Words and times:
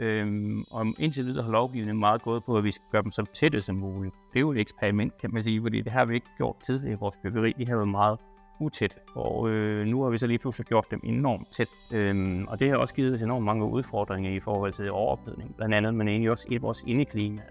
Øhm, 0.00 0.64
og 0.70 0.86
indtil 0.98 1.24
videre 1.24 1.44
har 1.44 1.52
lovgivningen 1.52 2.00
meget 2.00 2.22
gået 2.22 2.44
på, 2.44 2.56
at 2.58 2.64
vi 2.64 2.72
skal 2.72 2.86
gøre 2.92 3.02
dem 3.02 3.12
så 3.12 3.24
tætte 3.34 3.60
som 3.60 3.76
muligt. 3.76 4.14
Det 4.32 4.36
er 4.36 4.40
jo 4.40 4.52
et 4.52 4.58
eksperiment, 4.58 5.18
kan 5.20 5.30
man 5.34 5.44
sige, 5.44 5.62
fordi 5.62 5.80
det 5.80 5.92
har 5.92 6.04
vi 6.04 6.14
ikke 6.14 6.26
gjort 6.36 6.56
tidligere 6.66 6.92
i 6.92 6.96
vores 7.00 7.16
byggeri. 7.22 7.52
De 7.58 7.66
har 7.66 7.76
været 7.76 7.88
meget 7.88 8.18
utæt, 8.60 8.98
og 9.14 9.48
øh, 9.50 9.86
nu 9.86 10.02
har 10.02 10.10
vi 10.10 10.18
så 10.18 10.26
lige 10.26 10.38
pludselig 10.38 10.66
gjort 10.66 10.90
dem 10.90 11.00
enormt 11.04 11.52
tæt. 11.52 11.68
Øhm, 11.94 12.46
og 12.48 12.60
det 12.60 12.70
har 12.70 12.76
også 12.76 12.94
givet 12.94 13.14
os 13.14 13.22
enormt 13.22 13.44
mange 13.44 13.64
udfordringer 13.64 14.30
i 14.30 14.40
forhold 14.40 14.72
til 14.72 14.90
overophedning, 14.90 15.56
blandt 15.56 15.74
andet, 15.74 15.94
men 15.94 16.08
egentlig 16.08 16.30
også 16.30 16.46
i 16.50 16.56
vores 16.56 16.84
indeklima. 16.86 17.42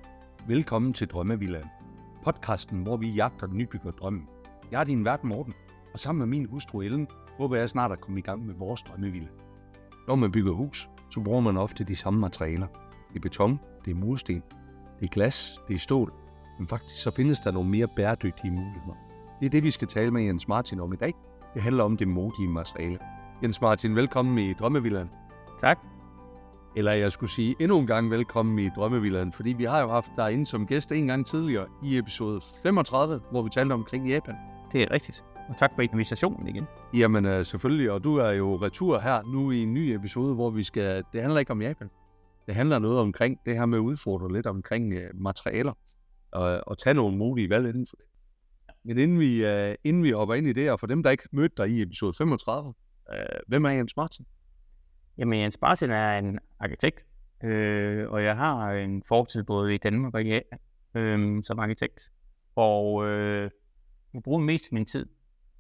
Velkommen 0.48 0.94
til 0.94 1.08
Drømmevilla, 1.08 1.62
Podcasten, 2.24 2.84
hvor 2.84 2.98
vi 2.98 3.10
jagter 3.10 3.48
den 3.48 3.58
nybygger 3.58 3.92
drømmen. 3.92 4.28
Jeg 4.72 4.80
er 4.80 4.84
din 4.84 5.06
vært 5.06 5.24
Morten, 5.24 5.54
og 5.94 6.00
sammen 6.00 6.20
med 6.20 6.38
min 6.38 6.50
hustru 6.50 6.82
Ellen, 6.82 7.08
håber 7.38 7.56
jeg 7.56 7.70
snart 7.70 7.92
at 7.92 8.02
komme 8.02 8.20
i 8.20 8.22
gang 8.22 8.46
med 8.46 8.56
vores 8.56 8.82
drømmevilla. 8.82 9.28
Når 10.08 10.16
man 10.16 10.32
bygger 10.32 10.54
hus, 10.54 10.90
så 11.10 11.20
bruger 11.20 11.42
man 11.42 11.58
ofte 11.58 11.84
de 11.84 11.96
samme 11.96 12.20
materialer. 12.20 12.68
Det 13.10 13.16
er 13.16 13.20
beton, 13.20 13.60
det 13.86 13.92
er 13.92 13.96
mursten, 13.96 14.44
det 15.00 15.06
er 15.06 15.10
glas, 15.10 15.62
det 15.68 15.76
er 15.76 15.80
stål. 15.80 16.14
Men 16.60 16.68
faktisk 16.68 17.04
så 17.04 17.12
findes 17.12 17.40
der 17.40 17.52
nogle 17.52 17.70
mere 17.70 17.88
bæredygtige 17.96 18.52
muligheder. 18.52 18.96
Det 19.40 19.46
er 19.46 19.50
det, 19.50 19.64
vi 19.64 19.72
skal 19.72 19.88
tale 19.88 20.12
med 20.12 20.24
Jens 20.24 20.48
Martin 20.48 20.80
om 20.80 20.94
i 20.94 20.96
dag. 20.96 21.14
Det 21.54 21.62
handler 21.62 21.84
om 21.84 21.98
det 21.98 22.08
modige 22.08 22.50
materiale. 22.50 23.00
Jens 23.44 23.62
Martin, 23.62 23.96
velkommen 23.96 24.38
i 24.38 24.54
Drømmevillaen. 24.54 25.10
Tak. 25.62 25.80
Eller 26.76 26.92
jeg 26.92 27.12
skulle 27.12 27.30
sige 27.32 27.56
endnu 27.60 27.80
en 27.80 27.88
gang 27.88 28.12
velkommen 28.12 28.60
i 28.60 28.70
Drømmevillaen, 28.70 29.32
fordi 29.32 29.54
vi 29.54 29.64
har 29.64 29.82
jo 29.82 29.90
haft 29.90 30.12
dig 30.18 30.32
inde 30.34 30.46
som 30.46 30.68
gæst 30.68 30.92
en 30.92 31.08
gang 31.08 31.26
tidligere 31.26 31.66
i 31.84 31.98
episode 31.98 32.42
35, 32.64 33.22
hvor 33.32 33.42
vi 33.42 33.50
talte 33.50 33.74
omkring 33.74 34.10
Japan. 34.10 34.36
Det 34.72 34.82
er 34.82 34.92
rigtigt. 34.92 35.24
Og 35.50 35.58
tak 35.58 35.72
for 35.76 35.82
invitationen 35.82 36.48
igen. 36.48 36.66
Jamen 36.94 37.26
uh, 37.26 37.46
selvfølgelig, 37.46 37.92
og 37.92 38.04
du 38.04 38.16
er 38.16 38.32
jo 38.32 38.56
retur 38.56 39.00
her 39.00 39.22
nu 39.24 39.52
i 39.52 39.64
en 39.64 39.74
ny 39.74 39.80
episode, 39.80 40.36
hvor 40.36 40.50
vi 40.50 40.64
skal, 40.64 41.04
det 41.14 41.22
handler 41.22 41.40
ikke 41.40 41.52
om 41.52 41.62
Japan. 41.62 41.90
Det 42.48 42.56
handler 42.56 42.80
noget 42.80 43.00
omkring 43.00 43.40
det 43.46 43.56
her 43.56 43.66
med 43.66 43.78
at 43.78 43.82
udfordre 43.82 44.34
lidt 44.34 44.48
omkring 44.48 44.94
uh, 44.94 45.22
materialer, 45.22 45.74
og, 46.32 46.62
og 46.68 46.78
tage 46.78 46.94
nogle 46.94 47.18
modige 47.18 47.50
valg 47.50 47.68
inden 47.68 47.86
for 47.90 47.96
det. 47.96 48.06
Men 48.84 48.98
inden 48.98 49.20
vi, 49.20 49.46
uh, 49.46 49.76
inden 49.84 50.04
vi 50.04 50.12
hopper 50.12 50.36
ind 50.36 50.48
i 50.48 50.54
det, 50.54 50.72
og 50.72 50.80
for 50.80 50.88
dem, 50.88 51.04
der 51.04 51.10
ikke 51.10 51.30
mødte 51.32 51.56
dig 51.58 51.70
i 51.70 51.82
episode 51.82 52.14
35, 52.18 52.68
uh, 52.68 52.74
hvem 53.48 53.66
er 53.66 53.70
Jens 53.70 53.98
Martin? 53.98 54.26
Jamen, 55.18 55.40
Jens 55.40 55.58
Martin 55.62 55.90
er 55.90 56.18
en 56.18 56.40
arkitekt, 56.60 57.06
øh, 57.44 58.10
og 58.10 58.24
jeg 58.24 58.36
har 58.36 58.72
en 58.72 59.04
fortid 59.08 59.44
både 59.44 59.74
i 59.76 59.78
Danmark 59.78 60.14
og 60.14 60.22
i 60.24 60.28
Japan 60.28 60.60
øh, 60.96 61.44
som 61.44 61.60
arkitekt. 61.60 62.12
Og 62.56 63.08
øh, 63.08 63.50
jeg 64.14 64.24
bruger 64.24 64.40
mest 64.40 64.66
af 64.72 64.74
min 64.74 64.86
tid 64.86 65.06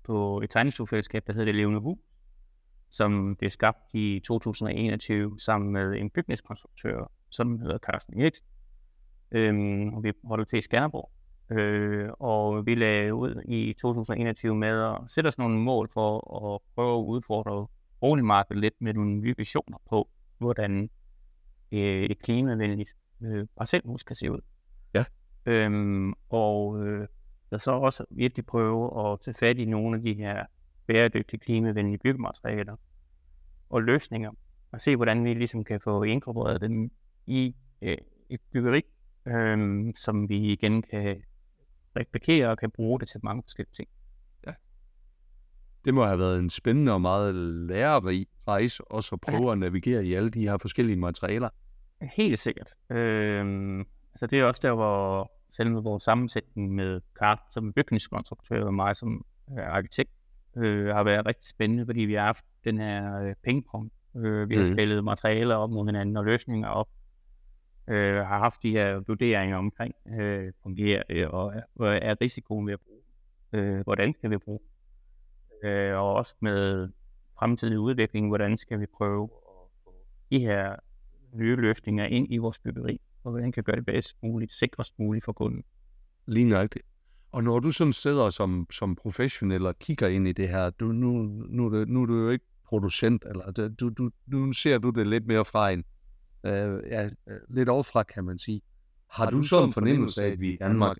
på 0.07 0.41
et 0.41 0.49
tegnestuefællesskab, 0.49 1.27
der 1.27 1.33
hedder 1.33 1.45
Det 1.45 1.55
Levende 1.55 1.79
Hus, 1.79 1.99
som 2.89 3.35
blev 3.35 3.49
skabt 3.49 3.93
i 3.93 4.21
2021 4.25 5.39
sammen 5.39 5.71
med 5.71 5.95
en 5.95 6.09
bygningskonstruktør, 6.09 7.11
som 7.29 7.59
hedder 7.59 7.77
Carsten 7.77 8.21
Eriksen. 8.21 8.47
Øhm, 9.31 9.93
og 9.93 10.03
vi 10.03 10.11
holder 10.23 10.45
til 10.45 10.59
i 10.59 10.61
Skanderborg. 10.61 11.11
Øh, 11.49 12.09
og 12.19 12.65
vi 12.65 12.75
lagde 12.75 13.13
ud 13.13 13.41
i 13.45 13.73
2021 13.73 14.55
med 14.55 14.83
at 14.83 14.97
sætte 15.07 15.27
os 15.27 15.37
nogle 15.37 15.59
mål 15.59 15.89
for 15.93 16.35
at 16.45 16.61
prøve 16.75 16.99
at 16.99 17.03
udfordre 17.03 17.67
boligmarkedet 17.99 18.61
lidt 18.61 18.73
med 18.79 18.93
nogle 18.93 19.11
nye 19.11 19.33
visioner 19.37 19.77
på, 19.89 20.09
hvordan 20.37 20.89
øh, 21.71 22.03
et 22.03 22.19
klimavenligt 22.19 22.95
øh, 23.21 23.47
parcelhus 23.57 24.03
kan 24.03 24.15
se 24.15 24.31
ud. 24.31 24.39
Ja. 24.93 25.05
Øhm, 25.45 26.13
og 26.29 26.85
øh, 26.87 27.07
der 27.51 27.57
så 27.57 27.71
også 27.71 28.05
virkelig 28.09 28.45
prøve 28.45 29.11
at 29.11 29.19
tage 29.19 29.33
fat 29.33 29.57
i 29.57 29.65
nogle 29.65 29.97
af 29.97 30.03
de 30.03 30.13
her 30.13 30.45
bæredygtige 30.87 31.39
klimavenlige 31.39 31.97
byggematerialer 31.97 32.75
og 33.69 33.83
løsninger, 33.83 34.31
og 34.71 34.81
se, 34.81 34.95
hvordan 34.95 35.23
vi 35.23 35.33
ligesom 35.33 35.63
kan 35.63 35.79
få 35.81 36.03
inkorporeret 36.03 36.61
dem 36.61 36.91
i 37.25 37.55
øh, 37.81 37.97
et 38.29 38.39
byggeri, 38.53 38.81
øh, 39.27 39.85
som 39.95 40.29
vi 40.29 40.37
igen 40.37 40.81
kan 40.81 41.23
replikere 41.95 42.49
og 42.49 42.57
kan 42.57 42.71
bruge 42.71 42.99
det 42.99 43.07
til 43.07 43.19
mange 43.23 43.43
forskellige 43.43 43.73
ting. 43.73 43.89
Ja. 44.47 44.51
Det 45.85 45.93
må 45.93 46.05
have 46.05 46.19
været 46.19 46.39
en 46.39 46.49
spændende 46.49 46.91
og 46.93 47.01
meget 47.01 47.35
lærerig 47.35 48.27
rejse, 48.47 48.91
også 48.91 49.15
at 49.15 49.21
prøve 49.21 49.47
ja. 49.47 49.51
at 49.51 49.57
navigere 49.57 50.05
i 50.05 50.13
alle 50.13 50.29
de 50.29 50.41
her 50.41 50.57
forskellige 50.57 50.97
materialer. 50.97 51.49
Helt 52.01 52.39
sikkert. 52.39 52.73
Øh, 52.89 53.79
altså 54.13 54.27
det 54.27 54.39
er 54.39 54.43
også 54.43 54.61
der, 54.63 54.73
hvor 54.73 55.31
selve 55.51 55.83
vores 55.83 56.03
sammensætning 56.03 56.75
med 56.75 57.01
Carsten 57.19 57.51
som 57.51 57.73
bygningskonstruktør 57.73 58.65
og 58.65 58.73
mig 58.73 58.95
som 58.95 59.25
øh, 59.51 59.67
arkitekt 59.67 60.11
øh, 60.57 60.87
har 60.87 61.03
været 61.03 61.25
rigtig 61.25 61.47
spændende, 61.49 61.85
fordi 61.85 62.01
vi 62.01 62.13
har 62.13 62.25
haft 62.25 62.45
den 62.63 62.77
her 62.77 63.21
øh, 63.21 63.35
pingpong. 63.43 63.91
Øh, 64.15 64.49
vi 64.49 64.55
har 64.55 64.63
mm. 64.63 64.73
spillet 64.73 65.03
materialer 65.03 65.55
op 65.55 65.69
mod 65.69 65.85
hinanden 65.85 66.17
og 66.17 66.25
løsninger 66.25 66.67
op. 66.67 66.89
Øh, 67.87 68.15
har 68.15 68.39
haft 68.39 68.63
de 68.63 68.71
her 68.71 68.99
vurderinger 69.07 69.57
omkring, 69.57 69.93
øh, 70.19 70.53
fungerer 70.63 71.03
det, 71.09 71.27
og 71.27 71.53
hvad 71.73 71.99
er 72.01 72.15
risikoen 72.21 72.67
ved 72.67 72.73
at 72.73 72.79
bruge? 72.79 73.01
Øh, 73.53 73.81
hvordan 73.83 74.13
kan 74.21 74.31
vi 74.31 74.37
bruge? 74.37 74.59
Øh, 75.63 75.95
og 75.95 76.13
også 76.13 76.35
med 76.41 76.89
fremtidig 77.39 77.79
udvikling, 77.79 78.27
hvordan 78.27 78.57
skal 78.57 78.79
vi 78.79 78.85
prøve 78.97 79.23
at 79.23 79.29
få 79.83 79.93
de 80.31 80.39
her 80.39 80.75
nye 81.33 81.55
løsninger 81.55 82.05
ind 82.05 82.27
i 82.33 82.37
vores 82.37 82.59
byggeri? 82.59 83.01
Og 83.27 83.31
hvordan 83.31 83.51
kan 83.51 83.63
gøre 83.63 83.75
det 83.75 83.85
bedst 83.85 84.17
muligt, 84.23 84.53
sikrest 84.53 84.99
muligt 84.99 85.25
for 85.25 85.33
kunden. 85.33 85.63
Lige 86.27 86.45
nøjagtigt. 86.45 86.85
Og 87.31 87.43
når 87.43 87.59
du 87.59 87.71
sådan 87.71 87.93
sidder 87.93 88.29
som, 88.29 88.67
som 88.71 88.95
professionel 88.95 89.65
og 89.65 89.79
kigger 89.79 90.07
ind 90.07 90.27
i 90.27 90.31
det 90.31 90.49
her, 90.49 90.69
du, 90.69 90.85
nu, 90.85 91.11
nu, 91.11 91.69
nu, 91.69 91.85
nu 91.85 92.01
er 92.01 92.05
du 92.05 92.13
jo 92.13 92.29
ikke 92.29 92.45
producent, 92.65 93.25
eller 93.29 93.69
du, 93.79 93.89
du, 93.89 94.09
nu 94.27 94.53
ser 94.53 94.77
du 94.77 94.89
det 94.89 95.07
lidt 95.07 95.27
mere 95.27 95.45
fra 95.45 95.71
en, 95.71 95.83
øh, 96.45 96.79
ja, 96.91 97.09
lidt 97.49 97.69
overfra, 97.69 98.03
kan 98.03 98.23
man 98.23 98.37
sige. 98.37 98.61
Har, 99.09 99.23
har 99.23 99.31
du 99.31 99.43
så 99.43 99.63
en 99.63 99.73
fornemmelse 99.73 100.23
af, 100.23 100.29
at 100.29 100.39
vi 100.39 100.53
i 100.53 100.57
Danmark 100.57 100.97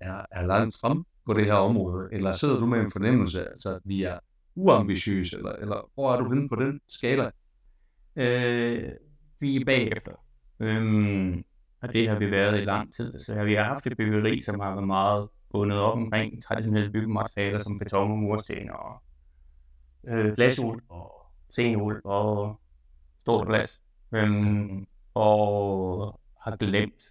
er, 0.00 0.26
er 0.30 0.46
langt 0.46 0.76
frem 0.80 1.04
på 1.26 1.34
det 1.34 1.44
her 1.44 1.54
område, 1.54 2.08
eller 2.12 2.32
sidder 2.32 2.58
du 2.58 2.66
med 2.66 2.80
en 2.80 2.90
fornemmelse, 2.90 3.48
altså, 3.48 3.74
at 3.74 3.82
vi 3.84 4.02
er 4.02 4.18
uambitiøse, 4.54 5.36
eller, 5.36 5.52
eller 5.52 5.90
hvor 5.94 6.12
er 6.12 6.20
du 6.20 6.28
henne 6.28 6.48
på 6.48 6.56
den 6.56 6.80
skala? 6.88 7.30
Øh, 8.16 8.92
vi 9.40 9.56
er 9.56 9.64
bagefter. 9.64 10.12
Øhm, 10.60 11.44
og 11.84 11.92
det 11.92 12.08
har 12.08 12.18
vi 12.18 12.30
været 12.30 12.60
i 12.60 12.64
lang 12.64 12.94
tid. 12.94 13.18
Så 13.18 13.44
vi 13.44 13.54
har 13.54 13.64
haft 13.64 13.86
et 13.86 13.96
byggeri, 13.96 14.40
som 14.40 14.60
har 14.60 14.70
været 14.70 14.86
meget 14.86 15.28
bundet 15.50 15.78
op 15.78 15.92
omkring 15.92 16.42
traditionelle 16.42 16.90
byggematerialer 16.90 17.58
som 17.58 17.78
beton 17.78 18.10
og 18.10 18.18
mursten 18.18 18.70
og 18.70 19.02
øh, 20.06 20.34
glasuld 20.34 20.82
og 20.88 21.12
senul 21.50 22.00
og 22.04 22.60
stort 23.20 23.48
glas. 23.48 23.82
Øhm, 24.14 24.86
og 25.14 26.20
har 26.44 26.56
glemt 26.56 27.04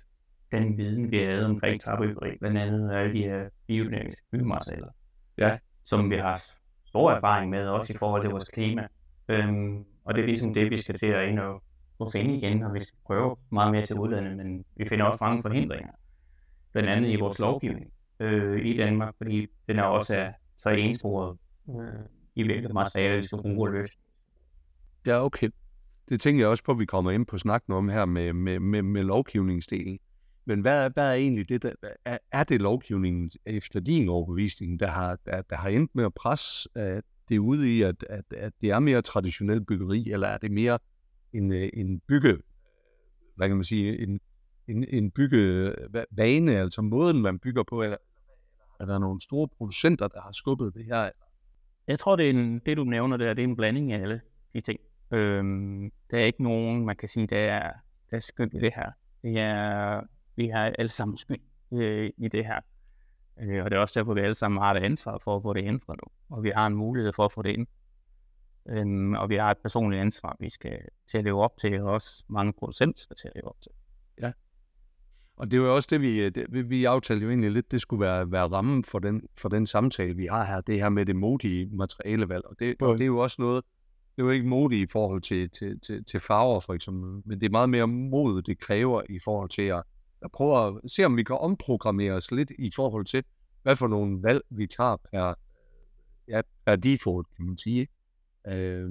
den 0.51 0.77
viden, 0.77 1.11
vi 1.11 1.17
havde 1.17 1.45
omkring 1.45 1.81
træbyggeri, 1.81 2.37
blandt 2.37 2.57
andet 2.57 2.91
alle 2.91 3.13
de 3.13 3.23
her 3.23 3.49
biodynamiske 3.67 4.21
byggematerialer, 4.31 4.89
ja. 5.37 5.57
som 5.85 6.09
vi 6.09 6.15
har 6.15 6.41
stor 6.85 7.11
erfaring 7.11 7.49
med, 7.49 7.67
også 7.67 7.93
i 7.93 7.97
forhold 7.97 8.21
til 8.21 8.31
vores 8.31 8.49
klima. 8.49 8.87
Øhm, 9.27 9.85
og 10.05 10.13
det 10.13 10.21
er 10.21 10.25
ligesom 10.25 10.53
det, 10.53 10.71
vi 10.71 10.77
skal 10.77 10.95
til 10.95 11.09
at 11.09 11.29
ind 11.29 11.39
og 11.39 11.63
at 12.05 12.11
finde 12.11 12.35
igen, 12.35 12.63
og 12.63 12.73
vi 12.73 12.79
skal 12.79 12.97
prøve 13.05 13.35
meget 13.51 13.71
mere 13.71 13.85
til 13.85 13.99
udlandet, 13.99 14.37
men 14.37 14.65
vi 14.75 14.87
finder 14.89 15.05
også 15.05 15.17
mange 15.21 15.41
forhindringer, 15.41 15.91
blandt 16.71 16.89
andet 16.89 17.09
i 17.09 17.15
vores 17.15 17.39
lovgivning 17.39 17.91
øh, 18.19 18.65
i 18.65 18.77
Danmark, 18.77 19.13
fordi 19.17 19.47
den 19.67 19.79
er 19.79 19.83
også 19.83 20.17
er, 20.17 20.31
så 20.57 20.69
ensporet 20.69 21.37
øh, 21.69 21.75
i 22.35 22.43
hvilket 22.43 22.73
materiale 22.73 23.17
vi 23.17 23.23
skal 23.23 23.37
bruge 23.37 23.69
og 23.69 23.73
løse. 23.73 23.93
Ja, 25.05 25.25
okay. 25.25 25.49
Det 26.09 26.21
tænker 26.21 26.41
jeg 26.41 26.49
også 26.49 26.63
på, 26.63 26.71
at 26.71 26.79
vi 26.79 26.85
kommer 26.85 27.11
ind 27.11 27.25
på 27.25 27.37
snakken 27.37 27.73
om 27.73 27.89
her 27.89 28.05
med, 28.05 28.33
med, 28.33 28.59
med, 28.59 28.81
med 28.81 29.03
lovgivningsdelen. 29.03 29.99
Men 30.45 30.61
hvad, 30.61 30.89
hvad 30.89 31.09
er 31.09 31.13
egentlig 31.13 31.49
det, 31.49 31.63
der, 31.63 31.71
er, 32.05 32.17
er 32.31 32.43
det 32.43 32.61
lovgivningen 32.61 33.31
efter 33.45 33.79
din 33.79 34.09
overbevisning, 34.09 34.79
der 34.79 34.87
har, 34.87 35.17
der, 35.25 35.41
der 35.41 35.55
har 35.55 35.69
endt 35.69 35.95
med 35.95 36.05
at 36.05 36.13
presse 36.13 36.69
at 36.75 37.03
det 37.29 37.37
ude 37.37 37.77
i, 37.77 37.81
at, 37.81 38.05
at, 38.09 38.23
at 38.37 38.53
det 38.61 38.71
er 38.71 38.79
mere 38.79 39.01
traditionelt 39.01 39.67
byggeri, 39.67 40.11
eller 40.11 40.27
er 40.27 40.37
det 40.37 40.51
mere 40.51 40.79
en, 41.33 41.53
øh, 41.53 41.69
en 41.73 41.99
bygge, 41.99 42.37
hvad 43.35 43.47
kan 43.47 43.57
man 43.57 43.63
sige, 43.63 43.99
en, 43.99 44.19
en, 44.67 44.85
en 44.89 45.11
byggevane, 45.11 46.51
øh, 46.51 46.59
altså 46.59 46.81
måden, 46.81 47.21
man 47.21 47.39
bygger 47.39 47.63
på, 47.63 47.83
eller 47.83 47.97
er 48.79 48.85
der 48.85 48.99
nogle 48.99 49.21
store 49.21 49.47
producenter, 49.47 50.07
der 50.07 50.21
har 50.21 50.31
skubbet 50.31 50.73
det 50.73 50.85
her? 50.85 51.09
Jeg 51.87 51.99
tror, 51.99 52.15
det, 52.15 52.25
er 52.25 52.29
en, 52.29 52.59
det 52.59 52.77
du 52.77 52.83
nævner 52.83 53.17
der, 53.17 53.33
det 53.33 53.43
er 53.43 53.47
en 53.47 53.55
blanding 53.55 53.91
af 53.91 53.99
alle 54.01 54.21
de 54.53 54.61
ting. 54.61 54.79
Øhm, 55.11 55.91
der 56.11 56.17
er 56.17 56.25
ikke 56.25 56.43
nogen, 56.43 56.85
man 56.85 56.95
kan 56.95 57.09
sige, 57.09 57.27
der 57.27 57.37
er, 57.37 57.73
der 58.11 58.17
er 58.17 58.21
skyld 58.21 58.53
i 58.53 58.59
det 58.59 58.73
her. 58.75 58.91
Det 59.21 59.39
er, 59.39 60.01
vi 60.35 60.47
har 60.47 60.73
alle 60.79 60.89
sammen 60.89 61.17
skyld 61.17 61.39
øh, 61.73 62.11
i 62.17 62.27
det 62.27 62.45
her. 62.45 62.59
Øh, 63.41 63.63
og 63.63 63.71
det 63.71 63.77
er 63.77 63.81
også 63.81 63.99
derfor, 63.99 64.13
vi 64.13 64.21
alle 64.21 64.35
sammen 64.35 64.61
har 64.61 64.73
det 64.73 64.83
ansvar 64.83 65.17
for 65.23 65.35
at 65.35 65.41
få 65.41 65.53
det 65.53 65.63
ændret 65.63 65.99
nu. 66.03 66.35
Og 66.35 66.43
vi 66.43 66.49
har 66.49 66.67
en 66.67 66.75
mulighed 66.75 67.13
for 67.13 67.25
at 67.25 67.31
få 67.31 67.41
det 67.41 67.49
ind. 67.49 67.67
Øhm, 68.69 69.13
og 69.13 69.29
vi 69.29 69.35
har 69.35 69.51
et 69.51 69.57
personligt 69.57 70.01
ansvar, 70.01 70.37
vi 70.39 70.49
skal 70.49 70.79
til 71.11 71.17
at 71.17 71.23
leve 71.23 71.41
op 71.41 71.57
til, 71.57 71.81
og 71.81 71.91
også 71.91 72.23
mange 72.29 72.53
producenter 72.53 72.99
skal 73.01 73.15
til 73.15 73.27
at 73.27 73.33
leve 73.35 73.47
op 73.47 73.61
til. 73.61 73.71
Ja. 74.21 74.31
Og 75.35 75.51
det 75.51 75.61
var 75.61 75.67
også 75.67 75.87
det, 75.91 76.01
vi, 76.01 76.29
det, 76.29 76.69
vi 76.69 76.85
aftalte 76.85 77.23
jo 77.23 77.29
egentlig 77.29 77.51
lidt, 77.51 77.71
det 77.71 77.81
skulle 77.81 78.01
være, 78.01 78.31
være 78.31 78.47
rammen 78.47 78.83
for 78.83 78.99
den, 78.99 79.21
for 79.37 79.49
den 79.49 79.67
samtale, 79.67 80.15
vi 80.15 80.25
har 80.25 80.45
her, 80.45 80.61
det 80.61 80.79
her 80.79 80.89
med 80.89 81.05
det 81.05 81.15
modige 81.15 81.69
materialevalg. 81.71 82.45
Og 82.45 82.55
det, 82.59 82.81
og 82.81 82.93
det 82.93 83.01
er 83.01 83.07
jo 83.07 83.17
også 83.17 83.41
noget, 83.41 83.63
det 84.15 84.21
er 84.21 84.25
jo 84.25 84.29
ikke 84.29 84.47
modigt 84.47 84.89
i 84.89 84.91
forhold 84.91 85.21
til, 85.21 85.49
til, 85.49 85.79
til, 85.79 86.05
til 86.05 86.19
farver, 86.19 86.59
for 86.59 86.73
eksempel, 86.73 87.21
men 87.25 87.41
det 87.41 87.45
er 87.45 87.51
meget 87.51 87.69
mere 87.69 87.87
mod, 87.87 88.41
det 88.41 88.59
kræver 88.59 89.01
i 89.09 89.19
forhold 89.23 89.49
til 89.49 89.61
at, 89.61 89.83
at 90.21 90.31
prøve 90.31 90.67
at 90.67 90.91
se, 90.91 91.03
om 91.05 91.17
vi 91.17 91.23
kan 91.23 91.37
omprogrammere 91.37 92.13
os 92.13 92.31
lidt 92.31 92.51
i 92.59 92.71
forhold 92.75 93.05
til, 93.05 93.23
hvad 93.63 93.75
for 93.75 93.87
nogle 93.87 94.23
valg 94.23 94.41
vi 94.49 94.67
tager 94.67 94.97
per, 95.11 95.33
ja, 96.27 96.41
per 96.65 96.75
default, 96.75 97.27
kan 97.35 97.45
man 97.45 97.57
sige. 97.57 97.87
Øh, 98.47 98.89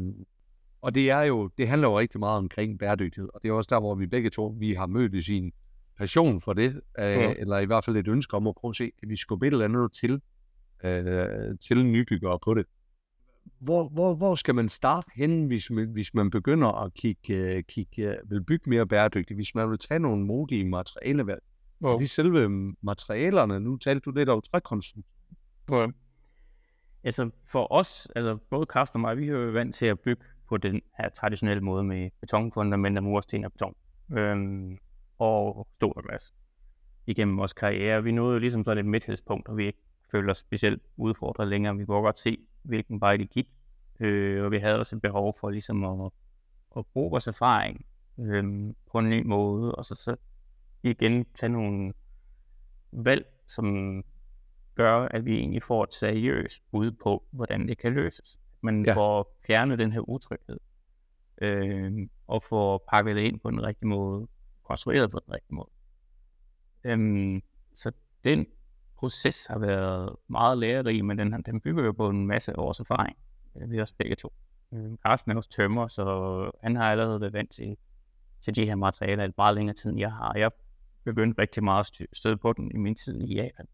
og 0.83 0.95
det 0.95 1.11
er 1.11 1.23
jo, 1.23 1.51
det 1.59 1.69
handler 1.69 1.89
jo 1.89 1.99
rigtig 1.99 2.21
meget 2.21 2.39
omkring 2.39 2.79
bæredygtighed, 2.79 3.29
og 3.35 3.43
det 3.43 3.49
er 3.49 3.53
også 3.53 3.69
der, 3.75 3.81
hvor 3.81 3.95
vi 3.95 4.07
begge 4.07 4.31
to, 4.31 4.57
vi 4.59 4.73
har 4.75 4.87
mødt 4.87 5.29
i 5.29 5.33
en 5.33 5.53
passion 5.99 6.41
for 6.41 6.53
det, 6.53 6.81
øh, 6.99 7.05
ja. 7.05 7.35
eller 7.39 7.59
i 7.59 7.65
hvert 7.65 7.85
fald 7.85 7.97
et 7.97 8.09
ønske 8.09 8.37
om 8.37 8.47
at 8.47 8.55
prøve 8.55 8.71
at 8.71 8.77
se, 8.77 8.91
kan 9.01 9.09
vi 9.09 9.17
skubbe 9.17 9.47
et 9.47 9.53
eller 9.53 9.65
andet 9.65 9.93
til, 9.93 10.21
øh, 10.85 11.59
til 11.61 11.85
nybyggere 11.87 12.39
på 12.39 12.55
det. 12.55 12.67
Hvor, 13.59 13.89
hvor, 13.89 14.15
hvor 14.15 14.35
skal 14.35 14.55
man 14.55 14.69
starte 14.69 15.11
hen, 15.15 15.47
hvis 15.47 15.71
man, 15.71 15.89
hvis 15.89 16.15
man 16.15 16.31
begynder 16.31 16.85
at 16.85 16.95
kigge, 16.95 17.63
kigge, 17.63 18.17
vil 18.29 18.45
bygge 18.45 18.71
mere 18.71 18.87
bæredygtigt, 18.87 19.39
hvis 19.39 19.55
man 19.55 19.71
vil 19.71 19.79
tage 19.79 20.01
nogle 20.01 20.27
modige 20.27 20.65
materialevalg? 20.65 21.43
Ja. 21.85 21.97
De 21.99 22.09
selve 22.09 22.49
materialerne, 22.83 23.61
nu 23.61 23.77
talte 23.77 24.01
du 24.01 24.11
lidt 24.11 24.29
om 24.29 24.41
trækonstruktion. 24.53 25.05
Ja. 25.71 25.87
Altså 27.05 27.31
for 27.45 27.73
os, 27.73 28.09
altså 28.17 28.39
både 28.51 28.67
Carsten 28.71 28.97
og 28.97 29.01
mig, 29.01 29.19
vi 29.19 29.29
er 29.29 29.33
jo 29.33 29.51
vant 29.51 29.75
til 29.75 29.87
at 29.87 30.01
bygge 30.01 30.23
på 30.49 30.57
den 30.57 30.81
her 30.99 31.09
traditionelle 31.09 31.61
måde 31.61 31.85
med 31.85 32.11
betonfundamenter, 32.21 33.03
mursten 33.03 33.45
og 33.45 33.53
beton. 33.53 33.75
Øhm, 34.13 34.79
og 35.19 35.69
stor 35.77 36.09
glas 36.09 36.35
igennem 37.07 37.39
vores 37.39 37.53
karriere. 37.53 38.03
Vi 38.03 38.13
nåede 38.13 38.33
jo 38.33 38.39
ligesom 38.39 38.65
sådan 38.65 38.85
et 38.85 38.91
midthedspunkt, 38.91 39.49
og 39.49 39.57
vi 39.57 39.67
ikke 39.67 39.79
følte 40.11 40.31
os 40.31 40.39
specielt 40.39 40.83
udfordret 40.97 41.49
længere. 41.49 41.77
Vi 41.77 41.85
kunne 41.85 42.01
godt 42.01 42.19
se, 42.19 42.39
hvilken 42.63 43.01
vej 43.01 43.17
det 43.17 43.31
gik, 43.31 43.49
øh, 44.01 44.45
og 44.45 44.51
vi 44.51 44.59
havde 44.59 44.79
også 44.79 44.97
et 44.97 45.03
behov 45.03 45.37
for 45.41 45.51
ligesom 45.51 45.85
at, 45.85 46.11
at 46.77 46.87
bruge 46.87 47.11
vores 47.11 47.27
erfaring 47.27 47.85
øh, 48.19 48.75
på 48.93 48.99
en 48.99 49.11
ny 49.11 49.27
måde, 49.27 49.75
og 49.75 49.85
så, 49.85 49.95
så 49.95 50.17
igen 50.83 51.25
tage 51.35 51.53
nogle 51.53 51.93
valg, 52.93 53.27
som 53.47 54.05
gør, 54.75 55.09
at 55.11 55.25
vi 55.25 55.39
egentlig 55.39 55.63
får 55.63 55.85
et 55.85 55.95
seriøst 55.95 56.63
bud 56.71 56.91
på, 56.91 57.25
hvordan 57.31 57.69
det 57.69 57.79
kan 57.79 57.93
løses. 57.93 58.41
Man 58.61 58.87
ja. 58.87 58.95
får 58.95 59.39
fjernet 59.47 59.79
den 59.79 59.93
her 59.93 60.01
utryghed, 60.01 60.59
øh, 61.43 62.09
og 62.27 62.43
får 62.43 62.85
pakket 62.89 63.17
det 63.17 63.23
ind 63.23 63.41
på 63.41 63.51
den 63.51 63.63
rigtige 63.63 63.89
måde, 63.89 64.29
konstrueret 64.63 65.11
på 65.11 65.19
den 65.27 65.35
rigtige 65.35 65.55
måde. 65.55 65.71
Øhm, 66.85 67.43
så 67.75 67.93
den 68.25 68.47
proces 68.97 69.47
har 69.47 69.59
været 69.59 70.17
meget 70.29 70.59
lærerig, 70.59 71.05
men 71.05 71.19
den, 71.19 71.43
den 71.47 71.61
bygger 71.61 71.85
jo 71.85 71.93
på 71.93 72.09
en 72.09 72.27
masse 72.27 72.59
års 72.59 72.81
erfaring. 72.81 73.17
Vi 73.55 73.77
er 73.77 73.81
også 73.81 73.95
begge 73.99 74.17
to. 74.17 74.33
Øhm, 74.73 74.99
Carsten 75.07 75.33
er 75.33 75.37
også 75.37 75.51
tømmer, 75.51 75.89
så 75.89 76.51
han 76.63 76.77
har 76.77 76.91
allerede 76.91 77.21
været 77.21 77.33
vant 77.33 77.53
til, 77.53 77.77
til 78.41 78.57
de 78.57 78.67
her 78.67 78.75
materialer 78.75 79.25
et 79.25 79.37
meget 79.37 79.55
længere 79.55 79.77
tid, 79.77 79.91
end 79.91 80.01
jeg 80.01 80.13
har. 80.13 80.35
Jeg 80.39 80.51
begyndte 81.05 81.43
rigtig 81.43 81.65
meget 81.65 82.01
at 82.01 82.07
støde 82.13 82.37
på 82.37 82.53
den 82.53 82.71
i 82.75 82.79
min 82.79 82.95
tid 82.95 83.21
i 83.21 83.35
Japan. 83.35 83.67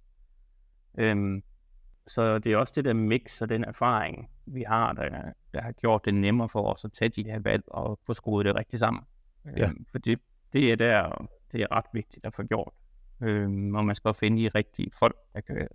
Øhm, 0.99 1.43
så 2.07 2.39
det 2.39 2.53
er 2.53 2.57
også 2.57 2.73
det 2.77 2.85
der 2.85 2.93
mix 2.93 3.43
og 3.43 3.49
den 3.49 3.65
erfaring, 3.65 4.31
vi 4.47 4.63
har, 4.63 4.93
der, 4.93 5.33
der 5.55 5.63
har 5.63 5.73
gjort 5.73 6.05
det 6.05 6.15
nemmere 6.15 6.49
for 6.49 6.73
os 6.73 6.85
at 6.85 6.93
tage 6.93 7.09
de 7.09 7.25
her 7.25 7.39
valg 7.39 7.65
og 7.67 7.99
få 8.07 8.15
skruet 8.15 8.45
det 8.45 8.55
rigtigt 8.55 8.81
sammen. 8.81 9.03
Ja. 9.57 9.69
Øhm, 9.69 9.87
for 9.91 9.99
det, 9.99 10.21
det 10.53 10.73
er 10.73 10.77
der, 10.77 11.29
det 11.53 11.63
er 11.63 11.73
ret 11.73 11.87
vigtigt 11.93 12.27
at 12.27 12.35
få 12.35 12.43
gjort. 12.43 12.73
Øhm, 13.21 13.75
og 13.75 13.85
man 13.85 13.95
skal 13.95 14.15
finde 14.15 14.43
de 14.43 14.49
rigtige 14.49 14.91
folk, 14.99 15.17
der 15.35 15.41
kan 15.41 15.69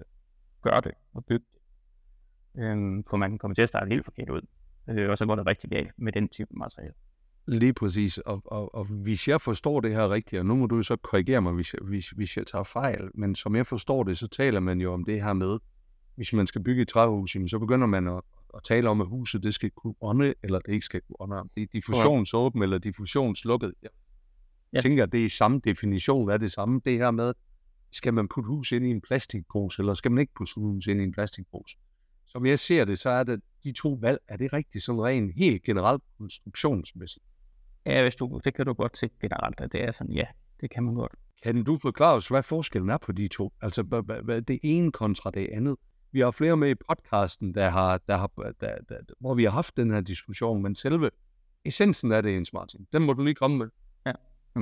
gøre 0.62 0.82
det 0.82 0.92
og 1.14 1.26
bygge 1.26 1.46
det. 1.54 2.62
Øhm, 2.64 3.04
for 3.04 3.18
man 3.18 3.38
kommer 3.38 3.56
til 3.56 3.62
at 3.62 3.70
starte 3.70 3.90
helt 3.90 4.06
forkert 4.06 4.30
ud. 4.30 4.42
Øh, 4.88 5.10
og 5.10 5.18
så 5.18 5.26
går 5.26 5.36
det 5.36 5.48
rigtig 5.48 5.70
galt 5.70 5.92
med 5.98 6.12
den 6.12 6.30
type 6.30 6.50
materiale. 6.52 6.94
Lige 7.48 7.74
præcis. 7.74 8.18
Og, 8.18 8.42
og, 8.46 8.76
og 8.76 8.86
hvis 8.86 9.28
jeg 9.28 9.42
forstår 9.42 9.82
det 9.82 9.92
her 9.92 10.10
rigtigt, 10.10 10.40
og 10.40 10.46
nu 10.46 10.56
må 10.56 10.68
du 10.68 10.84
så 10.84 10.96
korrigere 10.96 11.42
mig, 11.42 11.54
hvis 11.54 11.74
jeg, 11.74 11.80
hvis, 11.84 12.10
hvis 12.10 12.38
jeg 12.38 12.48
tager 12.48 12.64
fejl, 12.64 13.10
men 13.14 13.36
som 13.36 13.56
jeg 13.56 13.68
forstår 13.68 14.04
det, 14.04 14.18
så 14.18 14.28
taler 14.28 14.60
man 14.60 14.82
jo 14.82 14.94
om 14.94 15.06
det 15.06 15.24
her 15.24 15.34
med, 15.34 15.60
hvis 16.16 16.34
man 16.34 16.48
skal 16.48 16.64
bygge 16.64 16.82
et 16.82 16.88
træhus, 16.88 17.38
så 17.48 17.60
begynder 17.60 17.88
man 17.88 18.08
at, 18.08 18.22
at 18.54 18.64
tale 18.64 18.90
om, 18.90 19.02
at 19.02 19.08
huset 19.08 19.44
det 19.44 19.54
skal 19.54 19.72
kunne 19.72 19.96
ånde, 20.02 20.34
eller 20.44 20.60
det 20.60 20.74
ikke 20.74 20.86
skal 20.86 21.02
kunne 21.02 21.16
ånde. 21.20 21.50
Det 21.56 21.64
er 21.64 21.68
diffusionsåben 21.74 22.64
eller 22.64 22.78
diffusionslukket. 22.78 23.74
Jeg 23.82 23.90
ja. 24.74 24.82
tænker, 24.82 25.06
det 25.06 25.26
er 25.26 25.30
samme 25.30 25.60
definition 25.64 26.30
af 26.30 26.40
det 26.40 26.52
samme. 26.52 26.82
Det 26.86 26.98
her 26.98 27.12
med, 27.12 27.34
skal 27.92 28.14
man 28.14 28.28
putte 28.28 28.48
hus 28.48 28.72
ind 28.72 28.86
i 28.86 28.90
en 28.90 29.02
plastikpose, 29.02 29.82
eller 29.82 29.94
skal 29.94 30.12
man 30.12 30.22
ikke 30.22 30.34
putte 30.34 30.54
hus 30.56 30.88
ind 30.88 31.02
i 31.02 31.04
en 31.04 31.12
plastikpose? 31.12 31.78
Som 32.26 32.46
jeg 32.46 32.60
ser 32.60 32.86
det, 32.86 33.00
så 33.00 33.10
er 33.10 33.24
det 33.24 33.42
de 33.64 33.72
to 33.72 33.98
valg, 34.02 34.20
er 34.28 34.38
det 34.38 34.54
rigtigt 34.54 34.84
sådan 34.84 35.02
rent 35.02 35.34
helt 35.36 35.64
generelt 35.64 36.04
konstruktionsmæssigt? 36.18 37.26
Ja, 37.86 38.02
hvis 38.02 38.16
du, 38.16 38.42
det 38.44 38.54
kan 38.54 38.66
du 38.66 38.74
godt 38.74 38.98
se 38.98 39.10
generelt, 39.22 39.62
at 39.62 39.74
det 39.74 39.84
er 39.84 39.92
sådan, 39.92 40.14
ja, 40.14 40.26
det 40.62 40.70
kan 40.70 40.84
man 40.84 40.94
godt. 40.94 41.12
Kan 41.44 41.64
du 41.64 41.78
forklare 41.78 42.16
os, 42.16 42.28
hvad 42.28 42.44
forskellen 42.44 42.90
er 42.90 42.98
på 42.98 43.12
de 43.12 43.28
to? 43.28 43.54
Altså, 43.62 43.84
hvad 44.24 44.42
det 44.42 44.60
ene 44.64 44.92
kontra 44.92 45.32
det 45.32 45.50
andet? 45.52 45.76
Vi 46.12 46.20
har 46.20 46.32
flere 46.32 46.58
med 46.58 46.70
i 46.70 46.76
podcasten, 46.76 47.56
der 47.56 47.70
har, 47.70 47.98
der 47.98 48.18
har, 48.18 48.28
der, 48.38 48.52
der, 48.62 48.78
der, 48.90 49.14
hvor 49.20 49.34
vi 49.34 49.44
har 49.44 49.52
haft 49.52 49.78
den 49.78 49.92
her 49.92 50.02
diskussion, 50.02 50.62
men 50.62 50.76
selve 50.76 51.10
essensen 51.66 52.12
af 52.12 52.24
det, 52.24 52.34
Jens 52.34 52.54
Martin, 52.54 52.88
den 52.94 53.02
må 53.04 53.14
du 53.14 53.24
lige 53.24 53.36
komme 53.36 53.58
med. 53.58 53.68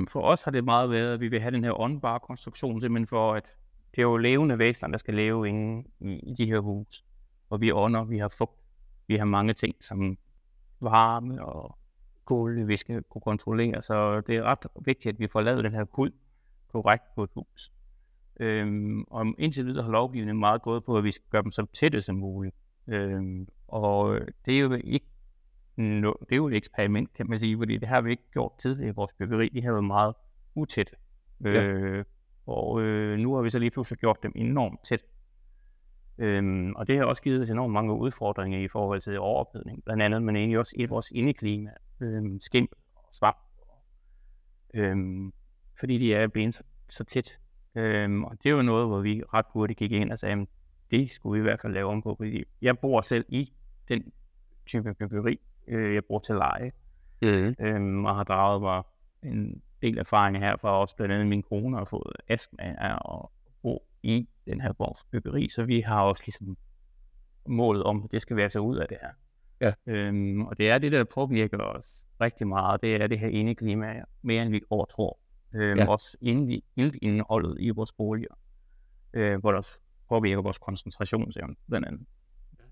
For 0.08 0.22
os 0.22 0.42
har 0.42 0.50
det 0.50 0.64
meget 0.64 0.90
været, 0.90 1.14
at 1.14 1.20
vi 1.20 1.28
vil 1.28 1.40
have 1.40 1.50
den 1.50 1.64
her 1.64 1.80
åndbare 1.80 2.20
konstruktion, 2.20 2.80
simpelthen 2.80 3.06
for, 3.06 3.34
at 3.34 3.56
det 3.90 3.98
er 3.98 4.02
jo 4.02 4.16
levende 4.16 4.58
væsener, 4.58 4.90
der 4.90 4.96
skal 4.96 5.14
leve 5.14 5.48
inde 5.48 5.88
i, 6.00 6.30
i 6.30 6.34
de 6.38 6.46
her 6.46 6.58
hus. 6.58 7.04
Og 7.50 7.60
vi 7.60 7.72
ånder, 7.72 8.04
vi 8.04 8.18
har 8.18 8.34
fugt, 8.38 8.60
vi 9.08 9.16
har 9.16 9.24
mange 9.24 9.54
ting 9.54 9.74
som 9.80 10.16
varme 10.80 11.44
og 11.44 11.78
kulde, 12.24 12.66
vi 12.66 12.76
skal 12.76 13.02
kunne 13.02 13.22
kontrollere. 13.22 13.82
Så 13.82 14.20
det 14.20 14.36
er 14.36 14.42
ret 14.42 14.66
vigtigt, 14.84 15.14
at 15.14 15.20
vi 15.20 15.26
får 15.26 15.40
lavet 15.40 15.64
den 15.64 15.72
her 15.72 15.84
hud 15.92 16.10
korrekt 16.68 17.04
på 17.14 17.22
et 17.22 17.30
hus. 17.34 17.72
Øhm, 18.40 19.04
og 19.10 19.34
indtil 19.38 19.66
videre 19.66 19.84
har 19.84 19.90
lovgivningen 19.90 20.40
meget 20.40 20.62
gået 20.62 20.84
på, 20.84 20.98
at 20.98 21.04
vi 21.04 21.12
skal 21.12 21.26
gøre 21.30 21.42
dem 21.42 21.52
så 21.52 21.66
tætte 21.72 22.02
som 22.02 22.16
muligt. 22.16 22.56
Øhm, 22.86 23.48
og 23.68 24.20
det 24.46 24.56
er 24.56 24.60
jo 24.60 24.72
ikke 24.84 25.06
no, 25.76 26.12
det 26.20 26.32
er 26.32 26.36
jo 26.36 26.48
et 26.48 26.54
eksperiment, 26.54 27.12
kan 27.14 27.28
man 27.28 27.40
sige, 27.40 27.56
fordi 27.58 27.78
det 27.78 27.88
har 27.88 28.00
vi 28.00 28.10
ikke 28.10 28.30
gjort 28.32 28.52
tidligere 28.58 28.88
i 28.88 28.94
vores 28.96 29.12
byggeri. 29.12 29.48
De 29.48 29.62
har 29.62 29.72
været 29.72 29.84
meget 29.84 30.14
utætte. 30.54 30.92
Ja. 31.44 31.66
Øh, 31.66 32.04
og 32.46 32.80
øh, 32.80 33.18
nu 33.18 33.34
har 33.34 33.42
vi 33.42 33.50
så 33.50 33.58
lige 33.58 33.70
pludselig 33.70 33.98
gjort 33.98 34.22
dem 34.22 34.32
enormt 34.34 34.84
tæt. 34.84 35.02
Øhm, 36.18 36.72
og 36.76 36.86
det 36.86 36.98
har 36.98 37.04
også 37.04 37.22
givet 37.22 37.42
os 37.42 37.50
enormt 37.50 37.72
mange 37.72 37.94
udfordringer 37.94 38.58
i 38.58 38.68
forhold 38.68 39.00
til 39.00 39.18
overophedning. 39.18 39.84
Blandt 39.84 40.02
andet, 40.02 40.22
men 40.22 40.36
egentlig 40.36 40.58
også 40.58 40.74
i 40.78 40.84
vores 40.84 41.10
indeklima, 41.10 41.70
øhm, 42.00 42.40
skim 42.40 42.68
og 42.94 43.08
svamp. 43.12 43.38
Øhm, 44.74 45.32
fordi 45.80 45.98
de 45.98 46.14
er 46.14 46.26
blevet 46.26 46.54
så, 46.54 46.62
så 46.88 47.04
tæt. 47.04 47.38
Øhm, 47.74 48.24
og 48.24 48.36
det 48.42 48.50
er 48.50 48.54
jo 48.54 48.62
noget, 48.62 48.86
hvor 48.86 49.00
vi 49.00 49.22
ret 49.34 49.46
hurtigt 49.50 49.78
gik 49.78 49.92
ind 49.92 50.12
og 50.12 50.18
sagde, 50.18 50.40
at 50.40 50.48
det 50.90 51.10
skulle 51.10 51.32
vi 51.32 51.38
i 51.38 51.42
hvert 51.42 51.60
fald 51.60 51.72
lave 51.72 51.90
om 51.90 52.02
på. 52.02 52.14
Fordi 52.14 52.44
jeg 52.62 52.78
bor 52.78 53.00
selv 53.00 53.24
i 53.28 53.52
den 53.88 54.12
type 54.66 54.94
byggeri, 54.94 55.40
øh, 55.68 55.94
jeg 55.94 56.04
bruger 56.04 56.20
til 56.20 56.34
leje. 56.34 56.72
Mm. 57.22 57.54
Øhm, 57.60 58.04
og 58.04 58.16
har 58.16 58.24
draget 58.24 58.62
mig 58.62 58.82
en 59.22 59.62
del 59.82 59.98
erfaring 59.98 60.38
her 60.38 60.56
fra 60.56 60.80
også 60.80 60.96
blandt 60.96 61.14
andet 61.14 61.26
min 61.26 61.42
kone 61.42 61.76
har 61.76 61.84
fået 61.84 62.16
astma 62.28 62.76
at 62.78 62.98
bo 63.62 63.86
i 64.02 64.28
den 64.46 64.60
her 64.60 64.72
form 64.72 64.94
byggeri, 65.10 65.48
så 65.48 65.64
vi 65.64 65.80
har 65.80 66.02
også 66.02 66.22
ligesom 66.26 66.56
målet 67.48 67.82
om, 67.82 68.04
at 68.04 68.10
det 68.10 68.22
skal 68.22 68.36
være 68.36 68.50
så 68.50 68.60
ud 68.60 68.76
af 68.76 68.88
det 68.88 68.98
her. 69.02 69.10
Ja. 69.60 69.72
Øhm, 69.86 70.46
og 70.46 70.58
det 70.58 70.70
er 70.70 70.78
det, 70.78 70.92
der 70.92 71.04
påvirker 71.04 71.58
os 71.58 72.06
rigtig 72.20 72.46
meget, 72.46 72.82
det 72.82 72.94
er 72.94 73.06
det 73.06 73.18
her 73.18 73.28
indeklima, 73.28 74.02
mere 74.22 74.42
end 74.42 74.50
vi 74.50 74.60
overtror. 74.70 75.18
Øhm, 75.54 75.78
ja. 75.78 75.88
Også 75.88 76.16
indholdet 77.02 77.56
i 77.60 77.70
vores 77.70 77.92
boliger, 77.92 78.34
øh, 79.12 79.40
hvor 79.40 79.50
der 79.50 79.58
også 79.58 79.78
påvirker 80.08 80.42
vores 80.42 80.58
koncentrationsevne, 80.58 81.54
blandt 81.68 81.86
andet. 81.86 82.06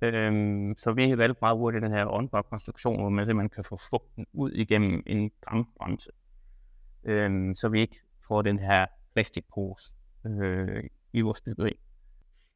Øhm, 0.03 0.75
så 0.77 0.93
vi 0.93 1.09
har 1.09 1.17
valgt 1.17 1.41
meget 1.41 1.57
hurtigt 1.57 1.83
den 1.83 1.93
her 1.93 2.07
åndbar 2.07 2.43
konstruktion, 2.43 3.01
hvor 3.01 3.09
man 3.09 3.27
simpelthen 3.27 3.51
kan 3.51 3.65
få 3.65 3.77
fugten 3.91 4.27
ud 4.33 4.51
igennem 4.53 5.03
en 5.07 5.31
gangbremse, 5.49 6.11
øhm, 7.05 7.55
så 7.55 7.69
vi 7.69 7.81
ikke 7.81 8.01
får 8.27 8.43
den 8.43 8.59
her 8.59 8.87
plastikpose 9.15 9.95
øh, 10.27 10.85
i 11.13 11.21
vores 11.21 11.41
byggeri. 11.41 11.73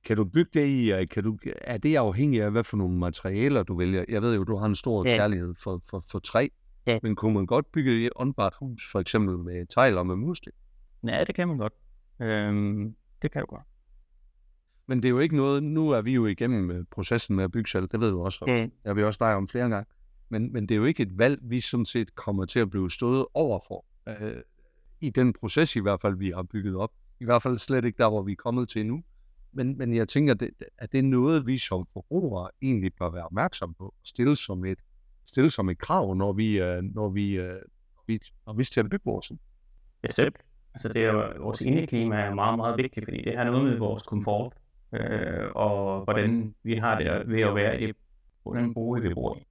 Kan 0.05 0.17
du 0.17 0.25
bygge 0.25 0.51
det 0.55 0.67
i, 0.67 1.07
kan 1.07 1.25
du, 1.25 1.39
er 1.61 1.79
det 1.79 1.97
afhængigt 1.97 2.45
af, 2.45 2.51
hvad 2.51 2.65
for 2.65 2.77
nogle 2.77 2.99
materialer 2.99 3.63
du 3.63 3.77
vælger? 3.77 4.05
Jeg 4.09 4.23
ved 4.23 4.35
jo, 4.35 4.45
du 4.45 4.57
har 4.57 4.67
en 4.67 4.75
stor 4.75 5.09
ja. 5.09 5.17
kærlighed 5.17 5.55
for, 5.55 5.83
for, 5.91 6.05
for 6.11 6.19
træ, 6.19 6.49
ja. 6.87 6.99
men 7.03 7.17
kunne 7.17 7.35
man 7.35 7.47
godt 7.47 7.73
bygge 7.73 8.07
et 8.07 8.13
åndbart 8.17 8.55
hus, 8.61 8.91
for 8.93 9.01
eksempel 9.01 9.39
med 9.39 9.67
tegl 9.67 9.99
og 9.99 10.07
med 10.07 10.17
musling? 10.17 10.57
Ja, 11.07 11.25
det 11.25 11.35
kan 11.35 11.49
man 11.49 11.59
godt. 11.59 11.73
Øhm, 12.21 12.95
det 13.23 13.31
kan 13.31 13.41
du 13.41 13.47
godt. 13.47 13.67
Men 14.87 15.03
det 15.03 15.05
er 15.05 15.11
jo 15.11 15.19
ikke 15.19 15.37
noget, 15.37 15.63
nu 15.63 15.91
er 15.91 16.03
vi 16.03 16.13
jo 16.13 16.27
igennem 16.27 16.71
øh, 16.71 16.85
processen 16.91 17.37
med 17.37 17.45
at 17.45 17.53
bygge 17.53 17.71
selv, 17.71 17.89
det 17.89 18.01
ved 18.01 18.11
du 18.11 18.25
også, 18.25 18.45
det 18.47 18.71
har 18.87 18.95
vi 18.95 19.03
også 19.03 19.17
snakket 19.17 19.37
om 19.37 19.49
flere 19.49 19.69
gange. 19.69 19.91
Men, 20.29 20.53
men 20.53 20.63
det 20.63 20.75
er 20.75 20.77
jo 20.77 20.85
ikke 20.85 21.03
et 21.03 21.19
valg, 21.19 21.39
vi 21.43 21.61
sådan 21.61 21.85
set 21.85 22.15
kommer 22.15 22.45
til 22.45 22.61
at 22.61 22.71
blive 22.71 22.91
stået 22.91 23.27
overfor. 23.35 23.85
Øh, 24.09 24.43
I 25.01 25.11
den 25.11 25.33
proces 25.33 25.77
i 25.77 25.81
hvert 25.81 26.01
fald, 26.01 26.17
vi 26.17 26.31
har 26.31 26.43
bygget 26.43 26.77
op. 26.77 26.91
I 27.25 27.27
hvert 27.27 27.43
fald 27.43 27.59
slet 27.59 27.85
ikke 27.85 27.99
der, 27.99 28.09
hvor 28.09 28.23
vi 28.23 28.33
er 28.33 28.37
kommet 28.37 28.69
til 28.69 28.87
nu. 28.87 29.03
Men, 29.53 29.79
men 29.79 29.97
jeg 29.97 30.09
tænker, 30.09 30.35
det, 30.35 30.51
at 30.79 30.93
det 30.93 30.99
er 30.99 31.03
noget, 31.03 31.47
vi 31.47 31.59
som 31.59 31.87
forbrugere 31.93 32.51
egentlig 32.63 32.95
bør 32.95 33.11
være 33.11 33.25
opmærksom 33.25 33.75
på. 33.75 33.95
Stille 34.05 34.37
som 34.37 34.65
et, 34.65 34.79
stille 35.27 35.51
som 35.51 35.69
et 35.69 35.79
krav, 35.79 36.15
når 36.15 36.33
vi, 36.33 36.61
øh, 36.61 36.77
øh, 36.77 36.83
når 36.83 37.09
vi, 37.09 37.37
når 37.37 38.05
vi, 38.07 38.21
når 38.47 38.53
vi 38.53 38.65
skal 38.65 38.89
bygge 38.89 39.05
vores? 39.05 39.33
Bestemt. 40.03 40.37
Altså 40.75 40.89
det 40.89 41.03
er 41.03 41.13
jo, 41.13 41.33
vores 41.39 41.61
indeklima 41.61 42.17
er 42.21 42.35
meget, 42.35 42.57
meget 42.57 42.79
vigtigt, 42.79 43.07
fordi 43.07 43.23
det 43.25 43.37
har 43.37 43.45
noget 43.45 43.65
med 43.65 43.77
vores 43.77 44.03
komfort, 44.03 44.53
øh, 44.93 45.51
og 45.55 46.05
hvordan 46.05 46.55
vi 46.63 46.75
har 46.77 46.99
det 46.99 47.29
ved 47.29 47.41
at 47.41 47.55
være 47.55 47.81
i 47.81 47.87
det, 47.87 47.97
hvordan 48.43 48.75
bruger 48.75 49.01
vi 49.01 49.15
bor 49.15 49.37
i. 49.37 49.47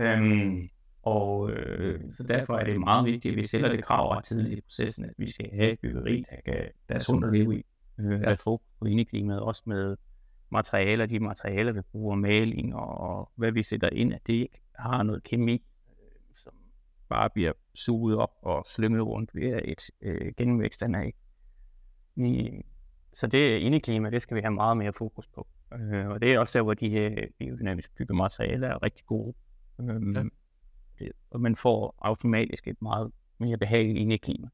Øhm, 0.00 0.68
og 1.08 1.50
øh, 1.50 2.00
så 2.16 2.22
derfor 2.22 2.54
er 2.54 2.64
det 2.64 2.80
meget 2.80 3.04
vigtigt, 3.04 3.32
at 3.32 3.36
vi 3.36 3.46
stiller 3.46 3.68
det 3.68 3.84
krav 3.84 4.08
ret 4.08 4.24
tidligt 4.24 4.58
i 4.58 4.60
processen, 4.60 5.04
at 5.04 5.14
vi 5.16 5.30
skal 5.30 5.50
have 5.52 5.72
et 5.72 5.80
byggeri, 5.80 6.24
der, 6.30 6.36
kan, 6.44 6.68
der 6.88 6.94
er 6.94 6.98
sundt 6.98 7.24
at 7.24 7.32
leve 7.32 7.58
i. 7.58 7.64
Øh, 8.00 8.20
at 8.24 8.38
få 8.38 8.62
på 8.78 8.84
indeklimaet, 8.84 9.40
også 9.40 9.62
med 9.66 9.96
materialer, 10.50 11.06
de 11.06 11.20
materialer, 11.20 11.72
vi 11.72 11.80
bruger, 11.92 12.16
maling 12.16 12.74
og, 12.74 13.00
og 13.00 13.30
hvad 13.34 13.52
vi 13.52 13.62
sætter 13.62 13.88
ind, 13.92 14.14
at 14.14 14.26
det 14.26 14.32
ikke 14.32 14.60
har 14.74 15.02
noget 15.02 15.22
kemi, 15.22 15.52
øh, 15.52 16.34
som 16.34 16.52
bare 17.08 17.30
bliver 17.30 17.52
suget 17.74 18.16
op 18.16 18.32
og 18.42 18.62
slynget 18.66 19.06
rundt 19.06 19.34
ved 19.34 19.60
et 19.64 19.90
øh, 20.02 20.32
gennemvækst 20.36 20.82
af. 20.82 21.14
I, 22.16 22.50
så 23.12 23.26
det 23.26 23.58
indeklima, 23.58 24.10
det 24.10 24.22
skal 24.22 24.34
vi 24.34 24.40
have 24.40 24.54
meget 24.54 24.76
mere 24.76 24.92
fokus 24.92 25.26
på. 25.26 25.46
Øh, 25.72 26.08
og 26.08 26.20
det 26.20 26.34
er 26.34 26.38
også 26.38 26.58
der, 26.58 26.62
hvor 26.62 26.74
de 26.74 26.90
her 26.90 27.26
biodynamiske 27.38 27.94
byggematerialer 27.94 28.68
er 28.68 28.82
rigtig 28.82 29.06
gode. 29.06 29.34
Øh, 29.80 29.86
ja. 30.14 30.22
Og 31.30 31.40
man 31.40 31.56
får 31.56 31.94
automatisk 31.98 32.68
et 32.68 32.82
meget 32.82 33.12
mere 33.38 33.58
behageligt 33.58 33.98
indeklima. 33.98 34.48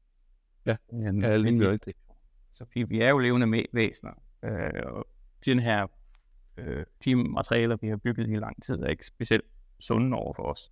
Ja, 0.65 0.75
øhm, 0.93 1.21
ja 1.21 1.37
lige 1.37 1.71
rigtigt. 1.71 1.97
Så 2.51 2.65
vi, 2.73 2.83
vi 2.83 3.01
er 3.01 3.09
jo 3.09 3.17
levende 3.17 3.47
med 3.47 3.63
væsener, 3.73 4.11
øh, 4.43 4.83
og 4.85 5.07
den 5.45 5.59
her 5.59 5.87
øh, 6.57 6.85
de 7.05 7.15
materialer, 7.15 7.77
vi 7.81 7.87
har 7.87 7.97
bygget 7.97 8.29
i 8.29 8.35
lang 8.35 8.63
tid, 8.63 8.75
er 8.75 8.87
ikke 8.87 9.05
specielt 9.05 9.45
sunde 9.79 10.17
over 10.17 10.33
for 10.33 10.43
os. 10.43 10.71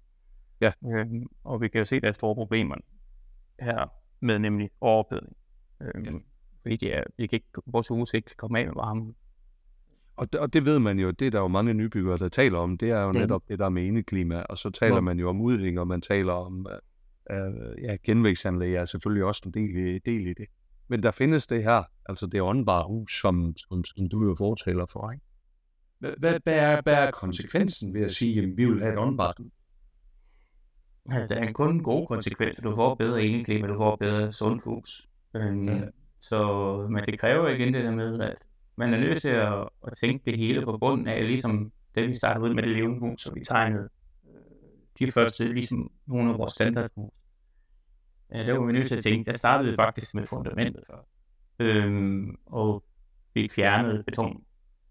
Ja. 0.61 0.71
Øh, 0.85 1.07
og 1.43 1.61
vi 1.61 1.67
kan 1.67 1.79
jo 1.79 1.85
se, 1.85 1.99
der 1.99 2.07
er 2.07 2.11
store 2.11 2.35
problemer 2.35 2.75
her 3.59 3.87
med 4.19 4.39
nemlig 4.39 4.69
overophedning. 4.81 5.37
Øh, 5.81 6.05
ja. 6.05 6.11
Fordi 6.61 6.75
det 6.75 6.97
er, 6.97 7.03
vi 7.17 7.27
kan 7.27 7.35
ikke, 7.35 7.61
vores 7.65 7.87
hus 7.87 8.13
ikke 8.13 8.35
komme 8.35 8.59
af 8.59 8.65
med 8.65 8.73
varme. 8.73 9.13
Og 10.15 10.33
det, 10.33 10.41
og 10.41 10.53
det 10.53 10.65
ved 10.65 10.79
man 10.79 10.99
jo, 10.99 11.11
det 11.11 11.27
er 11.27 11.31
der 11.31 11.39
jo 11.39 11.47
mange 11.47 11.73
nybyggere, 11.73 12.17
der 12.17 12.27
taler 12.27 12.59
om, 12.59 12.77
det 12.77 12.89
er 12.89 13.01
jo 13.01 13.11
netop 13.11 13.43
det 13.47 13.59
der 13.59 13.69
med 13.69 13.83
indeklima, 13.83 14.41
og 14.41 14.57
så 14.57 14.69
taler 14.69 14.95
ja. 14.95 15.01
man 15.01 15.19
jo 15.19 15.29
om 15.29 15.41
udhæng, 15.41 15.79
og 15.79 15.87
man 15.87 16.01
taler 16.01 16.33
om, 16.33 16.67
uh, 17.29 17.83
ja, 17.83 17.95
genvækstanlæg 18.03 18.75
er 18.75 18.85
selvfølgelig 18.85 19.25
også 19.25 19.41
en 19.45 19.53
del 19.53 19.77
i, 19.77 19.99
del 19.99 20.27
i 20.27 20.33
det. 20.33 20.45
Men 20.87 21.03
der 21.03 21.11
findes 21.11 21.47
det 21.47 21.63
her, 21.63 21.83
altså 22.05 22.27
det 22.27 22.41
åndbare 22.41 22.87
hus, 22.87 23.21
som, 23.21 23.53
som, 23.57 23.83
som 23.83 24.09
du 24.09 24.23
jo 24.23 24.35
fortæller 24.37 24.85
for, 24.91 25.11
ikke? 25.11 25.25
Hvad, 25.99 26.33
hvad, 26.43 26.53
er, 26.55 26.81
hvad 26.81 26.93
er 26.93 27.11
konsekvensen 27.11 27.93
ved 27.93 28.01
at 28.01 28.11
sige, 28.11 28.43
at 28.43 28.49
vi 28.57 28.65
vil 28.65 28.81
have 28.81 28.93
et 28.93 28.99
åndbart 28.99 29.35
hus? 29.37 29.51
Ja, 31.11 31.27
der 31.27 31.35
er 31.35 31.51
kun 31.51 31.83
gode 31.83 32.07
konsekvenser. 32.07 32.61
Du 32.61 32.75
får 32.75 32.95
bedre 32.95 33.25
indeklima, 33.25 33.67
du 33.67 33.77
får 33.77 33.95
bedre 33.95 34.31
sundt 34.31 34.63
hus. 34.63 35.07
Øhm, 35.35 35.67
ja. 35.67 35.81
Så 36.19 36.47
men 36.89 37.03
det 37.05 37.19
kræver 37.19 37.47
igen 37.47 37.73
det 37.73 37.83
der 37.83 37.91
med, 37.91 38.19
at 38.19 38.37
man 38.75 38.93
er 38.93 38.99
nødt 38.99 39.21
til 39.21 39.31
at, 39.31 39.69
at 39.87 39.93
tænke 39.97 40.31
det 40.31 40.37
hele 40.37 40.65
på 40.65 40.77
bunden 40.77 41.07
af, 41.07 41.27
ligesom 41.27 41.71
det 41.95 42.07
vi 42.07 42.13
startede 42.13 42.45
ud 42.45 42.53
med 42.53 42.63
det 42.63 42.71
levende 42.71 42.99
hus, 42.99 43.21
så 43.21 43.33
vi 43.33 43.43
tegnede 43.49 43.89
øh, 44.29 44.39
de 44.99 45.11
første, 45.11 45.53
ligesom 45.53 45.91
nogle 46.05 46.31
af 46.31 46.37
vores 46.37 46.51
standardhus. 46.51 47.11
Ja, 48.33 48.45
der 48.45 48.57
var 48.57 48.65
vi 48.65 48.73
nødt 48.73 48.87
til 48.87 48.97
at 48.97 49.03
tænke, 49.03 49.31
der 49.31 49.37
startede 49.37 49.71
vi 49.71 49.75
faktisk 49.75 50.15
med 50.15 50.25
fundamentet 50.25 50.83
før. 50.87 51.07
Øhm, 51.59 52.37
og 52.45 52.83
vi 53.33 53.49
fjernede 53.49 54.03
beton, 54.03 54.43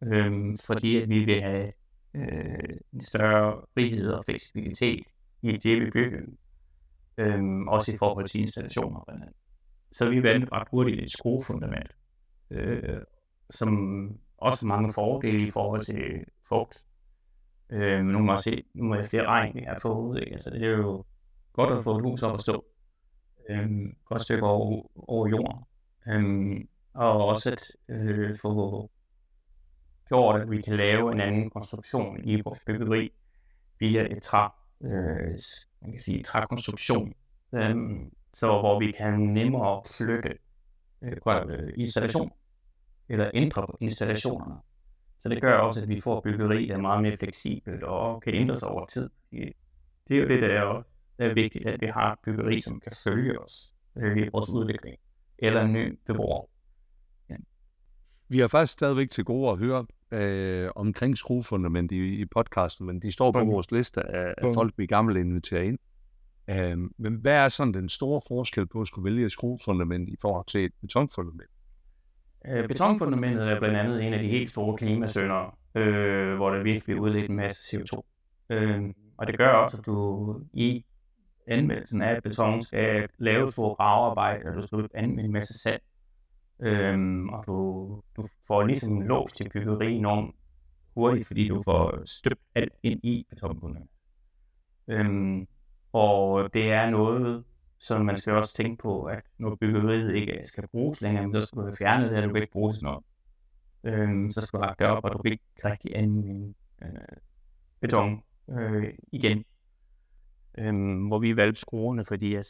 øhm, 0.03 0.57
fordi 0.67 1.03
at 1.03 1.09
vi 1.09 1.19
ville 1.19 1.43
have 1.43 1.73
øh, 2.15 2.79
en 2.93 3.01
større 3.01 3.61
frihed 3.75 4.09
og 4.09 4.25
fleksibilitet 4.25 5.07
i 5.43 5.57
det, 5.57 5.81
vi 5.81 5.91
byggede. 5.91 6.27
Øhm, 7.19 7.69
også 7.69 7.95
i 7.95 7.97
forhold 7.99 8.29
til 8.29 8.41
installationer. 8.41 9.05
Så 9.93 10.11
vi 10.11 10.23
valgte 10.23 10.53
ret 10.53 10.69
hurtigt 10.71 11.03
et 11.03 11.13
skruefundament, 11.13 11.91
øh, 12.51 13.01
som 13.53 14.09
også 14.37 14.67
mange 14.67 14.93
fordele 14.93 15.47
i 15.47 15.51
forhold 15.51 15.83
til 15.83 16.25
fugt. 16.49 16.87
Øh, 17.71 18.05
nu 18.05 18.19
må 18.19 18.33
jeg 18.33 18.39
se, 18.39 18.65
nu 18.75 18.85
må 18.85 18.95
jeg 18.95 19.05
flere 19.05 19.27
regn, 19.27 19.57
jeg 19.57 19.73
har 19.73 19.79
fået. 19.79 20.21
Ikke? 20.21 20.33
Altså, 20.33 20.51
det 20.51 20.63
er 20.63 20.71
jo 20.71 21.05
godt 21.53 21.79
at 21.79 21.85
få 21.85 21.97
et 21.97 22.03
hus 22.03 22.23
op 22.23 22.35
at 22.35 22.41
stå. 22.41 22.65
Øh, 23.51 23.71
godt 24.05 24.23
stykke 24.23 24.43
over, 24.43 24.87
over 24.97 25.29
jorden. 25.29 25.65
Øh, 26.09 26.65
og 26.95 27.27
også 27.27 27.51
at 27.53 27.97
øh, 27.97 28.39
få 28.39 28.91
gjort, 30.09 30.41
at 30.41 30.51
vi 30.51 30.63
kan 30.63 30.77
lave 30.77 31.13
en 31.13 31.21
anden 31.21 31.51
konstruktion 31.51 32.25
i 32.25 32.41
vores 32.41 32.61
byggeri 32.67 33.13
via 33.79 34.03
et 34.11 34.23
træ, 34.23 34.49
øh, 34.85 35.39
man 35.83 35.93
kan 35.93 36.01
sige 36.01 36.23
trækonstruktion, 36.23 37.13
øh, 37.55 37.77
så 38.33 38.47
hvor 38.47 38.79
vi 38.79 38.93
kan 38.93 39.21
nemmere 39.21 39.83
flytte 39.99 40.39
øh, 41.03 41.17
øh 41.27 41.73
installation 41.77 42.33
eller 43.09 43.31
ændre 43.35 43.67
på 43.67 43.77
installationerne. 43.81 44.55
Så 45.19 45.29
det 45.29 45.41
gør 45.41 45.59
også, 45.59 45.83
at 45.83 45.89
vi 45.89 46.01
får 46.01 46.21
byggeri, 46.21 46.67
der 46.67 46.75
er 46.75 46.81
meget 46.81 47.03
mere 47.03 47.17
fleksibelt 47.17 47.83
og 47.83 48.23
kan 48.23 48.35
ændre 48.35 48.57
sig 48.57 48.69
over 48.69 48.87
tid. 48.87 49.11
Det 50.09 50.17
er 50.17 50.17
jo 50.17 50.29
det, 50.29 50.43
der 50.43 50.49
er, 50.49 50.83
der 51.19 51.31
er 51.31 51.35
vigtigt, 51.35 51.67
at 51.67 51.81
vi 51.81 51.87
har 51.87 52.21
byggeri, 52.25 52.61
som 52.61 52.81
kan 52.81 52.93
følge 53.07 53.41
os 53.41 53.73
øh, 53.97 54.17
i 54.17 54.29
vores 54.33 54.51
udvikling, 54.51 54.97
eller 55.39 55.63
en 55.63 55.73
ny 55.73 55.99
beboer. 56.07 56.47
Ja. 57.31 57.37
Vi 58.29 58.39
har 58.39 58.49
faktisk 58.49 58.73
stadigvæk 58.73 59.11
til 59.11 59.25
gode 59.25 59.51
at 59.51 59.59
høre 59.59 59.87
øh, 60.13 60.71
omkring 60.77 61.19
skruefundament 61.19 61.93
i, 61.93 62.21
i 62.21 62.25
podcasten, 62.25 62.87
men 62.87 63.03
de 63.03 63.13
står 63.13 63.33
på 63.33 63.45
vores 63.45 63.73
liste 63.73 64.03
af, 64.03 64.35
af 64.39 64.55
folk, 64.55 64.75
vi 64.77 64.87
gerne 64.87 65.09
vil 65.09 65.17
invitere 65.17 65.67
ind. 65.67 65.79
Øh, 66.51 66.79
men 66.99 67.15
hvad 67.15 67.45
er 67.45 67.49
sådan 67.49 67.75
den 67.75 67.89
store 67.89 68.21
forskel 68.29 68.67
på 68.67 68.81
at 68.81 68.87
skulle 68.87 69.05
vælge 69.05 69.25
et 69.25 69.33
skruefundament 69.33 70.09
i 70.09 70.17
forhold 70.23 70.47
til 70.47 70.65
et 70.65 70.73
betonfundament? 70.81 71.51
Øh, 72.49 72.69
betonfundamentet 72.69 73.49
er 73.49 73.59
blandt 73.59 73.77
andet 73.77 74.07
en 74.07 74.13
af 74.13 74.23
de 74.23 74.29
helt 74.29 74.51
store 74.51 74.77
klimasønder, 74.77 75.59
øh, 75.75 76.37
hvor 76.37 76.51
der 76.51 76.63
virkelig 76.63 77.01
udledt 77.01 77.31
en 77.31 77.37
masse 77.37 77.77
CO2. 77.77 78.03
Øh, 78.51 78.83
og 79.17 79.27
det 79.27 79.39
gør 79.39 79.49
også, 79.49 79.77
at 79.77 79.87
du 79.87 80.41
i 80.53 80.85
anvendelsen 81.47 82.03
af 82.03 82.23
beton 82.23 82.63
skal 82.63 83.09
lave 83.19 83.45
et 83.45 83.53
stort 83.53 83.77
gravearbejde, 83.77 84.49
og 84.49 84.55
du 84.55 84.63
skal 84.63 84.89
anvende 84.95 85.25
en 85.25 85.33
masse 85.33 85.59
sand. 85.63 85.81
Øh, 86.63 87.25
og 87.33 87.45
du, 87.47 88.01
du 88.17 88.29
får 88.47 88.63
ligesom 88.63 88.93
en 88.93 89.03
lås 89.03 89.33
til 89.33 89.51
byggeri 89.53 89.93
enormt 89.93 90.35
hurtigt, 90.95 91.27
fordi 91.27 91.49
du 91.49 91.63
får 91.63 92.03
støbt 92.05 92.41
alt 92.55 92.73
ind 92.83 93.01
i 93.03 93.27
betonfundamentet. 93.31 93.91
Øh, 94.89 95.47
og 95.93 96.55
det 96.55 96.73
er 96.73 96.91
noget, 96.91 97.45
så 97.83 97.99
man 97.99 98.17
skal 98.17 98.33
også 98.33 98.55
tænke 98.55 98.83
på, 98.83 99.05
at 99.05 99.23
når 99.39 99.55
byggeriet 99.55 100.15
ikke 100.15 100.41
skal 100.45 100.69
bruges 100.69 101.01
længere, 101.01 101.27
men 101.29 101.43
så 101.43 101.49
skal 101.49 101.63
du 101.63 101.73
fjerne 101.79 102.09
det, 102.09 102.17
og 102.17 102.23
du 102.23 102.29
kan 102.29 102.43
ikke 102.43 102.53
bruge 102.53 102.73
det 102.73 102.83
noget. 102.83 103.05
Øhm, 103.85 104.31
så 104.33 104.41
skal 104.41 104.61
du 104.61 104.65
det 104.79 104.87
op, 104.87 105.05
og 105.05 105.13
du 105.13 105.19
kan 105.19 105.33
ikke 105.33 105.45
rigtig 105.65 105.91
anvende 105.95 106.55
øh, 106.83 106.89
beton 107.81 108.23
øh, 108.51 108.95
igen. 109.13 109.45
Øhm, 110.59 111.07
hvor 111.07 111.19
vi 111.19 111.37
valgte 111.37 111.61
skruerne, 111.61 112.05
fordi 112.05 112.35
øh, 112.35 112.43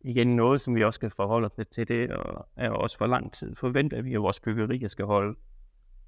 igen 0.00 0.36
noget, 0.36 0.60
som 0.60 0.74
vi 0.74 0.84
også 0.84 0.96
skal 0.96 1.10
forholde 1.10 1.46
os 1.46 1.58
lidt 1.58 1.70
til 1.70 1.88
det, 1.88 2.10
og 2.10 2.48
er 2.56 2.70
også 2.70 2.98
for 2.98 3.06
lang 3.06 3.32
tid 3.32 3.56
forventer 3.56 4.02
vi, 4.02 4.14
at 4.14 4.20
vores 4.20 4.40
byggerier 4.40 4.88
skal 4.88 5.04
holde. 5.04 5.38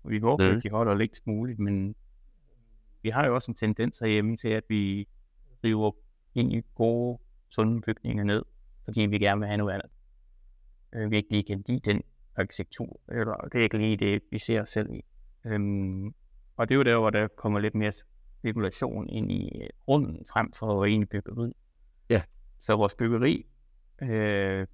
Og 0.03 0.11
vi 0.11 0.19
håber, 0.19 0.57
at 0.57 0.63
de 0.63 0.71
holder 0.71 0.95
længst 0.95 1.27
muligt, 1.27 1.59
men 1.59 1.95
vi 3.03 3.09
har 3.09 3.27
jo 3.27 3.35
også 3.35 3.51
en 3.51 3.55
tendens 3.55 3.99
herhjemme 3.99 4.37
til, 4.37 4.49
at 4.49 4.65
vi 4.69 5.09
river 5.65 5.93
ind 6.35 6.53
i 6.53 6.63
gode 6.75 7.19
sunde 7.51 7.81
bygninger 7.81 8.25
ned, 8.25 8.43
fordi 8.85 9.01
vi 9.01 9.19
gerne 9.19 9.39
vil 9.41 9.49
have 9.49 9.59
noget 9.59 9.73
andet. 9.73 9.91
Øh, 10.93 11.11
vi 11.11 11.17
ikke 11.17 11.31
lige 11.31 11.43
kan 11.43 11.65
lide 11.67 11.93
den 11.93 12.03
arkitektur, 12.37 13.01
eller 13.09 13.49
det 13.53 13.59
er 13.59 13.63
ikke 13.63 13.79
lige 13.79 13.97
det, 13.97 14.23
vi 14.31 14.39
ser 14.39 14.63
os 14.63 14.69
selv 14.69 14.91
i. 14.93 15.05
Øhm, 15.47 16.15
og 16.57 16.69
det 16.69 16.75
er 16.75 16.77
jo 16.77 16.83
der, 16.83 16.99
hvor 16.99 17.11
der 17.11 17.29
kommer 17.29 17.61
lidt 17.61 17.75
mere 17.75 17.93
spekulation 17.93 19.09
ind 19.09 19.33
i 19.33 19.69
runden, 19.89 20.25
frem 20.33 20.53
for 20.53 20.85
egentlig 20.85 21.09
byggeri. 21.09 21.53
Ja. 22.11 22.23
Så 22.59 22.77
vores 22.77 22.95
byggeri, 22.95 23.47
øh, 24.03 24.67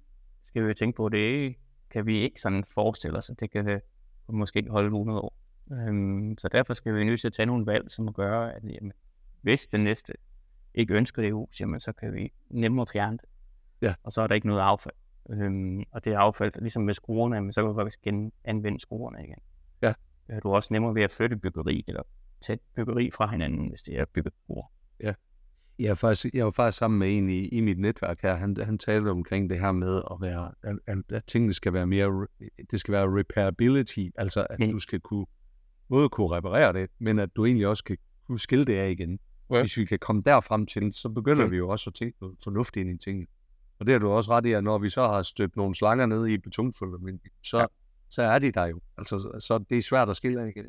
skal 0.43 0.67
vi 0.67 0.73
tænke 0.73 0.97
på, 0.97 1.09
det 1.09 1.55
kan 1.89 2.05
vi 2.05 2.19
ikke 2.19 2.41
sådan 2.41 2.63
forestille 2.63 3.17
os, 3.17 3.29
at 3.29 3.39
det 3.39 3.51
kan 3.51 3.81
måske 4.27 4.65
holde 4.69 4.87
100 4.87 5.19
år. 5.19 5.37
Øhm, 5.71 6.37
så 6.37 6.47
derfor 6.47 6.73
skal 6.73 6.95
vi 6.95 7.03
nødt 7.03 7.21
til 7.21 7.27
at 7.27 7.33
tage 7.33 7.45
nogle 7.45 7.65
valg, 7.65 7.91
som 7.91 8.13
gør, 8.13 8.41
at 8.41 8.63
jamen, 8.63 8.93
hvis 9.41 9.67
det 9.67 9.79
næste 9.79 10.13
ikke 10.75 10.93
ønsker 10.93 11.21
det 11.21 11.33
hus, 11.33 11.61
jamen 11.61 11.79
så 11.79 11.91
kan 11.91 12.13
vi 12.13 12.31
nemmere 12.49 12.87
fjerne 12.93 13.17
det. 13.17 13.29
Ja. 13.81 13.95
Og 14.03 14.11
så 14.11 14.21
er 14.21 14.27
der 14.27 14.35
ikke 14.35 14.47
noget 14.47 14.61
affald. 14.61 14.95
Øhm, 15.29 15.83
og 15.91 16.05
det 16.05 16.13
er 16.13 16.19
affald, 16.19 16.51
ligesom 16.59 16.83
med 16.83 16.93
skruerne, 16.93 17.35
jamen, 17.35 17.53
så 17.53 17.61
kan 17.61 17.67
du 17.67 17.75
faktisk 17.75 18.01
genanvende 18.01 18.79
skruerne 18.79 19.23
igen. 19.23 19.39
Ja. 19.81 19.93
Du 20.43 20.49
er 20.49 20.55
også 20.55 20.73
nemmere 20.73 20.95
ved 20.95 21.01
at 21.01 21.11
flytte 21.11 21.37
byggeri, 21.37 21.83
eller 21.87 22.03
tage 22.41 22.59
byggeri 22.75 23.11
fra 23.11 23.31
hinanden, 23.31 23.69
hvis 23.69 23.81
det 23.81 23.99
er 23.99 24.05
bygget 24.05 24.33
Ja. 24.99 25.13
Jeg 25.79 25.87
er, 25.87 25.95
faktisk, 25.95 26.33
jeg 26.33 26.45
var 26.45 26.51
faktisk 26.51 26.77
sammen 26.77 26.99
med 26.99 27.17
en 27.17 27.29
i, 27.29 27.47
i 27.47 27.59
mit 27.59 27.79
netværk 27.79 28.21
her. 28.21 28.35
Han, 28.35 28.57
han 28.63 28.77
talte 28.77 29.09
omkring 29.09 29.49
det 29.49 29.59
her 29.59 29.71
med 29.71 30.01
at 30.11 30.17
være, 30.21 30.51
at, 30.63 30.79
at, 30.87 30.97
at 31.11 31.25
tingene 31.25 31.53
skal 31.53 31.73
være 31.73 31.87
mere, 31.87 32.27
det 32.71 32.79
skal 32.79 32.91
være 32.91 33.19
repairability, 33.19 34.07
altså 34.15 34.47
at 34.49 34.59
mm. 34.59 34.71
du 34.71 34.79
skal 34.79 34.99
kunne 34.99 35.25
både 35.89 36.09
kunne 36.09 36.31
reparere 36.31 36.73
det, 36.73 36.89
men 36.99 37.19
at 37.19 37.29
du 37.35 37.45
egentlig 37.45 37.67
også 37.67 37.81
skal 37.81 37.97
kunne 38.27 38.39
skille 38.39 38.65
det 38.65 38.77
af 38.77 38.89
igen. 38.89 39.19
Ja. 39.49 39.59
Hvis 39.59 39.77
vi 39.77 39.85
kan 39.85 39.99
komme 39.99 40.21
derfrem 40.25 40.65
til, 40.65 40.93
så 40.93 41.09
begynder 41.09 41.43
okay. 41.43 41.51
vi 41.51 41.57
jo 41.57 41.69
også 41.69 41.89
at 41.89 41.93
tænke 41.93 42.17
noget 42.21 42.37
fornuftigt 42.43 42.87
ind 42.87 43.01
i 43.01 43.03
tingene. 43.03 43.27
Og 43.79 43.85
det 43.85 43.93
har 43.93 43.99
du 43.99 44.09
også 44.09 44.31
ret 44.31 44.45
i, 44.45 44.51
at 44.51 44.63
når 44.63 44.77
vi 44.77 44.89
så 44.89 45.07
har 45.07 45.21
støbt 45.21 45.55
nogle 45.55 45.75
slanger 45.75 46.05
ned 46.05 46.27
i 46.27 46.37
betonfundament, 46.37 47.21
så, 47.43 47.59
ja. 47.59 47.65
så 48.09 48.21
er 48.21 48.39
de 48.39 48.51
der 48.51 48.65
jo. 48.65 48.79
Altså, 48.97 49.39
så 49.39 49.57
det 49.69 49.77
er 49.77 49.81
svært 49.81 50.09
at 50.09 50.15
skille 50.15 50.49
igen. 50.49 50.65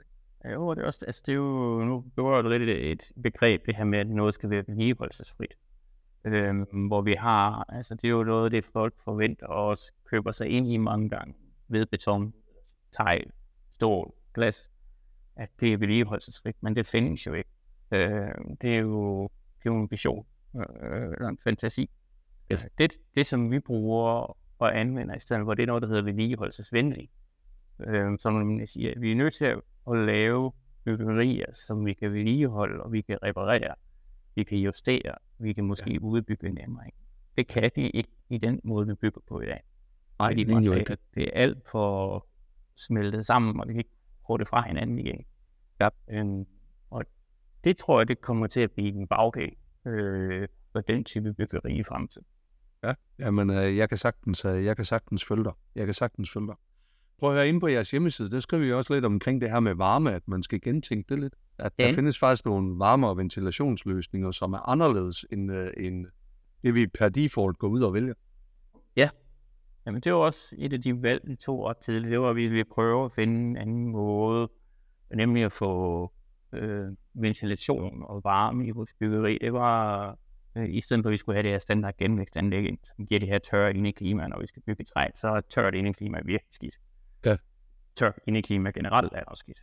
Jo, 0.53 0.75
det 0.75 0.83
er, 0.83 0.87
også, 0.87 1.07
altså, 1.07 1.23
det 1.27 1.33
er 1.33 1.37
jo, 1.37 1.85
nu 1.85 2.05
berører 2.17 2.43
du 2.43 2.49
lidt 2.49 2.63
et, 2.63 2.91
et 2.93 3.13
begreb, 3.23 3.67
det 3.67 3.77
her 3.77 3.85
med, 3.85 3.99
at 3.99 4.07
noget 4.07 4.35
skal 4.35 4.51
være 4.51 4.65
vedligeholdelsesfrit. 4.67 5.55
Øhm, 6.25 6.87
hvor 6.87 7.03
vi 7.03 7.13
har, 7.13 7.65
altså 7.69 7.95
det 7.95 8.05
er 8.05 8.09
jo 8.09 8.25
noget, 8.25 8.53
det 8.53 8.65
folk 8.65 8.95
forventer 9.05 9.47
og 9.47 9.67
også 9.67 9.93
køber 10.11 10.31
sig 10.31 10.49
ind 10.49 10.73
i 10.73 10.77
mange 10.77 11.09
gange 11.09 11.35
ved 11.69 11.87
beton, 11.87 12.33
tegl, 12.93 13.31
stål, 13.75 14.15
glas, 14.35 14.71
at 15.37 15.51
det 15.61 15.73
er 15.73 15.77
vedligeholdelsesfrit, 15.77 16.57
men 16.61 16.77
det 16.77 16.87
findes 16.87 17.27
jo 17.27 17.33
ikke. 17.33 17.51
Øh, 17.91 18.31
det 18.61 18.75
er 18.75 18.79
jo, 18.79 19.23
det 19.59 19.71
er 19.71 19.75
jo 19.75 19.81
en 19.81 19.89
vision, 19.91 20.27
øh, 20.57 21.13
eller 21.13 21.29
en 21.29 21.39
fantasi. 21.45 21.91
Yes. 22.53 22.67
Det, 22.79 22.93
det, 23.15 23.27
som 23.27 23.51
vi 23.51 23.61
bruger 23.61 24.37
og 24.59 24.81
anvender 24.81 25.15
i 25.15 25.21
stedet 25.21 25.45
for, 25.45 25.55
det 25.55 25.63
er 25.63 25.67
noget, 25.67 25.83
der 25.83 25.89
hedder 25.89 26.03
vedligeholdelsesvenligt. 26.03 27.11
Øh, 27.81 28.19
som 28.19 28.35
man 28.35 28.67
siger, 28.67 29.01
vi 29.01 29.13
er 29.13 29.17
nødt 29.17 29.35
til 29.35 29.45
at 29.45 29.97
lave 29.97 30.53
byggerier, 30.85 31.53
som 31.53 31.87
vi 31.87 31.95
kan 31.95 32.13
vedligeholde, 32.13 32.83
og 32.83 32.93
vi 32.93 33.01
kan 33.01 33.19
reparere, 33.23 33.75
vi 34.35 34.43
kan 34.43 34.59
justere, 34.59 35.15
vi 35.39 35.53
kan 35.53 35.65
måske 35.65 35.93
ja. 35.93 35.99
udbygge 35.99 36.49
nemmere. 36.49 36.91
Det 37.37 37.47
kan 37.49 37.71
de 37.77 37.91
ikke 37.91 38.11
i 38.29 38.39
den 38.39 38.61
måde, 38.65 38.87
vi 38.87 38.95
bygger 38.95 39.21
på 39.29 39.41
i 39.41 39.47
dag. 39.47 39.63
Nej, 40.19 40.33
det, 40.33 40.51
er 40.51 40.85
det. 40.89 40.99
det 41.15 41.23
er 41.23 41.31
alt 41.35 41.69
for 41.69 42.27
smeltet 42.77 43.27
sammen, 43.27 43.61
og 43.61 43.69
vi 43.69 43.73
kan 43.73 43.81
ikke 43.81 43.97
få 44.27 44.37
det 44.37 44.49
fra 44.49 44.63
hinanden 44.63 44.99
igen. 44.99 45.25
Ja. 45.81 45.89
Øhm, 46.11 46.47
det 47.67 47.77
tror 47.77 48.01
jeg, 48.01 48.09
det 48.09 48.21
kommer 48.21 48.47
til 48.47 48.61
at 48.61 48.71
blive 48.71 48.89
en 48.89 49.07
bagdel 49.07 49.51
øh, 49.87 50.49
for 50.73 50.81
den 50.81 51.05
type 51.05 51.35
byggeri 51.35 51.79
i 51.79 51.83
fremtiden. 51.83 52.27
Ja, 52.85 52.95
jamen, 53.19 53.51
øh, 53.51 53.77
jeg, 53.77 53.89
kan 53.89 53.99
sagtens, 53.99 54.45
øh, 54.45 54.65
jeg 54.65 54.77
kan 54.77 54.85
sagtens 54.85 55.25
følge 55.25 55.45
dig. 55.45 55.53
Jeg 55.75 55.85
kan 55.85 55.95
sagtens 55.95 56.31
følge 56.33 56.47
dig. 56.47 56.55
Prøv 57.19 57.31
at 57.31 57.37
høre, 57.37 57.49
inde 57.49 57.61
på 57.61 57.69
jeres 57.69 57.91
hjemmeside, 57.91 58.31
der 58.31 58.41
skriver 58.41 58.65
vi 58.65 58.73
også 58.73 58.95
lidt 58.95 59.05
omkring 59.05 59.41
det 59.41 59.51
her 59.51 59.61
med 59.61 59.75
varme, 59.75 60.15
at 60.15 60.29
man 60.29 60.43
skal 60.43 60.61
gentænke 60.61 61.15
det 61.15 61.21
lidt. 61.21 61.35
At 61.59 61.73
ja. 61.79 61.87
der 61.87 61.95
findes 61.95 62.19
faktisk 62.19 62.45
nogle 62.45 62.79
varme- 62.79 63.07
og 63.07 63.17
ventilationsløsninger, 63.17 64.31
som 64.31 64.53
er 64.53 64.69
anderledes 64.69 65.27
end, 65.33 65.53
øh, 65.53 65.71
end 65.77 66.07
det, 66.63 66.75
vi 66.75 66.87
per 66.87 67.09
default 67.09 67.59
går 67.59 67.69
ud 67.69 67.83
og 67.83 67.95
vælger. 67.95 68.15
Ja, 68.97 69.11
Jamen, 69.87 70.01
det 70.01 70.13
var 70.13 70.19
også 70.19 70.57
et 70.59 70.73
af 70.73 70.81
de 70.81 71.03
valg, 71.03 71.21
vi 71.25 71.37
tog 71.37 71.65
op 71.65 71.81
til. 71.81 72.05
Det 72.05 72.21
var, 72.21 72.31
at 72.31 72.37
vi 72.37 72.47
ville 72.47 72.65
prøve 72.65 73.05
at 73.05 73.13
finde 73.13 73.51
en 73.51 73.57
anden 73.57 73.89
måde, 73.89 74.49
nemlig 75.15 75.45
at 75.45 75.53
få 75.53 76.13
øh, 76.53 76.89
ventilation 77.15 78.03
og 78.03 78.25
varme 78.25 78.67
i 78.67 78.71
vores 78.71 78.95
byggeri. 79.01 79.39
Det 79.41 79.53
var, 79.53 80.11
øh, 80.57 80.69
i 80.69 80.81
stedet 80.81 81.05
for 81.05 81.09
at 81.09 81.13
vi 81.13 81.17
skulle 81.17 81.37
have 81.37 81.43
det 81.43 81.51
her 81.51 81.59
standard 81.59 81.97
genvækstanlæg, 81.97 82.79
som 82.85 83.07
giver 83.07 83.21
det 83.21 83.29
her 83.29 83.39
tørre 83.39 83.75
indeklima, 83.75 84.29
når 84.29 84.41
vi 84.41 84.47
skal 84.47 84.63
bygge 84.63 84.85
træ, 84.85 85.09
så 85.15 85.29
er 85.29 85.41
tørt 85.41 85.75
indeklima 85.75 86.19
virkelig 86.25 86.55
skidt. 86.55 86.75
Ja. 87.25 87.37
Tør 87.97 88.13
indeklima 88.27 88.71
generelt 88.71 89.13
er 89.13 89.23
også 89.25 89.41
skidt. 89.41 89.61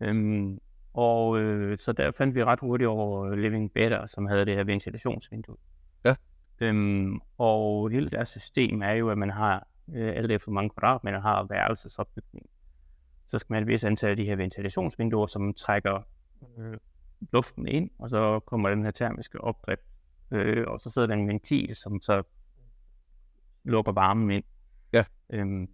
Øhm, 0.00 0.58
og 0.94 1.40
øh, 1.40 1.78
så 1.78 1.92
der 1.92 2.10
fandt 2.10 2.34
vi 2.34 2.44
ret 2.44 2.60
hurtigt 2.60 2.88
over 2.88 3.34
Living 3.34 3.72
Better, 3.72 4.06
som 4.06 4.26
havde 4.26 4.46
det 4.46 4.56
her 4.56 4.64
ventilationsvindue. 4.64 5.56
Ja. 6.04 6.14
Øhm, 6.60 7.20
og 7.38 7.90
hele 7.90 8.08
deres 8.08 8.28
system 8.28 8.82
er 8.82 8.92
jo, 8.92 9.10
at 9.10 9.18
man 9.18 9.30
har, 9.30 9.66
øh, 9.94 10.12
alt 10.16 10.32
efter 10.32 10.50
mange 10.50 10.70
kvadratmeter 10.70 11.20
har 11.20 11.46
værelsesopbygning. 11.50 12.46
Så 13.26 13.38
skal 13.38 13.52
man 13.52 13.56
have 13.56 13.62
et 13.62 13.72
vis 13.72 13.84
antal 13.84 14.10
af 14.10 14.16
de 14.16 14.24
her 14.24 14.36
ventilationsvinduer, 14.36 15.26
som 15.26 15.54
trækker 15.54 16.02
øh, 16.58 16.76
luften 17.32 17.66
ind, 17.66 17.90
og 17.98 18.10
så 18.10 18.40
kommer 18.40 18.68
den 18.68 18.84
her 18.84 18.90
termiske 18.90 19.40
opdrift, 19.40 19.82
øh, 20.30 20.64
og 20.66 20.80
så 20.80 20.90
sidder 20.90 21.08
der 21.08 21.14
en 21.14 21.28
ventil, 21.28 21.76
som 21.76 22.00
så 22.00 22.22
lukker 23.64 23.92
varmen 23.92 24.30
ind. 24.30 24.44
Ja. 24.92 25.04
Øhm, 25.30 25.68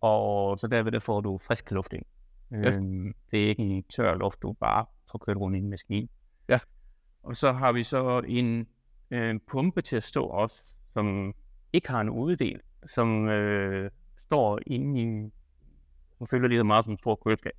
og 0.00 0.58
så 0.58 0.66
derved 0.66 0.92
der 0.92 0.98
får 0.98 1.20
du 1.20 1.38
frisk 1.38 1.70
luft 1.70 1.92
ind. 1.92 2.04
Ja. 2.50 2.76
Øhm, 2.76 3.14
det 3.30 3.44
er 3.44 3.48
ikke 3.48 3.62
en 3.62 3.82
tør 3.82 4.14
luft, 4.14 4.42
du 4.42 4.52
bare 4.52 4.86
får 5.10 5.18
kørt 5.18 5.36
rundt 5.36 5.56
i 5.56 5.58
en 5.58 5.70
maskine. 5.70 6.08
Ja. 6.48 6.60
Og 7.22 7.36
så 7.36 7.52
har 7.52 7.72
vi 7.72 7.82
så 7.82 8.22
en 8.26 8.66
øh, 9.10 9.40
pumpe 9.46 9.82
til 9.82 9.96
at 9.96 10.04
stå 10.04 10.24
også, 10.24 10.76
som 10.92 11.34
ikke 11.72 11.88
har 11.88 12.00
en 12.00 12.10
uddel, 12.10 12.60
som 12.86 13.28
øh, 13.28 13.90
står 14.16 14.60
inde 14.66 15.00
i, 15.02 15.30
hun 16.18 16.26
føler 16.26 16.48
lige 16.48 16.58
så 16.58 16.64
meget 16.64 16.84
som 16.84 16.92
en 16.92 16.98
stor 16.98 17.20
køleskab. 17.24 17.52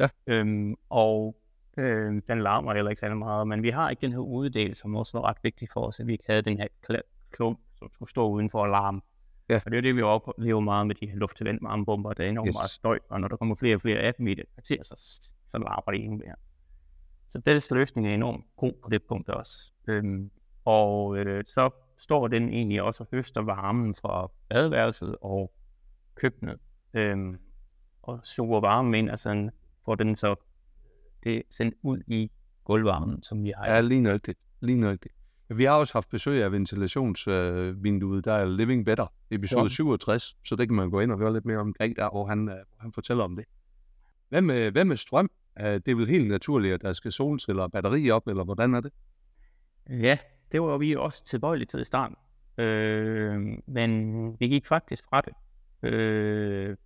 Ja. 0.00 0.08
Øhm, 0.26 0.74
og 0.90 1.36
øh, 1.76 2.22
den 2.28 2.42
larmer 2.42 2.74
heller 2.74 2.90
ikke 2.90 3.00
særlig 3.00 3.16
meget, 3.18 3.48
men 3.48 3.62
vi 3.62 3.70
har 3.70 3.90
ikke 3.90 4.00
den 4.00 4.12
her 4.12 4.18
uddel, 4.18 4.74
som 4.74 4.96
også 4.96 5.18
var 5.18 5.28
ret 5.28 5.36
vigtig 5.42 5.68
for 5.72 5.86
os, 5.86 6.00
at 6.00 6.06
vi 6.06 6.12
ikke 6.12 6.24
havde 6.26 6.42
den 6.42 6.58
her 6.58 6.66
klump, 7.32 7.58
som 7.78 7.90
skulle 7.92 8.10
stå 8.10 8.28
uden 8.28 8.50
for 8.50 8.64
alarm. 8.64 9.02
Ja. 9.48 9.60
Og 9.64 9.70
det 9.70 9.78
er 9.78 9.82
det, 9.82 9.96
vi 9.96 10.02
oplever 10.02 10.60
meget 10.60 10.86
med 10.86 10.94
de 10.94 11.06
her 11.06 11.16
luft 11.16 11.36
til 11.36 11.58
bomber, 11.86 12.12
der 12.12 12.24
er 12.24 12.28
enormt 12.28 12.48
yes. 12.48 12.54
meget 12.54 12.70
støj, 12.70 12.98
og 13.08 13.20
når 13.20 13.28
der 13.28 13.36
kommer 13.36 13.54
flere 13.54 13.74
og 13.74 13.80
flere 13.80 13.98
af 13.98 14.14
dem 14.14 14.26
i 14.26 14.34
det 14.34 14.44
kvarter, 14.54 14.82
så, 14.82 14.94
så 15.48 15.58
larmer 15.58 15.92
det 15.92 16.04
endnu 16.04 16.16
mere. 16.16 16.34
Så 17.26 17.38
den 17.38 17.60
løsning 17.70 18.08
er 18.08 18.14
enormt 18.14 18.44
god 18.56 18.72
på 18.82 18.90
det 18.90 19.02
punkt 19.02 19.28
også. 19.28 19.72
Øhm, 19.88 20.30
og 20.64 21.16
øh, 21.16 21.44
så 21.46 21.70
står 21.98 22.28
den 22.28 22.48
egentlig 22.48 22.82
også 22.82 23.04
og 23.04 23.08
høster 23.12 23.42
varmen 23.42 23.94
fra 23.94 24.30
badeværelset 24.48 25.16
og 25.20 25.52
køkkenet. 26.14 26.58
Øhm, 26.94 27.38
og 28.02 28.20
suger 28.22 28.60
varmen 28.60 28.94
ind, 28.94 29.10
og 29.10 29.18
sådan 29.18 29.50
får 29.84 29.94
den 29.94 30.16
så 30.16 30.34
det 31.24 31.42
sendt 31.50 31.74
ud 31.82 31.98
i 32.06 32.30
gulvvarmen, 32.64 33.22
som 33.22 33.44
vi 33.44 33.52
har. 33.56 33.66
Ja, 33.66 33.80
lige 33.80 34.00
nøjagtigt. 34.00 34.38
Lige 34.60 34.80
nøjagtigt. 34.80 35.14
Vi 35.48 35.64
har 35.64 35.74
også 35.74 35.92
haft 35.92 36.08
besøg 36.08 36.42
af 36.44 36.52
ventilationsvinduet, 36.52 38.16
øh, 38.18 38.24
der 38.24 38.32
er 38.32 38.44
Living 38.44 38.84
Better, 38.84 39.06
episode 39.30 39.62
ja. 39.62 39.68
67, 39.68 40.36
så 40.44 40.56
det 40.56 40.68
kan 40.68 40.76
man 40.76 40.90
gå 40.90 41.00
ind 41.00 41.12
og 41.12 41.18
høre 41.18 41.32
lidt 41.32 41.44
mere 41.44 41.58
omkring 41.58 41.96
der, 41.96 42.10
hvor 42.10 42.26
han, 42.26 42.48
øh, 42.48 42.54
hvor 42.54 42.80
han 42.80 42.92
fortæller 42.92 43.24
om 43.24 43.36
det. 43.36 43.44
Hvad 44.28 44.42
med, 44.42 44.70
hvad 44.70 44.84
med 44.84 44.96
strøm? 44.96 45.30
Det 45.56 45.88
er 45.88 45.94
vel 45.94 46.08
helt 46.08 46.28
naturligt, 46.28 46.74
at 46.74 46.82
der 46.82 46.92
skal 46.92 47.12
solceller 47.12 47.62
og 47.62 47.72
batteri 47.72 48.10
op, 48.10 48.26
eller 48.26 48.44
hvordan 48.44 48.74
er 48.74 48.80
det? 48.80 48.92
Ja, 49.90 50.18
det 50.52 50.62
var 50.62 50.78
vi 50.78 50.96
også 50.96 51.24
tilbøjelige 51.24 51.66
til 51.66 51.80
i 51.80 51.84
starten. 51.84 52.16
Øh, 52.58 53.40
men 53.66 54.30
vi 54.40 54.48
gik 54.48 54.66
faktisk 54.66 55.04
fra 55.10 55.20
det. 55.20 55.32
Øh, 55.88 56.76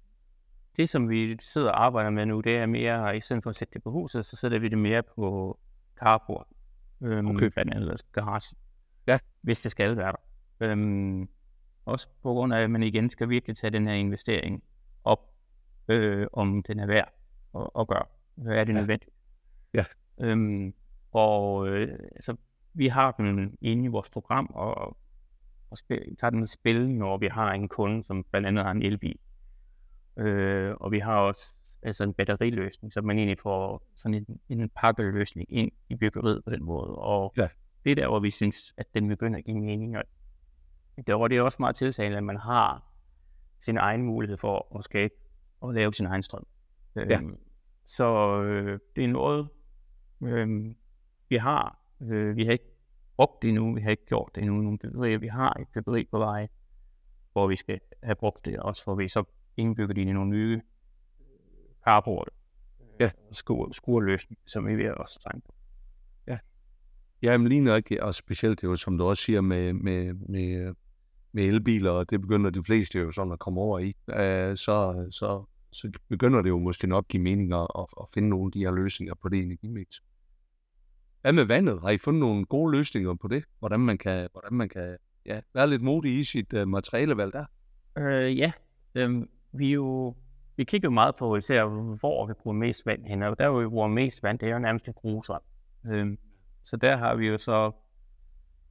det, 0.81 0.89
som 0.89 1.09
vi 1.09 1.37
sidder 1.41 1.71
og 1.71 1.85
arbejder 1.85 2.11
med 2.11 2.27
nu, 2.27 2.41
det 2.41 2.57
er 2.57 2.67
mere, 2.67 3.17
i 3.17 3.21
stedet 3.21 3.43
for 3.43 3.51
at 3.51 3.57
sætte 3.57 3.75
det 3.75 3.83
på 3.83 3.91
huset, 3.91 4.25
så 4.25 4.37
sætter 4.37 4.59
vi 4.59 4.69
det 4.69 4.79
mere 4.79 5.03
på 5.03 5.59
carport. 5.97 6.47
Øh, 7.03 7.25
okay. 7.25 7.47
Blandt 7.47 7.75
andet 7.75 7.91
altså 7.91 8.05
garage. 8.13 8.57
Ja. 9.07 9.19
Hvis 9.41 9.63
det 9.63 9.71
skal 9.71 9.97
være 9.97 10.13
der. 10.13 10.77
Øh, 10.77 11.27
også 11.85 12.09
på 12.23 12.33
grund 12.33 12.55
af, 12.55 12.61
at 12.61 12.71
man 12.71 12.83
igen 12.83 13.11
skal 13.11 13.29
virkelig 13.29 13.57
tage 13.57 13.71
den 13.71 13.87
her 13.87 13.95
investering 13.95 14.63
op, 15.05 15.35
øh, 15.89 16.27
om 16.33 16.63
den 16.63 16.79
er 16.79 16.87
værd 16.87 17.13
at, 17.57 17.71
at 17.79 17.89
gøre. 17.89 18.05
Hvad 18.35 18.57
er 18.57 18.65
det 18.65 18.73
ja. 18.73 18.79
nødvendigt? 18.79 19.11
Ja. 19.75 19.85
Øhm, 20.21 20.75
og 21.13 21.69
øh, 21.69 21.99
altså, 22.13 22.37
vi 22.75 22.87
har 22.87 23.13
den 23.13 23.57
inde 23.61 23.85
i 23.85 23.89
vores 23.89 24.11
program, 24.11 24.51
og, 24.55 24.97
og 25.71 25.79
spil, 25.79 26.17
tager 26.17 26.31
den 26.31 26.43
i 26.43 26.47
spil, 26.47 26.89
når 26.89 27.19
vi 27.19 27.27
har 27.27 27.53
en 27.53 27.69
kunde, 27.69 28.05
som 28.05 28.25
blandt 28.31 28.47
andet 28.47 28.65
har 28.65 28.71
en 28.71 28.83
elbil. 28.83 29.19
Øh, 30.21 30.75
og 30.81 30.93
vi 30.93 30.99
har 30.99 31.17
også 31.17 31.55
altså 31.83 32.05
en 32.05 32.15
batteriløsning, 32.15 32.93
så 32.93 33.01
man 33.01 33.19
egentlig 33.19 33.39
får 33.39 33.87
sådan 33.97 34.15
en, 34.49 34.61
en 34.61 34.71
pakkeløsning 34.77 35.47
ind 35.53 35.73
i 35.89 35.95
byggeriet 35.95 36.45
på 36.45 36.51
den 36.51 36.65
måde. 36.65 36.95
Og 36.95 37.33
ja. 37.37 37.49
det 37.85 37.91
er 37.91 37.95
der, 37.95 38.09
hvor 38.09 38.21
vi 38.21 38.31
synes, 38.31 38.75
at 38.77 38.87
den 38.95 39.09
begynder 39.09 39.39
at 39.39 39.45
give 39.45 39.61
mening. 39.61 39.97
Og 39.97 40.05
der 41.07 41.15
var 41.15 41.29
det 41.29 41.41
også 41.41 41.57
meget 41.61 41.77
tiltalende, 41.77 42.19
at 42.19 42.25
man 42.25 42.37
har 42.37 42.93
sin 43.61 43.77
egen 43.77 44.03
mulighed 44.03 44.37
for 44.37 44.77
at 44.79 44.85
skabe 44.85 45.15
og 45.61 45.75
lave 45.75 45.93
sin 45.93 46.07
egen 46.07 46.23
strøm. 46.23 46.47
Ja. 46.97 47.21
Øhm, 47.21 47.39
så 47.85 48.43
øh, 48.43 48.79
det 48.97 49.05
er 49.05 49.09
noget, 49.09 49.49
øh, 50.23 50.75
vi 51.29 51.37
har 51.37 51.81
Øh, 52.03 52.37
vi 52.37 52.45
har 52.45 52.53
ikke 52.53 52.77
brugt 53.17 53.43
det 53.43 53.49
endnu, 53.49 53.75
vi 53.75 53.81
har 53.81 53.91
ikke 53.91 54.07
gjort 54.07 54.31
det 54.35 54.41
endnu 54.41 54.57
nogle 54.57 54.79
byggerier. 54.79 55.19
Vi 55.19 55.27
har 55.27 55.53
et 55.61 55.69
byggeri 55.75 56.05
på 56.05 56.19
vej, 56.19 56.49
hvor 57.33 57.47
vi 57.47 57.57
skal 57.57 57.81
have 58.03 58.15
brugt 58.15 58.45
det, 58.45 58.59
også 58.59 58.85
hvor 58.85 58.95
vi 58.95 59.09
så 59.09 59.25
indbygger 59.61 59.95
det 59.95 60.03
i 60.03 60.13
nogle 60.13 60.31
nye 60.31 60.61
carporte. 61.85 62.31
Ja. 63.01 63.11
Skur, 63.33 63.73
skurløsning, 63.73 64.39
som 64.47 64.67
vi 64.67 64.75
vil 64.75 64.95
også 64.95 65.21
tegne 65.23 65.41
på. 65.41 65.55
Ja. 66.27 66.39
Ja, 67.23 67.39
men 67.39 67.49
lige 67.49 67.61
nok, 67.61 67.83
og 68.01 68.15
specielt 68.15 68.61
det 68.61 68.67
jo, 68.67 68.77
som 68.77 68.99
du 68.99 69.05
også 69.05 69.23
siger, 69.23 69.41
med, 69.41 69.73
med, 69.73 70.15
med, 70.15 70.75
med 71.33 71.45
elbiler, 71.45 71.91
og 71.91 72.11
det 72.11 72.21
begynder 72.21 72.51
de 72.51 72.65
fleste 72.65 72.99
jo 72.99 73.11
sådan 73.11 73.33
at 73.33 73.39
komme 73.39 73.61
over 73.61 73.79
i, 73.79 73.97
uh, 74.09 74.57
så, 74.57 75.07
så, 75.11 75.45
så 75.73 75.91
begynder 76.09 76.43
det 76.43 76.49
jo 76.49 76.59
måske 76.59 76.87
nok 76.87 77.09
give 77.09 77.23
mening 77.23 77.53
at, 77.53 77.67
at, 77.79 77.87
at 78.01 78.07
finde 78.15 78.29
nogle 78.29 78.47
af 78.47 78.53
de 78.53 78.59
her 78.59 78.71
løsninger 78.71 79.15
på 79.15 79.29
det 79.29 79.43
energimix. 79.43 79.87
Hvad 81.21 81.33
med 81.33 81.45
vandet? 81.45 81.81
Har 81.81 81.91
I 81.91 81.99
fundet 81.99 82.21
nogle 82.21 82.45
gode 82.45 82.77
løsninger 82.77 83.15
på 83.15 83.29
det? 83.29 83.45
Hvordan 83.59 83.81
man 83.81 83.99
kan, 83.99 84.29
hvordan 84.33 84.53
man 84.53 84.69
kan 84.69 84.97
ja, 85.27 85.41
være 85.55 85.69
lidt 85.71 85.83
modig 85.83 86.19
i 86.19 86.25
sit 86.25 86.53
uh, 86.53 86.69
materialevalg 86.69 87.33
der? 87.33 87.45
Øh, 87.99 88.39
ja, 88.39 88.53
øhm, 88.95 89.29
vi 89.53 89.73
jo 89.73 90.17
vi 90.57 90.65
kigger 90.65 90.87
jo 90.87 90.91
meget 90.91 91.17
på 91.17 91.37
især, 91.37 91.65
hvor 91.65 92.27
vi 92.27 92.33
bruger 92.33 92.57
mest 92.57 92.87
vand 92.87 93.05
hen. 93.05 93.23
Og 93.23 93.39
der 93.39 93.49
hvor 93.49 93.61
vi 93.61 93.69
bruger 93.69 93.89
mest 93.89 94.23
vand, 94.23 94.39
det 94.39 94.49
er 94.49 94.53
jo 94.53 94.59
nærmest 94.59 94.89
i 94.89 94.91
grusvand. 94.91 95.43
Øhm, 95.87 96.19
Så 96.63 96.77
der 96.77 96.97
har 96.97 97.15
vi 97.15 97.29
jo 97.29 97.39
så 97.39 97.73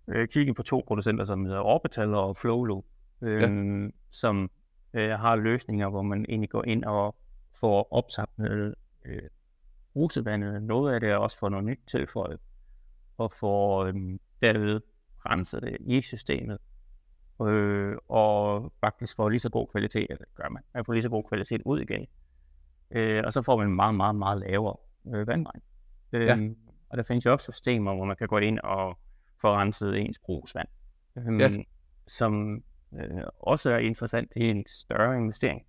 øh, 0.08 0.28
kigget 0.28 0.56
på 0.56 0.63
to 0.63 0.84
producenter, 0.88 1.26
som 1.26 1.46
hedder 1.46 1.62
Orbital 1.62 2.13
og 2.13 2.38
Flowloop, 2.38 2.84
øh, 3.22 3.42
ja. 3.42 3.88
som 4.10 4.52
øh, 4.94 5.10
har 5.10 5.36
løsninger, 5.36 5.89
hvor 5.89 6.02
man 6.02 6.26
egentlig 6.30 6.50
går 6.50 6.63
ind 6.65 6.84
og 6.84 7.15
får 7.60 7.88
opsamlet 7.92 8.76
øh, 9.06 9.22
brusevandet. 9.94 10.63
Noget 10.63 10.94
af 10.94 11.00
det 11.00 11.10
er 11.10 11.15
også 11.15 11.39
for 11.39 11.50
noget 11.50 11.65
nyt 11.65 11.80
tilføjet, 11.88 12.39
og 13.18 13.32
får 13.32 13.86
øh, 13.86 13.94
derved 14.42 14.82
renset 15.26 15.62
det 15.62 15.78
i 15.80 16.02
systemet. 16.02 16.58
Øh, 17.47 17.97
og 18.08 18.73
faktisk 18.82 19.15
får 19.15 19.30
lige 19.30 19.39
så 19.39 19.49
god 19.49 19.67
kvalitet, 19.67 20.08
eller 20.10 20.25
gør 20.36 20.49
man, 20.49 20.63
man 20.73 20.86
får 20.86 20.93
lige 20.93 21.04
så 21.04 21.10
god 21.10 21.23
kvalitet 21.23 21.62
ud 21.65 21.80
igen. 21.80 22.08
Øh, 22.91 23.23
og 23.25 23.34
så 23.34 23.41
får 23.41 23.58
man 23.58 23.71
meget, 23.71 23.95
meget, 23.95 24.15
meget 24.15 24.39
lavere 24.39 24.75
øh, 25.08 25.28
vandregn. 25.28 25.62
Øh, 26.13 26.21
ja. 26.21 26.38
Og 26.89 26.97
der 26.97 27.04
findes 27.04 27.25
jo 27.25 27.32
også 27.32 27.52
systemer, 27.52 27.95
hvor 27.95 28.06
man 28.06 28.15
kan 28.15 28.28
gå 28.28 28.38
ind 28.38 28.60
og 28.60 28.99
få 29.41 29.54
renset 29.54 29.97
ens 29.97 30.19
brugsvand. 30.19 30.67
Øh, 31.17 31.39
ja. 31.39 31.49
Som 32.08 32.63
øh, 32.93 33.23
også 33.39 33.71
er 33.71 33.78
interessant. 33.78 34.34
Det 34.34 34.45
er 34.45 34.52
en 34.52 34.63
større 34.67 35.17
investering 35.17 35.65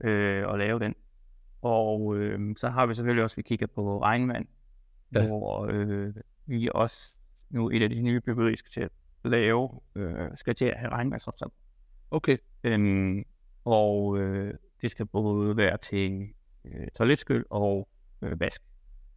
øh, 0.00 0.52
at 0.52 0.58
lave 0.58 0.78
den. 0.78 0.94
Og 1.62 2.16
øh, 2.16 2.56
så 2.56 2.68
har 2.68 2.86
vi 2.86 2.94
selvfølgelig 2.94 3.24
også, 3.24 3.36
vi 3.36 3.42
kigger 3.42 3.66
på 3.66 4.02
regnvand, 4.02 4.46
ja. 5.14 5.26
hvor 5.26 5.66
øh, 5.70 6.14
vi 6.46 6.68
også 6.74 7.16
nu 7.50 7.70
et 7.70 7.82
af 7.82 7.90
de 7.90 8.02
nye 8.02 8.20
byggerier 8.20 8.56
skal 8.56 8.70
til 8.70 8.80
at 8.80 8.90
lave, 9.24 9.70
øh, 9.94 10.30
skal 10.36 10.54
til 10.54 10.64
at 10.64 10.78
have 10.78 10.92
regnvandsopsat. 10.92 11.48
Okay. 12.10 12.36
Øhm, 12.64 13.24
og 13.64 14.18
øh, 14.18 14.54
det 14.82 14.90
skal 14.90 15.06
både 15.06 15.56
være 15.56 15.76
til 15.76 16.28
øh, 16.64 16.86
toiletskyld 16.96 17.44
og 17.50 17.88
øh, 18.22 18.40
vask. 18.40 18.62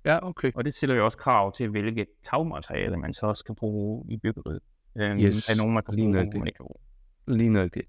Ja, 0.05 0.27
okay. 0.27 0.51
Og 0.55 0.65
det 0.65 0.73
stiller 0.73 0.95
jo 0.95 1.05
også 1.05 1.17
krav 1.17 1.51
til, 1.51 1.69
hvilket 1.69 2.07
tagmateriale 2.23 2.97
man 2.97 3.13
så 3.13 3.33
skal 3.33 3.55
bruge 3.55 4.05
i 4.09 4.17
byggeriet. 4.17 4.59
Øhm, 4.97 5.19
yes. 5.19 5.49
Er 5.49 5.57
nogen, 5.57 5.73
man 5.73 5.83
kan 5.83 5.95
bruge, 5.95 6.11
nogen, 6.11 6.29
man 6.33 6.47
ikke 6.47 6.57
kan 6.57 6.65
bruge. 6.65 7.37
Lige 7.37 7.49
nok 7.49 7.73
det. 7.73 7.81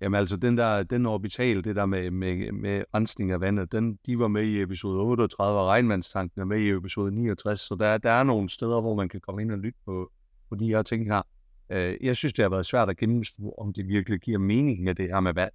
Jamen 0.00 0.18
altså, 0.18 0.36
den 0.36 0.58
der, 0.58 0.82
den 0.82 1.06
orbital, 1.06 1.64
det 1.64 1.76
der 1.76 1.86
med, 1.86 2.10
med, 2.10 2.52
med 2.52 2.84
rensning 2.94 3.32
af 3.32 3.40
vandet, 3.40 3.72
den, 3.72 3.98
de 4.06 4.18
var 4.18 4.28
med 4.28 4.42
i 4.42 4.62
episode 4.62 5.00
38, 5.00 5.60
og 5.60 5.66
regnvandstanken 5.66 6.40
er 6.40 6.44
med 6.44 6.58
i 6.58 6.70
episode 6.70 7.14
69, 7.14 7.60
så 7.60 7.76
der, 7.80 7.98
der 7.98 8.10
er 8.10 8.22
nogle 8.22 8.48
steder, 8.48 8.80
hvor 8.80 8.94
man 8.94 9.08
kan 9.08 9.20
komme 9.20 9.42
ind 9.42 9.52
og 9.52 9.58
lytte 9.58 9.78
på, 9.84 10.12
på 10.48 10.54
de 10.54 10.66
her 10.66 10.82
ting 10.82 11.06
her. 11.06 11.22
Øh, 11.70 11.96
jeg 12.00 12.16
synes, 12.16 12.32
det 12.32 12.42
har 12.42 12.50
været 12.50 12.66
svært 12.66 12.90
at 12.90 12.96
gennemskue, 12.96 13.58
om 13.58 13.72
det 13.72 13.88
virkelig 13.88 14.20
giver 14.20 14.38
mening 14.38 14.82
med 14.82 14.94
det 14.94 15.08
her 15.08 15.20
med 15.20 15.34
vand. 15.34 15.52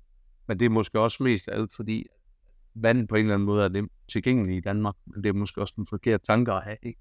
Men 0.47 0.59
det 0.59 0.65
er 0.65 0.69
måske 0.69 0.99
også 0.99 1.23
mest 1.23 1.49
alt, 1.51 1.75
fordi 1.75 2.05
vand 2.75 3.07
på 3.07 3.15
en 3.15 3.21
eller 3.21 3.33
anden 3.33 3.45
måde 3.45 3.65
er 3.65 3.69
nemt 3.69 3.91
tilgængeligt 4.07 4.57
i 4.57 4.61
Danmark, 4.61 4.95
men 5.05 5.23
det 5.23 5.29
er 5.29 5.33
måske 5.33 5.61
også 5.61 5.73
en 5.77 5.85
forkert 5.89 6.21
tanke 6.21 6.51
at 6.51 6.63
have, 6.63 6.77
ikke? 6.83 6.99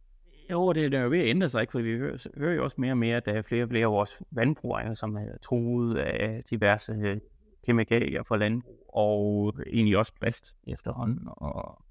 Jo, 0.51 0.73
det 0.73 0.95
er 0.95 1.01
jo 1.01 1.11
ved 1.11 1.19
at 1.19 1.29
ændre 1.29 1.49
sig, 1.49 1.61
ikke? 1.61 1.71
fordi 1.71 1.85
vi 1.85 1.99
hører, 1.99 2.27
hører 2.37 2.55
jo 2.55 2.65
også 2.65 2.81
mere 2.81 2.93
og 2.93 2.99
mere, 2.99 3.17
at 3.17 3.25
der 3.25 3.33
er 3.33 3.43
flere 3.43 3.63
og 3.63 3.69
flere 3.69 3.85
af 3.85 3.91
vores 3.91 4.23
vandbrugere, 4.31 4.95
som 4.95 5.17
er 5.17 5.39
truet 5.43 5.97
af 5.97 6.43
diverse 6.51 6.93
øh, 6.93 7.21
kemikalier 7.67 8.23
fra 8.23 8.37
landbrug, 8.37 8.91
og 8.95 9.55
egentlig 9.67 9.99
også 9.99 10.13
plast 10.21 10.57
efterhånden. 10.67 11.21
Og, 11.27 11.85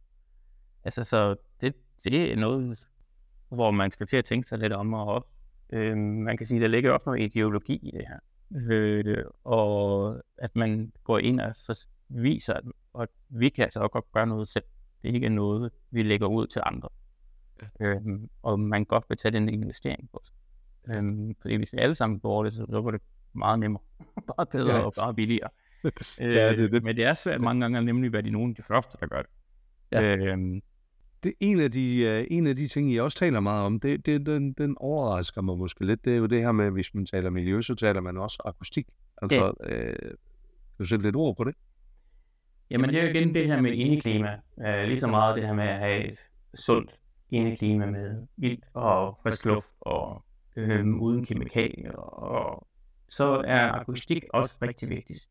altså, 0.83 1.03
så 1.03 1.35
det, 1.61 1.73
det 2.03 2.31
er 2.31 2.35
noget, 2.35 2.87
hvor 3.49 3.71
man 3.71 3.91
skal 3.91 4.07
til 4.07 4.17
at 4.17 4.25
tænke 4.25 4.49
sig 4.49 4.59
lidt 4.59 4.73
om, 4.73 4.93
og 4.93 5.27
øh, 5.73 5.97
man 5.97 6.37
kan 6.37 6.47
sige, 6.47 6.61
der 6.61 6.67
ligger 6.67 6.91
også 6.91 7.03
noget 7.05 7.21
ideologi 7.21 7.75
i 7.75 7.91
det 7.91 8.05
her. 8.07 8.19
Øh, 8.55 9.25
og 9.43 10.21
at 10.37 10.55
man 10.55 10.91
går 11.03 11.19
ind 11.19 11.39
og 11.39 11.55
så 11.55 11.87
viser, 12.09 12.53
at, 12.53 12.63
at 12.99 13.09
vi 13.29 13.49
kan 13.49 13.63
altså 13.63 13.87
godt 13.87 14.11
gøre 14.11 14.27
noget 14.27 14.47
selv. 14.47 14.63
Det 15.01 15.09
er 15.09 15.13
ikke 15.13 15.29
noget, 15.29 15.71
vi 15.91 16.03
lægger 16.03 16.27
ud 16.27 16.47
til 16.47 16.61
andre. 16.65 16.89
Øhm, 17.81 18.29
og 18.43 18.59
man 18.59 18.85
godt 18.85 19.05
vil 19.09 19.17
tage 19.17 19.31
den 19.31 19.49
investering 19.49 20.09
på 20.11 20.21
Øhm, 20.89 21.35
fordi 21.41 21.55
hvis 21.55 21.73
vi 21.73 21.77
alle 21.77 21.95
sammen 21.95 22.19
gjorde 22.19 22.49
det, 22.49 22.57
så, 22.57 22.65
var 22.69 22.91
det 22.91 23.01
meget 23.33 23.59
nemmere. 23.59 23.83
bare 24.37 24.45
bedre 24.45 24.75
ja. 24.75 24.85
og 24.85 24.93
bare 24.99 25.13
billigere. 25.13 25.49
ja, 26.19 26.49
det, 26.49 26.57
det. 26.57 26.75
Øh, 26.75 26.83
men 26.83 26.95
det 26.95 27.05
er 27.05 27.13
svært 27.13 27.41
mange 27.41 27.61
gange 27.61 27.81
nemlig 27.81 28.13
være 28.13 28.21
de 28.21 28.29
nogle 28.29 28.49
af 28.49 28.55
de 28.55 28.63
første, 28.63 28.97
der 28.99 29.07
gør 29.07 29.21
det. 29.21 29.31
Ja. 29.91 30.15
Øhm, 30.15 30.61
det 31.23 31.33
en 31.39 31.59
af 31.59 31.71
de 31.71 32.17
uh, 32.29 32.37
en 32.37 32.47
af 32.47 32.55
de 32.55 32.67
ting, 32.67 32.91
I 32.91 32.97
også 32.97 33.17
taler 33.17 33.39
meget 33.39 33.65
om, 33.65 33.79
det, 33.79 34.05
det 34.05 34.25
den, 34.25 34.53
den 34.53 34.75
overrasker 34.79 35.41
mig 35.41 35.57
måske 35.57 35.85
lidt, 35.85 36.05
det 36.05 36.13
er 36.13 36.17
jo 36.17 36.25
det 36.25 36.41
her 36.41 36.51
med, 36.51 36.71
hvis 36.71 36.93
man 36.93 37.05
taler 37.05 37.29
miljø, 37.29 37.61
så 37.61 37.75
taler 37.75 38.01
man 38.01 38.17
også 38.17 38.41
akustik. 38.45 38.87
Altså, 39.21 39.53
ja. 39.63 39.75
øh, 39.75 39.95
kan 39.99 40.79
du 40.79 40.85
sætte 40.85 41.05
lidt 41.05 41.15
ord 41.15 41.37
på 41.37 41.43
det? 41.43 41.55
Jamen, 42.69 42.89
det 42.89 42.99
er 42.99 43.03
jo 43.03 43.09
igen 43.09 43.35
det 43.35 43.47
her 43.47 43.61
med 43.61 43.71
indeklima. 43.71 44.39
Uh, 44.57 44.87
lige 44.87 44.99
så 44.99 45.07
meget 45.07 45.35
det 45.35 45.45
her 45.45 45.53
med 45.53 45.63
at 45.63 45.79
have 45.79 46.07
et 46.07 46.17
sundt 46.55 46.99
indeklima 47.31 47.85
med 47.85 48.27
ild 48.37 48.61
og 48.73 49.19
frisk 49.23 49.45
luft 49.45 49.67
og 49.79 50.23
øhm, 50.55 51.01
uden 51.01 51.25
kemikalier. 51.25 51.91
Og 51.91 52.67
så 53.09 53.43
er 53.45 53.71
akustik 53.71 54.23
også 54.33 54.55
rigtig 54.61 54.89
vigtigt. 54.89 55.29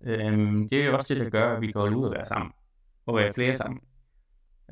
Øhm, 0.00 0.68
det 0.68 0.80
er 0.82 0.86
jo 0.86 0.94
også 0.94 1.14
det, 1.14 1.24
der 1.24 1.30
gør, 1.30 1.56
at 1.56 1.60
vi 1.60 1.72
går 1.72 1.96
ud 1.96 2.04
og 2.04 2.12
være 2.12 2.24
sammen, 2.24 2.52
og 3.06 3.16
være 3.16 3.32
flere 3.32 3.54
sammen. 3.54 3.80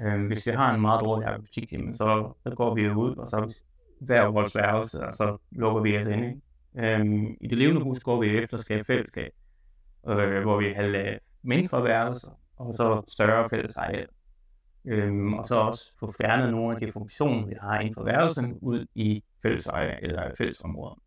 Øh, 0.00 0.26
hvis 0.26 0.46
vi 0.46 0.52
har 0.52 0.74
en 0.74 0.80
meget 0.80 1.00
dårlig 1.00 1.28
akustik, 1.28 1.72
jamen, 1.72 1.94
så, 1.94 2.32
så 2.42 2.54
går 2.54 2.74
vi 2.74 2.90
ud, 2.90 3.16
og 3.16 3.26
så 3.26 3.62
hver 4.00 4.24
vores 4.24 4.56
værelse, 4.56 5.06
og 5.06 5.12
så 5.12 5.36
lukker 5.50 5.82
vi 5.82 5.98
os 5.98 6.06
ind. 6.06 6.42
Øhm, 6.78 7.36
I 7.40 7.48
det 7.48 7.58
levende 7.58 7.82
hus 7.82 8.00
går 8.00 8.20
vi 8.20 8.38
efter 8.38 8.56
skal 8.56 8.84
fællesskab, 8.84 9.32
øh, 10.08 10.42
hvor 10.42 10.58
vi 10.60 10.72
har 10.72 11.18
mindre 11.42 11.84
værelser, 11.84 12.30
og 12.56 12.74
så 12.74 13.02
større 13.08 13.48
fælles 13.48 13.76
areal. 13.76 14.08
Øhm, 14.84 15.34
og 15.34 15.46
så 15.46 15.56
også 15.56 15.98
få 16.00 16.12
fjernet 16.20 16.50
nogle 16.50 16.74
af 16.74 16.80
de 16.80 16.92
funktioner, 16.92 17.46
vi 17.46 17.54
har 17.60 17.80
inden 17.80 17.94
for 17.94 18.04
værelsen, 18.04 18.58
ud 18.62 18.86
i 18.94 19.24
fælleseje 19.42 19.98
eller 20.02 20.30
fællesområder. 20.38 21.00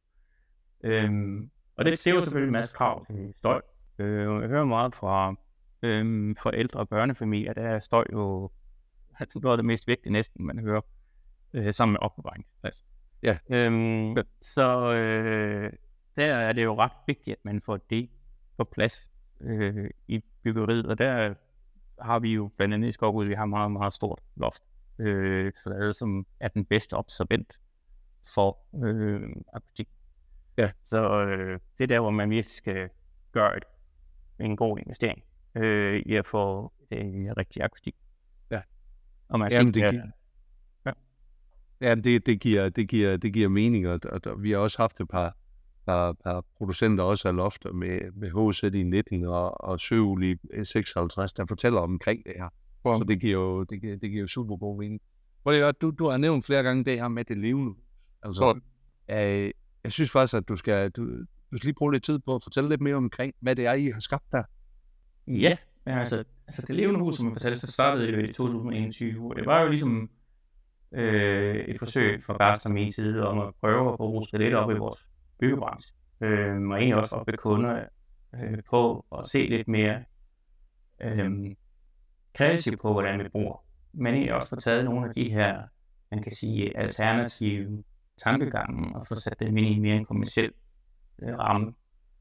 Øhm, 0.83 1.49
og 1.77 1.85
det 1.85 1.97
ser 1.97 2.15
jo 2.15 2.21
selvfølgelig 2.21 2.47
en 2.47 2.53
masse 2.53 2.75
krav 2.75 3.05
til 3.05 3.33
støj. 3.37 3.61
Øh, 3.99 4.41
jeg 4.41 4.49
hører 4.49 4.65
meget 4.65 4.95
fra 4.95 5.35
øhm, 5.81 6.35
forældre 6.35 6.79
og 6.79 6.89
børnefamilier, 6.89 7.53
der 7.53 7.61
er 7.61 7.79
støj 7.79 8.05
jo 8.13 8.49
noget 9.43 9.53
af 9.53 9.57
det 9.57 9.65
mest 9.65 9.87
vigtige 9.87 10.13
næsten, 10.13 10.45
man 10.45 10.59
hører 10.59 10.81
øh, 11.53 11.73
sammen 11.73 11.93
med 11.93 11.99
opbevaringsplads. 12.01 12.85
Ja. 13.23 13.37
Øhm, 13.49 14.13
ja. 14.13 14.21
Så 14.41 14.93
øh, 14.93 15.73
der 16.15 16.33
er 16.35 16.53
det 16.53 16.63
jo 16.63 16.77
ret 16.77 16.91
vigtigt, 17.07 17.37
at 17.37 17.45
man 17.45 17.61
får 17.61 17.77
det 17.77 18.09
på 18.57 18.63
plads 18.63 19.11
øh, 19.41 19.89
i 20.07 20.23
byggeriet, 20.43 20.85
og 20.85 20.97
der 20.97 21.33
har 22.01 22.19
vi 22.19 22.33
jo 22.33 22.51
blandt 22.57 22.73
andet 22.73 22.89
i 22.89 22.91
Skovbud, 22.91 23.25
vi 23.25 23.33
har 23.33 23.45
meget, 23.45 23.71
meget 23.71 23.93
stort 23.93 24.19
loft, 24.35 24.63
øh, 24.99 25.51
flade, 25.63 25.93
som 25.93 26.25
er 26.39 26.47
den 26.47 26.65
bedste 26.65 26.93
observant 26.93 27.59
for 28.35 28.57
øh, 28.83 29.21
akustik. 29.53 29.89
Ja. 30.57 30.71
Så 30.83 31.25
øh, 31.25 31.59
det 31.77 31.83
er 31.83 31.87
der, 31.87 31.99
hvor 31.99 32.11
man 32.11 32.29
virkelig 32.29 32.51
skal 32.51 32.89
gøre 33.31 33.57
et, 33.57 33.63
en 34.39 34.57
god 34.57 34.79
investering 34.79 35.23
øh, 35.55 36.01
i 36.05 36.15
at 36.15 36.27
få 36.27 36.73
det 36.89 37.37
rigtig 37.37 37.63
akustik. 37.63 37.95
Ja. 39.29 39.33
Og 39.33 39.39
man 39.39 39.51
skal 39.51 39.59
Jamen, 39.59 39.73
det 39.73 39.91
giver, 39.91 39.93
ja. 39.93 40.91
Ja, 41.81 41.95
det, 41.95 42.25
det, 42.25 42.39
giver, 42.39 42.69
det, 42.69 42.87
giver, 42.87 43.17
det 43.17 43.33
giver 43.33 43.49
mening, 43.49 43.87
og, 43.87 43.99
og, 44.05 44.21
og 44.25 44.43
vi 44.43 44.51
har 44.51 44.57
også 44.57 44.77
haft 44.77 45.01
et 45.01 45.07
par, 45.07 45.37
par, 45.85 46.13
par 46.13 46.45
producenter 46.57 47.03
også 47.03 47.27
af 47.27 47.35
lofter 47.35 47.71
med, 47.71 47.99
med 48.11 48.51
HZ 48.51 48.63
i 48.63 48.83
19 48.83 49.25
og, 49.25 49.63
og 49.63 49.79
Søul 49.79 50.23
i 50.23 50.35
56, 50.63 51.33
der 51.33 51.45
fortæller 51.45 51.79
omkring 51.79 52.25
det 52.25 52.33
her. 52.37 52.49
Wow. 52.85 52.97
Så 52.97 53.03
det 53.03 53.19
giver 53.19 53.33
jo, 53.33 53.63
det 53.63 53.81
giver, 53.81 53.95
det 53.97 54.09
giver 54.09 54.21
jo 54.21 54.27
super 54.27 54.57
god 54.57 54.79
mening. 54.79 55.01
Du, 55.81 55.91
du 55.91 56.09
har 56.09 56.17
nævnt 56.17 56.45
flere 56.45 56.63
gange 56.63 56.85
det 56.85 56.97
her 56.97 57.07
med 57.07 57.25
det 57.25 57.37
levende. 57.37 57.75
Altså, 58.23 58.59
øh, 59.11 59.51
jeg 59.83 59.91
synes 59.91 60.11
faktisk, 60.11 60.33
at 60.37 60.49
du 60.49 60.55
skal, 60.55 60.91
du, 60.91 61.05
du 61.51 61.57
skal 61.57 61.67
lige 61.67 61.75
bruge 61.75 61.91
lidt 61.91 62.03
tid 62.03 62.19
på 62.19 62.35
at 62.35 62.43
fortælle 62.43 62.69
lidt 62.69 62.81
mere 62.81 62.95
omkring, 62.95 63.33
hvad 63.39 63.55
det 63.55 63.65
er, 63.65 63.73
I 63.73 63.89
har 63.89 63.99
skabt 63.99 64.31
der. 64.31 64.43
Ja, 65.27 65.57
altså, 65.85 66.23
altså 66.53 66.67
det 66.67 66.75
levende 66.75 66.99
hus, 66.99 67.15
som 67.15 67.27
jeg 67.27 67.33
fortalte, 67.33 67.59
så 67.59 67.71
startede 67.71 68.11
det 68.11 68.29
i 68.29 68.33
2021, 68.33 69.29
og 69.29 69.35
det 69.35 69.45
var 69.45 69.61
jo 69.61 69.69
ligesom 69.69 70.09
øh, 70.91 71.55
et 71.55 71.79
forsøg 71.79 72.23
fra 72.23 72.37
Bærst 72.37 72.65
og 72.65 72.71
min 72.71 72.91
side 72.91 73.27
om 73.27 73.39
at 73.39 73.53
prøve 73.61 73.91
at 73.91 73.97
bruge 73.97 74.25
lidt 74.33 74.53
op 74.53 74.71
i 74.71 74.73
vores 74.73 75.09
byggebranche, 75.39 75.95
øh, 76.21 76.61
og 76.61 76.77
egentlig 76.77 76.95
også 76.95 77.15
oppe 77.15 77.37
kunder 77.37 77.83
øh, 78.35 78.57
på 78.69 79.05
at 79.17 79.27
se 79.27 79.47
lidt 79.47 79.67
mere 79.67 80.03
øh, 81.01 81.55
kreativt 82.33 82.81
på, 82.81 82.91
hvordan 82.91 83.23
vi 83.23 83.29
bruger, 83.29 83.65
men 83.93 84.13
egentlig 84.13 84.33
også 84.33 84.49
få 84.49 84.55
taget 84.55 84.85
nogle 84.85 85.07
af 85.07 85.13
de 85.13 85.29
her, 85.29 85.63
man 86.11 86.23
kan 86.23 86.31
sige, 86.31 86.77
alternative 86.77 87.83
tankegange 88.17 88.95
og 88.95 89.07
få 89.07 89.15
sat 89.15 89.39
dem 89.39 89.57
ind 89.57 89.67
i 89.67 89.79
mere 89.79 89.95
en 89.95 90.05
kommersiel 90.05 90.51
øh, 91.21 91.39
ramme. 91.39 91.73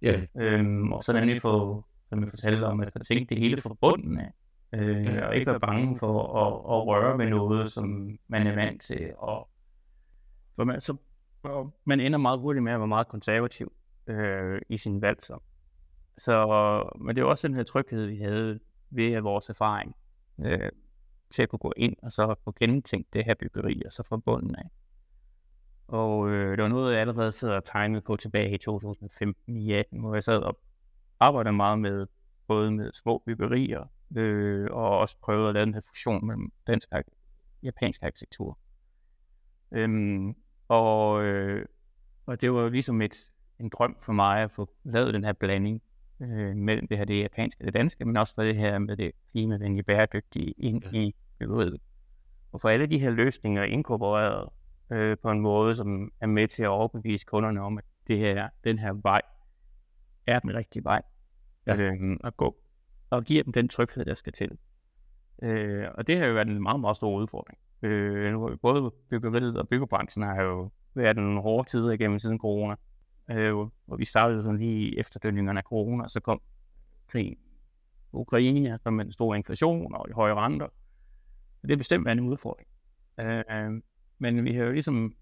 Yeah. 0.05 0.23
Øhm, 0.37 0.93
og 0.93 1.05
så 1.05 1.13
nemlig 1.13 1.41
få, 1.41 1.85
som 2.13 2.23
jeg 2.23 2.29
fortalte 2.29 2.65
om, 2.65 2.81
at 2.81 2.93
tænke 3.09 3.35
det 3.35 3.39
hele 3.39 3.61
forbundet 3.61 4.21
af, 4.21 4.33
øh, 4.75 5.07
yeah. 5.07 5.29
og 5.29 5.37
ikke 5.37 5.51
være 5.51 5.61
bange 5.61 5.99
for 5.99 6.37
at, 6.37 6.77
at 6.77 6.87
røre 6.87 7.19
ved 7.19 7.31
noget, 7.31 7.73
som 7.73 8.19
man 8.29 8.47
er 8.47 8.55
vant 8.55 8.83
til. 8.83 9.13
Og, 9.17 9.49
for 10.57 10.65
man, 10.65 10.81
så 10.81 10.97
og 11.43 11.75
man 11.85 12.01
ender 12.01 12.19
meget 12.19 12.41
hurtigt 12.41 12.63
med 12.63 12.73
at 12.73 12.79
være 12.79 12.89
meget 12.89 13.09
konservativ 13.09 13.73
øh, 14.07 14.61
i 14.69 14.77
sin 14.77 15.03
valg. 15.03 15.23
Så. 15.23 15.39
så, 16.19 16.37
men 17.01 17.17
det 17.17 17.23
er 17.23 17.27
også 17.27 17.49
den 17.49 17.57
her 17.57 17.63
tryghed, 17.63 18.07
vi 18.07 18.19
havde 18.19 18.59
ved 18.91 19.21
vores 19.21 19.49
erfaring 19.49 19.97
øh, 20.45 20.71
til 21.31 21.43
at 21.43 21.49
kunne 21.49 21.59
gå 21.59 21.73
ind 21.77 21.97
og 22.03 22.13
så 22.13 22.35
få 22.45 22.55
gentænkt 22.61 23.13
det 23.13 23.25
her 23.25 23.35
byggeri, 23.35 23.83
og 23.87 23.93
så 23.93 24.03
fra 24.03 24.17
bunden 24.17 24.55
af. 24.55 24.71
Og 25.89 26.31
øh, 26.31 26.57
det 26.57 26.63
var 26.63 26.69
noget, 26.69 26.93
jeg 26.93 27.01
allerede 27.01 27.33
sad 27.33 27.51
og 27.51 27.65
tegnede 27.65 28.01
på 28.01 28.17
tilbage 28.17 28.55
i 28.55 28.59
2015 28.59 29.57
i 29.57 29.73
18, 29.73 30.01
hvor 30.01 30.15
jeg 30.15 30.23
sad 30.23 30.39
og 30.39 30.59
arbejdede 31.23 31.53
meget 31.53 31.79
med 31.79 32.07
både 32.47 32.71
med 32.71 32.93
små 32.93 33.23
byggerier, 33.27 33.85
øh, 34.17 34.69
og 34.71 34.99
også 34.99 35.17
prøvede 35.23 35.49
at 35.49 35.55
lave 35.55 35.67
den 35.67 35.75
her 35.75 35.81
fusion 35.89 36.27
mellem 36.27 36.53
dansk 36.67 36.89
og 36.93 37.05
japansk 37.63 38.03
arkitektur. 38.03 38.59
Øhm, 39.73 40.35
og, 40.69 41.25
øh, 41.25 41.67
og 42.27 42.41
det 42.41 42.53
var 42.53 42.69
ligesom 42.69 43.03
et, 43.03 43.17
en 43.59 43.69
drøm 43.69 43.97
for 44.01 44.13
mig 44.13 44.43
at 44.43 44.51
få 44.51 44.71
lavet 44.85 45.15
den 45.15 45.25
her 45.25 45.33
blanding 45.33 45.83
øh, 46.21 46.57
mellem 46.57 46.89
det 46.89 46.99
her 46.99 47.05
det 47.05 47.21
japanske 47.21 47.63
og 47.63 47.67
det 47.67 47.75
danske, 47.75 48.05
men 48.05 48.17
også 48.17 48.35
for 48.35 48.43
det 48.43 48.57
her 48.57 48.79
med 48.79 48.97
det 48.97 49.13
klimavenlige 49.33 49.83
bæredygtige 49.83 50.55
ind 50.59 50.85
i 50.95 51.15
byggeriet. 51.39 51.81
Og 52.53 52.61
for 52.61 52.69
alle 52.69 52.87
de 52.87 52.99
her 52.99 53.11
løsninger 53.11 53.63
inkorporeret 53.63 54.49
øh, 54.91 55.17
på 55.23 55.31
en 55.31 55.41
måde, 55.41 55.77
som 55.77 56.13
er 56.21 56.27
med 56.27 56.49
til 56.49 56.63
at 56.63 56.69
overbevise 56.69 57.27
kunderne 57.27 57.61
om, 57.61 57.79
at 57.79 57.85
det 58.07 58.19
her, 58.19 58.49
den 58.65 58.79
her 58.79 58.93
vej 58.93 59.23
er 60.27 60.39
den 60.39 60.55
rigtige 60.55 60.85
vej 60.85 61.03
ja. 61.67 61.83
øh, 61.83 62.17
at 62.25 62.37
gå, 62.37 62.57
og 63.11 63.25
giver 63.25 63.43
dem 63.43 63.53
den 63.53 63.69
tryghed, 63.69 64.05
der 64.05 64.15
skal 64.15 64.33
til. 64.33 64.59
Øh, 65.43 65.87
og 65.95 66.07
det 66.07 66.19
har 66.19 66.27
jo 66.27 66.35
været 66.35 66.49
en 66.49 66.63
meget, 66.63 66.81
meget 66.81 66.97
stor 66.97 67.19
udfordring. 67.21 67.59
Øh, 67.83 68.33
nu 68.33 68.43
har 68.43 68.51
vi 68.51 68.57
både 68.57 68.91
byggeriet 69.11 69.57
og 69.57 69.69
byggebranchen 69.69 70.25
har 70.25 70.43
jo 70.43 70.71
været 70.95 71.17
nogle 71.17 71.41
hårde 71.41 71.69
tider 71.69 71.91
igennem 71.91 72.19
siden 72.19 72.39
corona. 72.39 72.75
Øh, 73.31 73.55
hvor 73.55 73.97
vi 73.97 74.05
startede 74.05 74.43
sådan 74.43 74.59
lige 74.59 74.99
efterdønningerne 74.99 75.59
af 75.61 75.65
corona, 75.65 76.05
og 76.05 76.11
så 76.11 76.21
kom 76.21 76.41
krigen 77.09 77.37
Ukraine, 78.13 78.79
så 78.83 78.91
med 78.91 79.05
en 79.05 79.13
stor 79.13 79.35
inflation 79.35 79.95
og 79.95 80.07
høje 80.15 80.35
renter. 80.35 80.67
Og 81.63 81.69
det 81.69 81.73
er 81.73 81.77
bestemt 81.77 82.09
en 82.09 82.21
udfordring. 82.21 82.69
Øh, 83.21 83.83
men 84.19 84.45
vi 84.45 84.53
har 84.53 84.65
jo 84.65 84.73
ligesom 84.73 85.15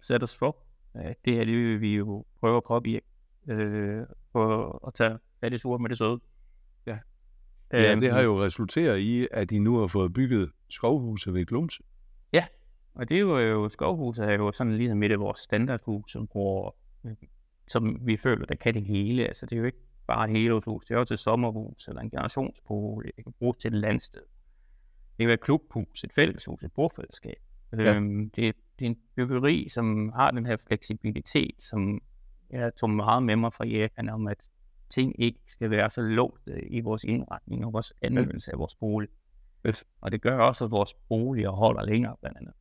sat 0.00 0.22
os 0.22 0.36
for, 0.36 0.56
at 0.94 1.16
det 1.24 1.34
her 1.34 1.44
det 1.44 1.54
vil 1.54 1.80
vi 1.80 1.96
jo 1.96 2.24
prøve 2.40 2.56
at 2.56 2.64
påvirke, 2.64 3.06
øh, 3.48 4.06
på 4.38 4.70
at 4.86 4.94
tage 4.94 5.18
fat 5.40 5.52
i 5.52 5.68
med 5.80 5.88
det 5.88 5.98
søde. 5.98 6.20
Ja. 6.86 6.98
ja, 7.72 7.94
det 7.94 8.12
har 8.12 8.20
øhm, 8.20 8.24
jo 8.24 8.44
resulteret 8.44 8.98
i, 8.98 9.28
at 9.30 9.52
I 9.52 9.58
nu 9.58 9.78
har 9.78 9.86
fået 9.86 10.12
bygget 10.12 10.50
skovhuse 10.70 11.34
ved 11.34 11.46
Glumse. 11.46 11.82
Ja, 12.32 12.46
og 12.94 13.08
det 13.08 13.16
er 13.16 13.20
jo, 13.20 13.68
skovhuse 13.68 14.22
er 14.22 14.32
jo 14.32 14.52
sådan 14.52 14.76
ligesom 14.76 15.02
et 15.02 15.12
af 15.12 15.18
vores 15.18 15.38
standardhus, 15.38 16.12
som, 16.12 16.26
bruger, 16.26 16.70
som 17.68 18.06
vi 18.06 18.16
føler, 18.16 18.46
der 18.46 18.54
kan 18.54 18.74
det 18.74 18.84
hele. 18.84 19.26
Altså 19.26 19.46
det 19.46 19.52
er 19.52 19.60
jo 19.60 19.64
ikke 19.64 19.78
bare 20.06 20.30
et 20.30 20.36
helårshus, 20.36 20.84
det 20.84 20.94
er 20.94 20.98
også 20.98 21.14
et 21.14 21.20
sommerhus 21.20 21.88
eller 21.88 22.00
en 22.00 22.10
generationsbolig, 22.10 23.12
det 23.16 23.24
kan 23.24 23.32
bruges 23.38 23.56
til 23.56 23.68
et 23.68 23.80
landsted. 23.80 24.20
Det 24.20 25.18
kan 25.18 25.26
være 25.26 25.34
et 25.34 25.40
klubhus, 25.40 26.04
et 26.04 26.12
fælleshus, 26.12 26.64
et 26.64 26.72
bordfællesskab. 26.72 27.36
Ja. 27.72 27.96
Øhm, 27.96 28.30
det, 28.30 28.54
det 28.78 28.84
er 28.84 28.90
en 28.90 28.98
byggeri, 29.16 29.68
som 29.68 30.12
har 30.14 30.30
den 30.30 30.46
her 30.46 30.56
fleksibilitet, 30.68 31.62
som 31.62 32.00
jeg 32.50 32.72
tog 32.76 32.90
meget 32.90 33.22
med 33.22 33.36
mig 33.36 33.52
fra 33.52 33.66
Japan 33.66 34.08
om, 34.08 34.26
at 34.26 34.50
ting 34.90 35.22
ikke 35.22 35.38
skal 35.48 35.70
være 35.70 35.90
så 35.90 36.00
låst 36.00 36.48
i 36.70 36.80
vores 36.80 37.04
indretning 37.04 37.66
og 37.66 37.72
vores 37.72 37.92
anvendelse 38.02 38.52
af 38.52 38.58
vores 38.58 38.74
bolig. 38.74 39.08
Og 40.00 40.12
det 40.12 40.22
gør 40.22 40.38
også, 40.38 40.64
at 40.64 40.70
vores 40.70 40.94
boliger 41.08 41.50
holder 41.50 41.84
længere, 41.84 42.16
blandt 42.20 42.38
andet. 42.38 42.52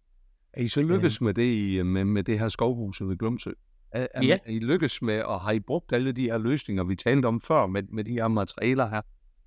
Er 0.53 0.61
I 0.61 0.67
så 0.67 0.81
lykkes 0.81 1.21
øh. 1.21 1.25
med 1.25 1.33
det 1.33 1.55
i, 1.55 1.81
med, 1.83 2.05
med 2.05 2.23
det 2.23 2.39
her 2.39 2.49
skovhus 2.49 3.01
ved 3.01 3.17
Glumsø? 3.17 3.51
Er, 3.91 4.07
er, 4.13 4.23
ja. 4.23 4.37
er 4.45 4.51
I 4.51 4.59
lykkes 4.59 5.01
med, 5.01 5.21
og 5.21 5.41
har 5.41 5.51
I 5.51 5.59
brugt 5.59 5.93
alle 5.93 6.11
de 6.11 6.23
her 6.23 6.37
løsninger, 6.37 6.83
vi 6.83 6.95
talte 6.95 7.25
om 7.25 7.41
før, 7.41 7.65
med, 7.65 7.83
med 7.83 8.03
de 8.03 8.11
her 8.11 8.27
materialer 8.27 8.89
her? 8.89 9.01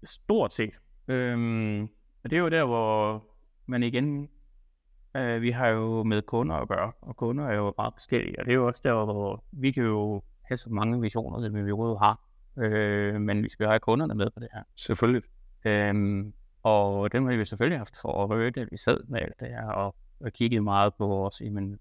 Stort 0.04 0.54
set. 0.54 0.74
Øhm, 1.08 1.82
og 2.24 2.30
det 2.30 2.32
er 2.32 2.40
jo 2.40 2.48
der, 2.48 2.64
hvor 2.64 3.24
man 3.66 3.82
igen, 3.82 4.28
øh, 5.16 5.42
vi 5.42 5.50
har 5.50 5.68
jo 5.68 6.02
med 6.02 6.22
kunder 6.22 6.56
at 6.56 6.68
gøre, 6.68 6.92
og 7.00 7.16
kunder 7.16 7.46
er 7.46 7.54
jo 7.54 7.74
meget 7.78 7.94
forskellige, 7.94 8.38
og 8.38 8.44
det 8.44 8.50
er 8.50 8.56
jo 8.56 8.66
også 8.66 8.80
der, 8.84 9.04
hvor 9.04 9.44
vi 9.52 9.70
kan 9.70 9.84
jo 9.84 10.22
have 10.42 10.56
så 10.56 10.70
mange 10.70 11.00
visioner, 11.00 11.40
som 11.48 11.54
vi 11.54 11.72
overhovedet 11.72 11.98
har, 11.98 12.20
øh, 12.58 13.20
men 13.20 13.42
vi 13.42 13.48
skal 13.48 13.66
have 13.66 13.80
kunderne 13.80 14.14
med 14.14 14.30
på 14.30 14.40
det 14.40 14.48
her. 14.54 14.62
Selvfølgelig. 14.76 15.22
Øhm, 15.64 16.32
og 16.62 17.12
dem 17.12 17.26
har 17.26 17.36
vi 17.36 17.44
selvfølgelig 17.44 17.80
haft 17.80 17.96
for 18.02 18.24
at 18.24 18.30
røre 18.30 18.50
det, 18.50 18.68
vi 18.70 18.76
sad 18.76 19.00
med 19.08 19.20
alt 19.20 19.40
det 19.40 19.48
her, 19.48 19.66
og, 19.66 19.94
og 20.20 20.32
kiggede 20.32 20.62
meget 20.62 20.94
på 20.94 21.26
os, 21.26 21.42
men 21.50 21.78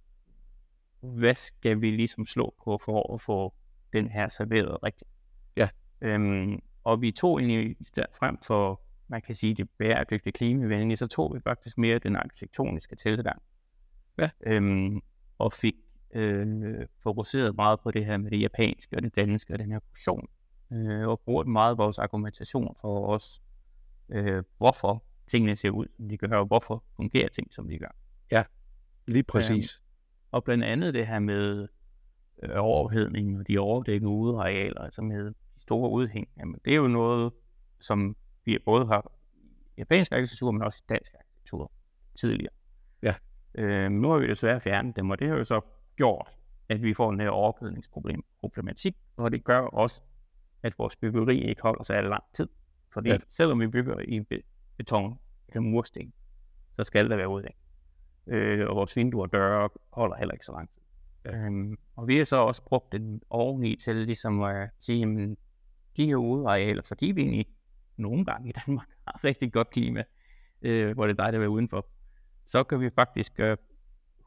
hvad 1.02 1.36
skal 1.36 1.82
vi 1.82 1.92
ligesom 1.92 2.26
slå 2.26 2.54
på 2.64 2.80
for 2.86 3.14
at 3.14 3.22
få 3.22 3.54
den 3.94 4.10
her 4.10 4.28
serveret 4.28 4.84
rigtigt? 4.84 5.12
Ja. 5.56 5.70
Øhm, 6.02 6.62
og 6.84 7.02
vi 7.02 7.12
tog 7.12 7.40
egentlig 7.42 7.76
der 7.96 8.06
frem 8.20 8.38
for, 8.48 8.82
man 9.10 9.22
kan 9.22 9.36
sige, 9.36 9.54
det 9.54 9.70
bæredygtige 9.78 10.34
klimavenlige, 10.34 10.98
så 10.98 11.08
tog 11.08 11.36
vi 11.36 11.40
faktisk 11.40 11.78
mere 11.78 12.00
den 12.00 12.16
arkitektoniske 12.16 12.96
tilgang. 12.96 13.42
Ja. 14.18 14.30
Øhm, 14.46 15.02
og 15.38 15.54
fik 15.54 15.76
øh, 16.14 16.86
fokuseret 17.04 17.56
meget 17.56 17.80
på 17.80 17.92
det 17.92 18.06
her 18.06 18.18
med 18.18 18.32
det 18.32 18.42
japanske 18.42 18.96
og 18.96 19.02
det 19.02 19.16
danske 19.16 19.54
og 19.54 19.60
den 19.60 19.72
her 19.72 19.80
fusion. 19.90 20.28
Øh, 20.74 21.08
og 21.08 21.20
brugte 21.20 21.50
meget 21.50 21.78
vores 21.78 22.00
argumentation 22.00 22.76
for 22.82 23.08
os 23.08 23.42
øh, 24.10 24.44
hvorfor 24.58 25.04
tingene 25.28 25.56
ser 25.56 25.70
ud, 25.70 25.86
som 25.96 26.10
de 26.10 26.18
gør, 26.18 26.38
og 26.38 26.46
hvorfor 26.46 26.84
fungerer 26.96 27.30
ting, 27.30 27.54
som 27.54 27.68
de 27.68 27.78
gør. 27.78 27.96
Ja, 28.32 28.44
lige 29.08 29.24
præcis. 29.24 29.76
Øh, 29.76 29.82
og 30.32 30.44
blandt 30.44 30.64
andet 30.64 30.94
det 30.94 31.08
her 31.08 31.20
med 31.20 31.68
øh, 32.44 32.50
overophedning 32.56 33.40
og 33.40 33.48
de 33.48 33.58
overdækkede 33.58 34.10
udearealer, 34.10 34.82
altså 34.82 35.02
med 35.02 35.34
store 35.58 35.92
udhæng, 35.92 36.28
jamen, 36.38 36.60
det 36.66 36.74
er 36.74 36.78
jo 36.78 36.88
noget, 36.88 37.34
som 37.80 38.16
vi 38.50 38.60
både 38.66 38.86
har 38.86 39.12
japansk 39.78 40.12
arkitektur, 40.12 40.52
men 40.52 40.62
også 40.62 40.84
dansk 40.90 41.14
arkitektur 41.14 41.72
tidligere. 42.20 42.54
Ja. 43.04 43.16
Øh, 43.56 43.92
nu 43.92 44.10
har 44.10 44.18
vi 44.18 44.28
desværre 44.28 44.62
fjernet 44.62 44.96
dem, 44.96 45.10
og 45.10 45.20
det 45.20 45.28
har 45.28 45.36
jo 45.36 45.44
så 45.44 45.62
gjort, 45.96 46.38
at 46.70 46.84
vi 46.84 46.94
får 46.94 47.10
en 47.10 47.20
her 47.20 47.30
overophedningsproblem, 47.30 48.24
problematik, 48.40 48.98
og 49.18 49.32
det 49.32 49.44
gør 49.44 49.60
også, 49.60 50.02
at 50.64 50.74
vores 50.78 50.96
byggeri 50.96 51.50
ikke 51.50 51.62
holder 51.62 51.84
sig 51.84 52.04
lang 52.04 52.24
tid. 52.34 52.48
Fordi 52.94 53.10
ja. 53.10 53.18
selvom 53.30 53.60
vi 53.60 53.68
bygger 53.68 54.00
i 54.00 54.44
beton 54.78 55.20
eller 55.48 55.62
mursten, 55.62 56.14
så 56.76 56.84
skal 56.84 57.10
der 57.10 57.16
være 57.16 57.30
udhæng. 57.30 57.56
Øh, 58.28 58.70
og 58.70 58.76
vores 58.76 58.96
vinduer 58.96 59.24
og 59.24 59.34
døre 59.34 59.70
holder 59.92 60.16
heller 60.18 60.34
ikke 60.34 60.46
så 60.46 60.52
lang 60.52 60.70
tid. 60.70 60.82
Ja. 61.26 61.46
Øhm, 61.46 61.78
og 61.96 62.08
vi 62.08 62.18
har 62.18 62.24
så 62.24 62.38
også 62.38 62.64
brugt 62.64 62.92
den 62.92 63.22
oveni 63.30 63.76
til 63.76 63.96
ligesom 63.96 64.42
at 64.42 64.70
sige, 64.80 65.04
at 65.04 65.38
de 65.98 66.06
her 66.06 66.16
udearealer, 66.16 66.82
så 66.82 66.96
de 66.96 67.10
er 67.10 67.14
vi 67.14 67.22
egentlig 67.22 67.48
nogle 68.00 68.26
gange 68.26 68.50
i 68.50 68.52
Danmark 68.52 68.88
har 69.08 69.24
rigtig 69.24 69.54
godt 69.54 69.70
klima, 69.70 70.04
øh, 70.62 70.94
hvor 70.94 71.08
det 71.08 71.14
er 71.14 71.18
dejligt 71.18 71.36
at 71.36 71.42
være 71.42 71.50
udenfor. 71.50 71.86
Så 72.46 72.64
kan 72.64 72.80
vi 72.80 72.90
faktisk 72.90 73.36
gøre 73.36 73.58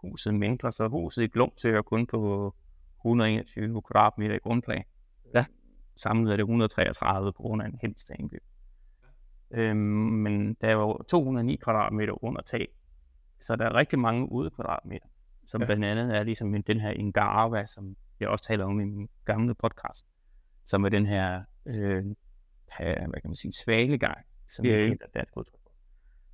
huset 0.03 0.35
mindre, 0.35 0.73
så 0.73 0.89
huset 0.89 1.23
i 1.23 1.27
Glumsø 1.27 1.77
er 1.77 1.83
kun 1.83 2.07
på 2.07 2.55
121 3.01 3.83
kvadratmeter 3.83 4.35
i 4.35 4.39
grundplan. 4.39 4.85
Ja. 5.35 5.45
Samlet 5.97 6.33
er 6.33 6.37
det 6.37 6.43
133 6.43 7.33
på 7.33 7.43
grund 7.43 7.63
af 7.63 7.67
en 7.67 7.79
helst 7.83 8.11
Øhm, 9.55 9.77
men 9.77 10.55
der 10.61 10.69
er 10.69 10.73
jo 10.73 11.03
209 11.09 11.57
kvadratmeter 11.57 12.25
under 12.25 12.43
tag, 12.43 12.69
så 13.41 13.57
der 13.57 13.65
er 13.65 13.75
rigtig 13.75 13.99
mange 13.99 14.33
ude 14.33 14.51
kvadratmeter, 14.51 15.07
som 15.47 15.61
ja. 15.61 15.67
blandt 15.67 15.85
andet 15.85 16.17
er 16.17 16.23
ligesom 16.23 16.63
den 16.63 16.81
her 16.81 16.91
Ingarva, 16.91 17.67
som 17.67 17.97
jeg 18.21 18.29
også 18.29 18.45
taler 18.45 18.65
om 18.65 18.81
i 18.81 18.85
min 18.85 19.09
gamle 19.25 19.55
podcast, 19.55 20.07
som 20.65 20.85
er 20.85 20.89
den 20.89 21.07
her, 21.07 21.45
øh, 21.67 22.05
hvad 22.79 23.21
kan 23.21 23.31
man 23.31 23.37
sige, 23.37 23.53
svalegang, 23.53 24.19
som 24.49 24.67
yeah. 24.67 24.91
der 25.15 25.21
er 25.21 25.25
udtryk 25.37 25.61
for. 25.63 25.73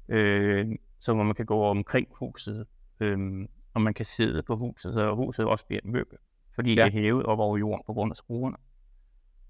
Øh, 0.08 0.66
så 0.98 1.14
hvor 1.14 1.22
man 1.22 1.34
kan 1.34 1.46
gå 1.46 1.64
omkring 1.64 2.08
huset, 2.10 2.66
øh, 3.00 3.48
og 3.74 3.82
man 3.82 3.94
kan 3.94 4.04
sidde 4.04 4.42
på 4.42 4.56
huset, 4.56 4.94
så 4.94 5.14
huset 5.14 5.46
også 5.46 5.66
bliver 5.66 5.80
en 5.84 5.92
møbel, 5.92 6.18
fordi 6.54 6.74
ja. 6.74 6.84
det 6.84 6.86
er 6.86 6.92
hævet 6.92 7.26
op 7.26 7.38
over 7.38 7.58
jorden 7.58 7.82
på 7.86 7.92
grund 7.92 8.12
af 8.12 8.16
skruerne. 8.16 8.56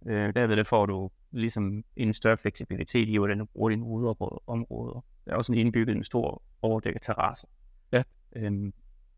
Øh, 0.06 0.34
derved 0.34 0.64
får 0.64 0.86
du 0.86 1.10
ligesom 1.30 1.84
en 1.96 2.14
større 2.14 2.36
fleksibilitet 2.36 3.08
i, 3.08 3.16
hvordan 3.16 3.38
du 3.38 3.44
bruger 3.44 3.70
dine 3.70 3.84
udeområder. 3.84 5.04
Der 5.24 5.32
er 5.32 5.36
også 5.36 5.52
en 5.52 5.58
indbygget 5.58 5.96
en 5.96 6.04
stor 6.04 6.42
overdækket 6.62 7.02
terrasse. 7.02 7.46
Ja. 7.92 8.02
Øhm, 8.36 8.72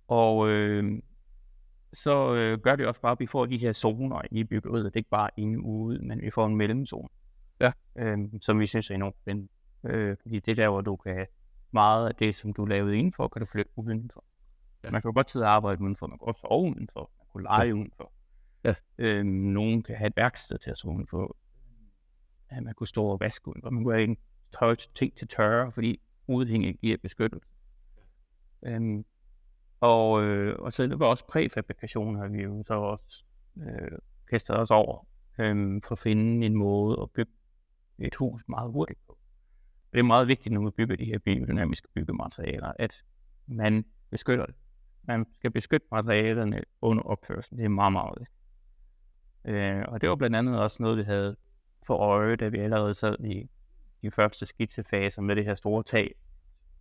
og 0.08 0.48
øh, 0.48 1.02
så 1.92 2.34
øh, 2.34 2.58
gør 2.58 2.76
det 2.76 2.86
også 2.86 3.00
bare, 3.00 3.12
at 3.12 3.20
vi 3.20 3.26
får 3.26 3.46
de 3.46 3.58
her 3.58 3.72
zoner 3.72 4.22
i 4.30 4.44
byggeriet. 4.44 4.84
Det 4.84 4.92
er 4.92 4.96
ikke 4.96 5.10
bare 5.10 5.30
inde 5.36 5.60
ude, 5.60 5.98
men 5.98 6.20
vi 6.20 6.30
får 6.30 6.46
en 6.46 6.56
mellemzone. 6.56 7.08
Ja. 7.60 7.72
Øhm, 7.96 8.40
som 8.40 8.60
vi 8.60 8.66
synes 8.66 8.90
er 8.90 8.94
enormt 8.94 9.16
spændende. 9.16 9.48
Øh, 9.84 10.16
fordi 10.22 10.40
det 10.40 10.56
der, 10.56 10.68
hvor 10.68 10.80
du 10.80 10.96
kan 10.96 11.26
meget 11.70 12.08
af 12.08 12.14
det, 12.14 12.34
som 12.34 12.52
du 12.52 12.64
lavede 12.64 12.98
indenfor, 12.98 13.28
kan 13.28 13.40
du 13.40 13.46
flytte 13.46 13.72
udenfor. 13.76 14.24
Ja. 14.84 14.90
Man 14.90 15.02
kan 15.02 15.08
jo 15.08 15.14
godt 15.14 15.30
sidde 15.30 15.46
og 15.46 15.50
arbejde 15.50 15.82
udenfor, 15.82 16.06
man 16.06 16.18
kan 16.18 16.28
også 16.28 16.40
sove 16.40 16.70
udenfor, 16.70 17.10
man 17.18 17.26
kan 17.32 17.42
lege 17.42 17.66
ja. 17.66 17.72
udenfor. 17.72 18.12
Ja. 18.64 18.74
Øhm, 18.98 19.28
nogen 19.28 19.82
kan 19.82 19.96
have 19.96 20.06
et 20.06 20.16
værksted 20.16 20.58
til 20.58 20.70
at 20.70 20.76
sove 20.76 21.06
på. 21.06 21.36
Ja, 22.52 22.60
man 22.60 22.74
kunne 22.74 22.86
stå 22.86 23.04
og 23.04 23.20
vaske 23.20 23.48
ud, 23.48 23.60
og 23.62 23.74
man 23.74 23.84
kunne 23.84 23.94
have 23.94 24.04
en 24.04 24.16
tørre 24.58 24.74
ting 24.74 25.16
til 25.16 25.28
tørre, 25.28 25.72
fordi 25.72 26.00
udhænget 26.26 26.80
giver 26.80 26.96
beskyttelse. 27.02 27.48
Øhm, 28.62 29.04
og, 29.80 30.22
øh, 30.22 30.56
og 30.58 30.72
så 30.72 30.86
det 30.86 30.98
var 30.98 31.06
også 31.06 31.26
præfabrikation, 31.26 32.16
har 32.16 32.28
vi 32.28 32.42
jo 32.42 32.64
så 32.66 32.74
også 32.74 33.24
øh, 33.56 33.98
kastet 34.30 34.56
os 34.56 34.70
over 34.70 35.06
øh, 35.38 35.82
for 35.84 35.92
at 35.92 35.98
finde 35.98 36.46
en 36.46 36.54
måde 36.54 36.98
at 37.02 37.10
bygge 37.10 37.32
et 38.00 38.14
hus 38.14 38.42
meget 38.48 38.72
hurtigt 38.72 39.00
på. 39.06 39.18
Det 39.92 39.98
er 39.98 40.02
meget 40.02 40.28
vigtigt, 40.28 40.52
når 40.52 40.60
man 40.60 40.72
bygger 40.72 40.96
de 40.96 41.04
her 41.04 41.18
biodynamiske 41.18 41.88
byggematerialer, 41.94 42.72
at 42.78 43.04
man 43.46 43.84
beskytter 44.10 44.46
det. 44.46 44.54
man 45.02 45.26
skal 45.38 45.50
beskytte 45.50 45.86
materialerne 45.92 46.62
under 46.82 47.02
opførsel. 47.02 47.56
Det 47.56 47.64
er 47.64 47.68
meget, 47.68 47.92
meget 47.92 48.14
vigtigt. 48.18 48.36
Øh, 49.44 49.84
og 49.88 50.00
det 50.00 50.08
var 50.08 50.16
blandt 50.16 50.36
andet 50.36 50.60
også 50.60 50.82
noget, 50.82 50.98
vi 50.98 51.02
havde 51.02 51.36
for 51.86 51.96
øje, 51.96 52.36
da 52.36 52.48
vi 52.48 52.58
allerede 52.58 52.94
sad 52.94 53.24
i 53.24 53.48
de 54.02 54.10
første 54.10 54.46
skitsefaser 54.46 55.22
med 55.22 55.36
det 55.36 55.44
her 55.44 55.54
store 55.54 55.82
tag. 55.82 56.14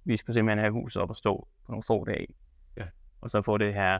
Vi 0.03 0.17
skulle 0.17 0.33
simpelthen 0.33 0.59
have 0.59 0.71
huset 0.71 1.01
op 1.01 1.09
og 1.09 1.15
stå 1.15 1.47
på 1.65 1.71
nogle 1.71 1.83
få 1.87 2.05
dage. 2.05 2.27
Ja. 2.77 2.85
Og 3.21 3.29
så 3.29 3.41
få 3.41 3.57
det 3.57 3.73
her 3.73 3.99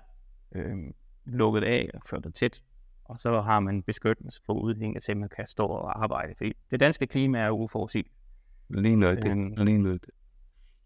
øh, 0.51 0.77
lukket 1.25 1.63
af 1.63 1.89
og 1.93 2.01
ført 2.10 2.23
det 2.23 2.36
tæt. 2.36 2.63
Og 3.09 3.19
så 3.19 3.41
har 3.41 3.59
man 3.59 3.83
beskyttelse 3.83 4.41
for 4.45 4.53
udhænget, 4.53 5.03
så 5.03 5.15
man 5.15 5.29
kan 5.35 5.47
stå 5.47 5.65
og 5.65 6.03
arbejde. 6.03 6.33
Fordi 6.37 6.53
det 6.71 6.79
danske 6.79 7.07
klima 7.07 7.39
er 7.39 7.49
uforudsigeligt. 7.49 8.15
Lige 8.69 8.95
nøjagtigt. 8.95 9.31
Øhm. 9.31 9.53
Lige 9.57 9.77
nøjagtigt. 9.77 10.15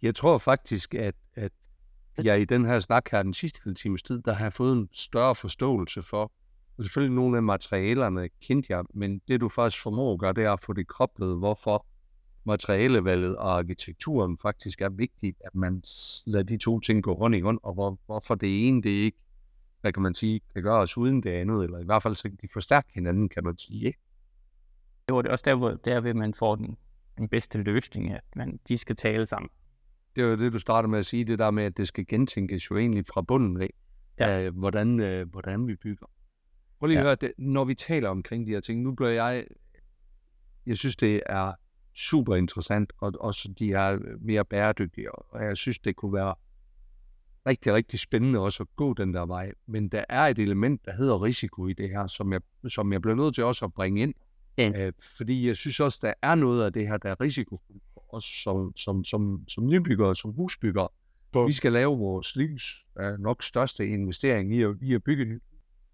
Jeg 0.01 0.15
tror 0.15 0.37
faktisk, 0.37 0.93
at, 0.93 1.15
at 1.35 1.51
jeg 2.23 2.41
i 2.41 2.45
den 2.45 2.65
her 2.65 2.79
snak 2.79 3.09
her 3.11 3.23
den 3.23 3.33
sidste 3.33 3.61
halve 3.63 3.75
times 3.75 4.03
tid, 4.03 4.21
der 4.21 4.33
har 4.33 4.45
jeg 4.45 4.53
fået 4.53 4.73
en 4.73 4.89
større 4.91 5.35
forståelse 5.35 6.01
for, 6.01 6.31
og 6.77 6.83
selvfølgelig 6.83 7.15
nogle 7.15 7.37
af 7.37 7.43
materialerne 7.43 8.29
kendte 8.41 8.73
jeg, 8.73 8.83
men 8.93 9.21
det 9.27 9.41
du 9.41 9.49
faktisk 9.49 9.83
formår 9.83 10.13
at 10.13 10.19
gøre, 10.19 10.33
det 10.33 10.43
er 10.43 10.51
at 10.51 10.63
få 10.63 10.73
det 10.73 10.87
koblet, 10.87 11.37
hvorfor 11.37 11.85
materialevalget 12.45 13.35
og 13.37 13.57
arkitekturen 13.57 14.37
faktisk 14.37 14.81
er 14.81 14.89
vigtigt, 14.89 15.37
at 15.45 15.55
man 15.55 15.83
lader 16.25 16.43
de 16.43 16.57
to 16.57 16.79
ting 16.79 17.03
gå 17.03 17.15
hånd 17.15 17.35
i 17.35 17.39
hånd, 17.39 17.59
og 17.63 17.73
hvor, 17.73 17.99
hvorfor 18.05 18.35
det 18.35 18.67
ene, 18.67 18.81
det 18.81 18.89
ikke, 18.89 19.17
hvad 19.83 19.93
kan 19.93 20.03
man 20.03 20.15
sige, 20.15 20.41
kan 20.53 20.63
gøre 20.63 20.79
os 20.79 20.97
uden 20.97 21.23
det 21.23 21.29
andet, 21.29 21.63
eller 21.63 21.79
i 21.79 21.85
hvert 21.85 22.03
fald 22.03 22.15
så 22.15 22.23
kan 22.23 22.37
de 22.41 22.47
forstærke 22.53 22.89
hinanden, 22.93 23.29
kan 23.29 23.43
man 23.43 23.57
sige. 23.57 23.85
Ikke? 23.85 23.99
Det 25.07 25.15
var 25.15 25.21
det 25.21 25.31
også 25.31 25.43
der, 25.47 25.55
hvor 25.55 25.69
derved 25.69 26.13
man 26.13 26.33
får 26.33 26.55
den, 26.55 26.77
den 27.17 27.29
bedste 27.29 27.63
løsning, 27.63 28.11
at 28.13 28.23
man, 28.35 28.59
de 28.67 28.77
skal 28.77 28.95
tale 28.95 29.25
sammen. 29.25 29.49
Det 30.15 30.25
var 30.25 30.35
det, 30.35 30.53
du 30.53 30.59
startede 30.59 30.91
med 30.91 30.99
at 30.99 31.05
sige, 31.05 31.25
det 31.25 31.39
der 31.39 31.51
med, 31.51 31.63
at 31.63 31.77
det 31.77 31.87
skal 31.87 32.07
gentænkes 32.07 32.71
jo 32.71 32.77
egentlig 32.77 33.03
fra 33.13 33.21
bunden 33.21 33.61
af, 33.61 33.69
Ja. 34.19 34.43
øh, 34.43 34.57
hvordan, 34.57 34.99
øh, 34.99 35.29
hvordan 35.29 35.67
vi 35.67 35.75
bygger. 35.75 36.05
Prøv 36.79 36.87
lige 36.87 36.97
at 36.99 37.03
Ja. 37.03 37.07
høre, 37.07 37.15
det, 37.15 37.31
når 37.37 37.65
vi 37.65 37.73
taler 37.75 38.09
omkring 38.09 38.47
de 38.47 38.51
her 38.51 38.59
ting, 38.59 38.81
nu 38.81 38.95
bliver 38.95 39.09
jeg, 39.11 39.45
jeg 40.65 40.77
synes, 40.77 40.95
det 40.95 41.21
er 41.25 41.53
super 41.95 42.35
interessant, 42.35 42.93
og 42.97 43.13
også 43.19 43.53
de 43.59 43.71
er 43.71 43.99
mere 44.21 44.45
bæredygtige, 44.45 45.11
og 45.11 45.43
jeg 45.43 45.57
synes, 45.57 45.79
det 45.79 45.95
kunne 45.95 46.13
være 46.13 46.35
rigtig, 47.47 47.73
rigtig 47.73 47.99
spændende 47.99 48.39
også 48.39 48.63
at 48.63 48.69
gå 48.75 48.93
den 48.93 49.13
der 49.13 49.25
vej. 49.25 49.51
Men 49.67 49.89
der 49.89 50.05
er 50.09 50.21
et 50.21 50.39
element, 50.39 50.85
der 50.85 50.93
hedder 50.93 51.23
risiko 51.23 51.67
i 51.67 51.73
det 51.73 51.89
her, 51.89 52.07
som 52.07 52.33
jeg, 52.33 52.41
som 52.67 52.93
jeg 52.93 53.01
bliver 53.01 53.15
nødt 53.15 53.35
til 53.35 53.43
også 53.43 53.65
at 53.65 53.73
bringe 53.73 54.01
ind. 54.01 54.13
Ja. 54.57 54.85
Øh, 54.87 54.93
fordi 55.17 55.47
jeg 55.47 55.55
synes 55.55 55.79
også, 55.79 55.99
der 56.01 56.13
er 56.21 56.35
noget 56.35 56.65
af 56.65 56.73
det 56.73 56.87
her, 56.87 56.97
der 56.97 57.09
er 57.09 57.21
risiko 57.21 57.61
for 57.93 58.15
os 58.15 58.23
som, 58.43 58.71
som, 58.75 59.03
som, 59.03 59.43
som 59.47 59.67
nybyggere, 59.67 60.15
som 60.15 60.31
husbyggere. 60.31 60.87
Ja. 61.35 61.45
Vi 61.45 61.51
skal 61.51 61.71
lave 61.71 61.97
vores 61.97 62.35
livs 62.35 62.63
øh, 62.99 63.19
nok 63.19 63.43
største 63.43 63.87
investering 63.87 64.55
i 64.55 64.63
at, 64.63 64.75
i 64.81 64.93
at 64.93 65.03
bygge 65.03 65.25
nyt. 65.25 65.43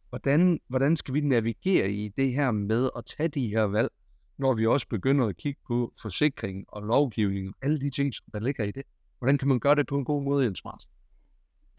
Hvordan, 0.09 0.59
hvordan 0.67 0.97
skal 0.97 1.13
vi 1.13 1.21
navigere 1.21 1.91
i 1.91 2.09
det 2.17 2.33
her 2.33 2.51
med 2.51 2.89
at 2.97 3.05
tage 3.05 3.29
de 3.29 3.47
her 3.47 3.63
valg, 3.63 3.89
når 4.37 4.53
vi 4.53 4.65
også 4.65 4.87
begynder 4.87 5.25
at 5.27 5.37
kigge 5.37 5.59
på 5.67 5.93
forsikring 6.01 6.65
og 6.67 6.81
lovgivning 6.81 7.47
og 7.47 7.55
alle 7.61 7.79
de 7.79 7.89
ting, 7.89 8.13
som 8.13 8.25
der 8.33 8.39
ligger 8.39 8.63
i 8.63 8.71
det? 8.71 8.83
Hvordan 9.19 9.37
kan 9.37 9.47
man 9.47 9.59
gøre 9.59 9.75
det 9.75 9.87
på 9.87 9.97
en 9.97 10.05
god 10.05 10.23
måde, 10.23 10.45
Jens 10.45 10.63
Mars? 10.63 10.87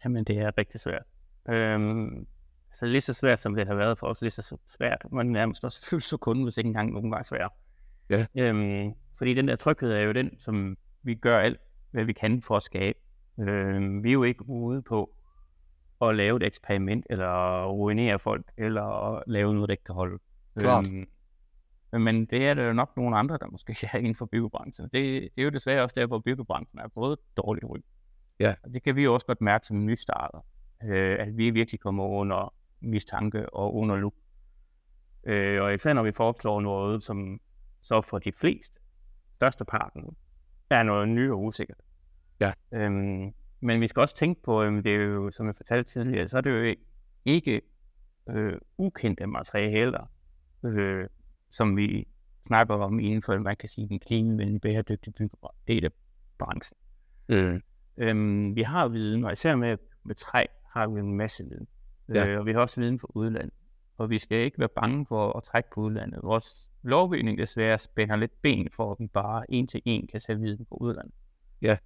Jamen, 0.05 0.23
det 0.23 0.39
er 0.39 0.57
rigtig 0.57 0.79
svært. 0.79 1.03
Øhm, 1.49 2.27
så 2.75 2.85
lige 2.85 3.01
så 3.01 3.13
svært, 3.13 3.39
som 3.39 3.55
det 3.55 3.67
har 3.67 3.75
været 3.75 3.97
for 3.97 4.07
os, 4.07 4.21
lige 4.21 4.31
så 4.31 4.57
svært, 4.67 5.05
man 5.11 5.25
nærmest 5.25 5.65
også 5.65 5.89
føles 5.89 6.05
så 6.05 6.17
kun, 6.17 6.43
hvis 6.43 6.57
ikke 6.57 6.67
engang 6.67 6.91
nogen 6.91 7.11
var 7.11 7.23
svær. 7.23 7.47
Ja. 8.09 8.25
Øhm, 8.37 8.93
fordi 9.17 9.33
den 9.33 9.47
der 9.47 9.55
tryghed 9.55 9.91
er 9.91 9.99
jo 9.99 10.11
den, 10.11 10.39
som 10.39 10.77
vi 11.03 11.15
gør 11.15 11.39
alt, 11.39 11.59
hvad 11.91 12.03
vi 12.03 12.13
kan 12.13 12.41
for 12.41 12.57
at 12.57 12.63
skabe. 12.63 12.99
Øhm, 13.39 14.03
vi 14.03 14.09
er 14.09 14.13
jo 14.13 14.23
ikke 14.23 14.49
ude 14.49 14.81
på 14.81 15.15
at 16.01 16.15
lave 16.15 16.37
et 16.37 16.43
eksperiment, 16.43 17.05
eller 17.09 17.65
ruinere 17.65 18.19
folk, 18.19 18.51
eller 18.57 19.23
lave 19.27 19.53
noget, 19.53 19.69
der 19.69 19.73
ikke 19.73 19.83
kan 19.83 19.95
holde. 19.95 20.19
Klart. 20.59 20.85
Øhm, 20.91 21.07
men 22.01 22.25
det 22.25 22.47
er 22.47 22.53
der 22.53 22.63
jo 22.63 22.73
nok 22.73 22.97
nogle 22.97 23.17
andre, 23.17 23.37
der 23.37 23.47
måske 23.47 23.75
er 23.93 23.97
inden 23.97 24.15
for 24.15 24.25
byggebranchen. 24.25 24.83
Det, 24.93 25.21
det 25.35 25.41
er 25.41 25.43
jo 25.43 25.49
desværre 25.49 25.83
også 25.83 25.93
der, 25.99 26.05
hvor 26.05 26.19
byggebranchen 26.19 26.79
er 26.79 26.87
både 26.87 27.17
dårlig 27.37 27.69
ryg. 27.69 27.83
Ja. 28.41 28.55
Og 28.63 28.73
det 28.73 28.83
kan 28.83 28.95
vi 28.95 29.07
også 29.07 29.25
godt 29.25 29.41
mærke 29.41 29.67
som 29.67 29.85
nystarter, 29.85 30.45
øh, 30.83 31.15
at 31.19 31.37
vi 31.37 31.49
virkelig 31.49 31.79
kommer 31.79 32.03
under 32.03 32.53
mistanke 32.79 33.49
og 33.49 33.75
under 33.75 33.95
lup. 33.95 34.13
Øh, 35.23 35.61
og 35.61 35.73
især 35.73 35.93
når 35.93 36.03
vi 36.03 36.11
foreslår 36.11 36.61
noget, 36.61 37.03
som 37.03 37.39
så 37.81 38.01
for 38.01 38.19
de 38.19 38.31
fleste, 38.31 38.79
størsteparten, 39.35 40.17
er 40.69 40.83
noget 40.83 41.09
nyt 41.09 41.31
og 41.31 41.43
usikkert. 41.43 41.77
Ja. 42.39 42.53
Øhm, 42.73 43.33
men 43.59 43.81
vi 43.81 43.87
skal 43.87 43.99
også 43.99 44.15
tænke 44.15 44.41
på, 44.41 44.63
øhm, 44.63 44.83
det 44.83 44.95
er 44.95 44.99
jo, 44.99 45.31
som 45.31 45.47
jeg 45.47 45.55
fortalte 45.55 45.91
tidligere, 45.91 46.27
så 46.27 46.37
er 46.37 46.41
det 46.41 46.49
jo 46.49 46.75
ikke 47.25 47.61
øh, 48.29 48.57
ukendte 48.77 49.27
materialer, 49.27 50.11
øh, 50.63 51.07
som 51.49 51.77
vi 51.77 52.07
snakker 52.47 52.75
om 52.75 52.99
inden 52.99 53.23
for, 53.23 53.37
man 53.37 53.55
kan 53.55 53.69
sige, 53.69 53.87
den 53.87 53.99
klimavenlige 53.99 54.59
bæredygtige 54.59 55.13
byggebranche, 55.13 55.91
branchen. 56.37 56.77
Øh. 57.29 57.59
Øhm, 57.97 58.55
vi 58.55 58.61
har 58.61 58.87
viden, 58.87 59.25
og 59.25 59.31
især 59.31 59.55
med, 59.55 59.77
med 60.03 60.15
træ 60.15 60.45
har 60.73 60.87
vi 60.87 60.99
en 60.99 61.17
masse 61.17 61.43
viden. 61.43 61.67
Ja. 62.13 62.27
Øh, 62.27 62.39
og 62.39 62.45
vi 62.45 62.53
har 62.53 62.59
også 62.59 62.81
viden 62.81 62.99
fra 62.99 63.07
udlandet. 63.09 63.53
Og 63.97 64.09
vi 64.09 64.19
skal 64.19 64.37
ikke 64.37 64.59
være 64.59 64.69
bange 64.69 65.05
for 65.05 65.37
at 65.37 65.43
trække 65.43 65.69
på 65.73 65.81
udlandet. 65.81 66.19
Vores 66.23 66.69
lovgivning 66.83 67.37
desværre 67.37 67.79
spænder 67.79 68.15
lidt 68.15 68.41
ben 68.41 68.69
for, 68.71 68.91
at 68.91 68.99
vi 68.99 69.07
bare 69.07 69.51
en 69.51 69.67
til 69.67 69.81
en 69.85 70.07
kan 70.07 70.19
tage 70.19 70.39
viden 70.39 70.65
fra 70.69 70.77
udlandet. 70.81 71.13
Ja. 71.61 71.77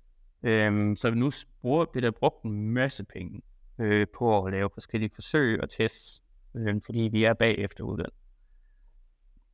Øhm, 0.44 0.96
så 0.96 1.10
vi 1.10 1.15
nu 1.15 1.32
bruger, 1.62 1.86
det 1.86 2.04
der 2.04 2.12
brugt 2.12 2.44
en 2.44 2.70
masse 2.70 3.04
penge 3.04 3.41
øh, 3.80 4.08
på 4.18 4.46
at 4.46 4.52
lave 4.52 4.70
forskellige 4.74 5.10
forsøg 5.15 5.62
og 5.62 5.70
tests, 5.70 6.24
øh, 6.56 6.82
fordi 6.86 7.00
vi 7.00 7.24
er 7.24 7.34
bagefter 7.34 7.84
udlandet. 7.84 8.13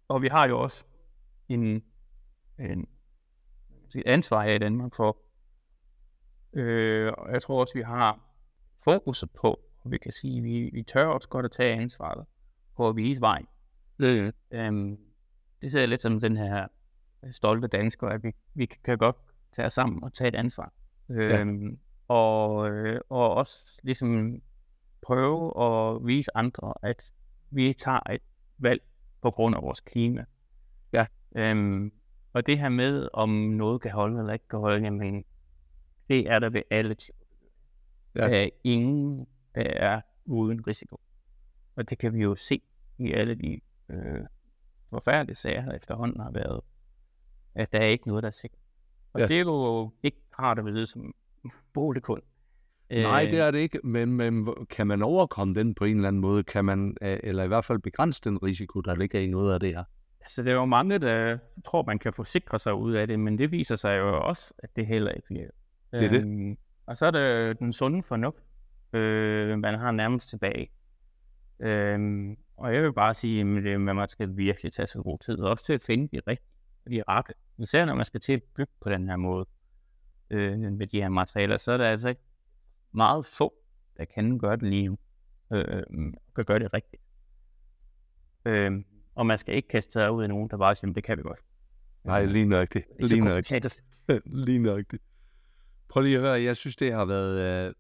Og 0.08 0.22
vi 0.22 0.28
har 0.28 0.48
jo 0.48 0.62
også 0.62 0.86
en, 1.50 1.84
en 2.60 2.88
ansvar 4.06 4.44
her 4.44 4.54
i 4.54 4.58
Danmark 4.58 4.96
for, 4.96 5.18
øh, 6.54 7.14
og 7.18 7.32
jeg 7.32 7.42
tror 7.42 7.62
også, 7.62 7.74
vi 7.74 7.82
har 7.82 8.20
fokuset 8.84 9.32
på, 9.32 9.60
og 9.80 9.92
vi 9.92 9.98
kan 9.98 10.12
sige, 10.12 10.38
at 10.38 10.44
vi, 10.44 10.70
vi 10.74 10.84
tør 10.84 11.06
også 11.06 11.30
godt 11.30 11.46
at 11.46 11.52
tage 11.52 11.76
ansvaret 11.76 12.26
på 12.78 12.90
at 12.90 12.96
vise 12.96 13.22
vej. 13.22 13.42
Øh. 14.04 14.34
Øhm, 14.52 14.98
det 15.62 15.72
ser 15.72 15.80
jeg 15.80 15.90
lidt 15.90 16.02
som 16.02 16.20
den 16.20 16.38
her 16.38 16.68
stolte 17.32 17.68
dansker, 17.68 18.08
at 18.08 18.24
vi, 18.24 18.32
vi 18.54 18.66
kan 18.66 18.98
godt 18.98 19.16
tage 19.52 19.66
os 19.66 19.74
sammen 19.74 20.04
og 20.04 20.14
tage 20.14 20.28
et 20.28 20.36
ansvar. 20.36 20.74
Øhm, 21.10 21.80
og, 22.08 22.70
øh, 22.70 23.02
og 23.10 23.34
også 23.34 23.80
ligesom 23.84 24.42
prøve 25.02 25.64
at 25.64 26.08
vise 26.08 26.38
andre, 26.38 26.74
at 26.82 27.12
vi 27.50 27.74
tager 27.74 28.10
et 28.10 28.22
valg 28.58 28.82
på 29.22 29.32
grund 29.32 29.56
af 29.56 29.62
vores 29.62 29.80
klima. 29.80 30.26
Ja. 30.94 31.06
Øhm, 31.36 31.92
og 32.34 32.48
det 32.48 32.60
her 32.60 32.70
med, 32.70 33.10
om 33.14 33.30
noget 33.30 33.82
kan 33.82 33.92
holde 33.92 34.20
eller 34.20 34.34
ikke 34.34 34.48
kan 34.48 34.60
holde, 34.60 34.84
jamen, 34.84 35.26
det 36.12 36.30
er 36.30 36.40
der 36.40 36.50
ved 36.50 36.62
alle 36.70 36.94
ting. 36.96 37.18
Ja. 38.16 38.20
Der 38.22 38.28
er 38.28 38.50
ingen, 38.64 39.28
der 39.56 39.62
er 39.64 40.02
uden 40.26 40.68
risiko. 40.68 41.00
Og 41.76 41.90
det 41.90 41.98
kan 41.98 42.14
vi 42.14 42.20
jo 42.20 42.36
se 42.36 42.62
i 42.98 43.12
alle 43.12 43.36
de 43.36 43.60
øh, 43.90 44.22
forfærdelige 44.90 45.36
sager, 45.36 45.66
der 45.66 45.72
efterhånden 45.72 46.22
har 46.22 46.32
været, 46.32 46.62
at 47.56 47.72
der 47.72 47.80
er 47.80 47.86
ikke 47.86 48.08
noget, 48.08 48.24
der 48.24 48.28
er 48.28 48.32
sikkert. 48.32 48.60
Og 49.14 49.20
Ja. 49.20 49.28
det 49.28 49.36
er 49.36 49.42
jo 49.42 49.92
ikke 50.04 50.18
rart 50.40 50.60
at 50.60 50.66
vide 50.66 50.86
som 50.86 51.14
boligkund. 51.74 52.22
Nej, 52.92 53.26
det 53.32 53.40
er 53.40 53.52
det 53.52 53.60
ikke, 53.60 53.80
men, 53.84 54.14
men 54.14 54.48
kan 54.70 54.88
man 54.88 55.02
overkomme 55.02 55.56
den 55.56 55.76
på 55.76 55.86
en 55.86 55.96
eller 55.96 56.08
anden 56.08 56.22
måde? 56.22 56.44
Kan 56.44 56.66
man, 56.66 56.98
øh, 57.02 57.20
eller 57.24 57.44
i 57.44 57.48
hvert 57.48 57.66
fald 57.66 57.80
begrænse 57.80 58.22
den 58.24 58.44
risiko, 58.44 58.82
der 58.82 58.96
ligger 58.96 59.20
i 59.20 59.28
noget 59.28 59.54
af 59.54 59.60
det 59.60 59.76
her? 59.76 59.84
Altså, 60.22 60.44
der 60.44 60.52
er 60.52 60.56
jo 60.56 60.66
mange, 60.66 61.00
der 61.00 61.38
tror, 61.66 61.84
man 61.84 62.00
kan 62.00 62.14
forsikre 62.14 62.60
sig 62.60 62.74
ud 62.74 62.94
af 62.94 63.08
det, 63.08 63.20
men 63.20 63.38
det 63.38 63.52
viser 63.52 63.76
sig 63.76 63.98
jo 63.98 64.22
også, 64.22 64.54
at 64.58 64.76
det 64.76 64.88
heller 64.88 65.12
ikke. 65.12 65.50
Det 65.92 66.06
er 66.06 66.10
det. 66.10 66.22
Øhm, 66.22 66.58
og 66.86 66.98
så 66.98 67.06
er 67.06 67.12
det 67.12 67.60
den 67.60 67.74
sunde 67.74 68.04
fornuft, 68.04 68.38
øh, 68.94 69.60
man 69.60 69.80
har 69.80 69.92
nærmest 69.92 70.30
tilbage. 70.30 70.70
Øhm, 71.60 72.38
og 72.58 72.76
jeg 72.76 72.84
vil 72.84 72.94
bare 72.94 73.14
sige, 73.14 73.42
at 73.58 73.64
det- 73.64 73.82
man 73.82 74.08
skal 74.10 74.38
virkelig 74.38 74.74
tage 74.74 74.88
sig 74.88 75.02
god 75.04 75.20
tid, 75.20 75.40
og 75.40 75.50
også 75.50 75.66
til 75.66 75.74
at 75.74 75.84
finde 75.88 76.18
de 76.18 76.22
rigtige, 76.28 76.48
de 76.90 77.04
rette. 77.08 77.34
Især 77.58 77.86
når 77.86 77.96
man 77.96 78.06
skal 78.06 78.20
til 78.20 78.34
at 78.34 78.42
bygge 78.56 78.72
på 78.82 78.90
den 78.90 79.10
her 79.10 79.16
måde 79.18 79.46
øh, 80.30 80.60
med 80.60 80.88
de 80.88 81.02
her 81.02 81.10
materialer, 81.10 81.58
så 81.58 81.72
er 81.72 81.78
der 81.78 81.86
altså 81.90 82.10
ikke 82.10 82.22
meget 82.92 83.26
få, 83.26 83.54
der 83.98 84.06
kan 84.06 84.40
gøre 84.40 84.56
det 84.56 84.64
lige 84.64 84.88
nu, 84.88 84.98
øh, 85.54 85.84
kan 86.36 86.46
gøre 86.46 86.60
det 86.60 86.74
rigtigt. 86.74 87.04
Øh, 88.46 88.72
og 89.16 89.26
man 89.26 89.38
skal 89.38 89.56
ikke 89.56 89.68
kaste 89.68 89.92
sig 89.92 90.12
ud 90.12 90.24
i 90.24 90.28
nogen, 90.28 90.50
der 90.50 90.58
bare 90.58 90.76
siger, 90.76 90.94
det 90.94 91.04
kan 91.04 91.18
vi 91.18 91.24
godt. 91.24 91.40
Nej, 92.04 92.26
lige 92.26 92.46
nøjagtigt. 92.46 92.86
Det 92.98 93.10
Lige 93.10 93.22
nøjagtigt. 93.22 93.84
lige 94.46 94.60
nøjagtigt. 94.60 95.04
Prøv 95.92 96.04
lige 96.04 96.16
at 96.16 96.22
høre, 96.22 96.42
jeg 96.42 96.58
synes, 96.58 96.76
det 96.76 96.94
har 96.94 97.06
været, 97.06 97.68
øh, 97.68 97.74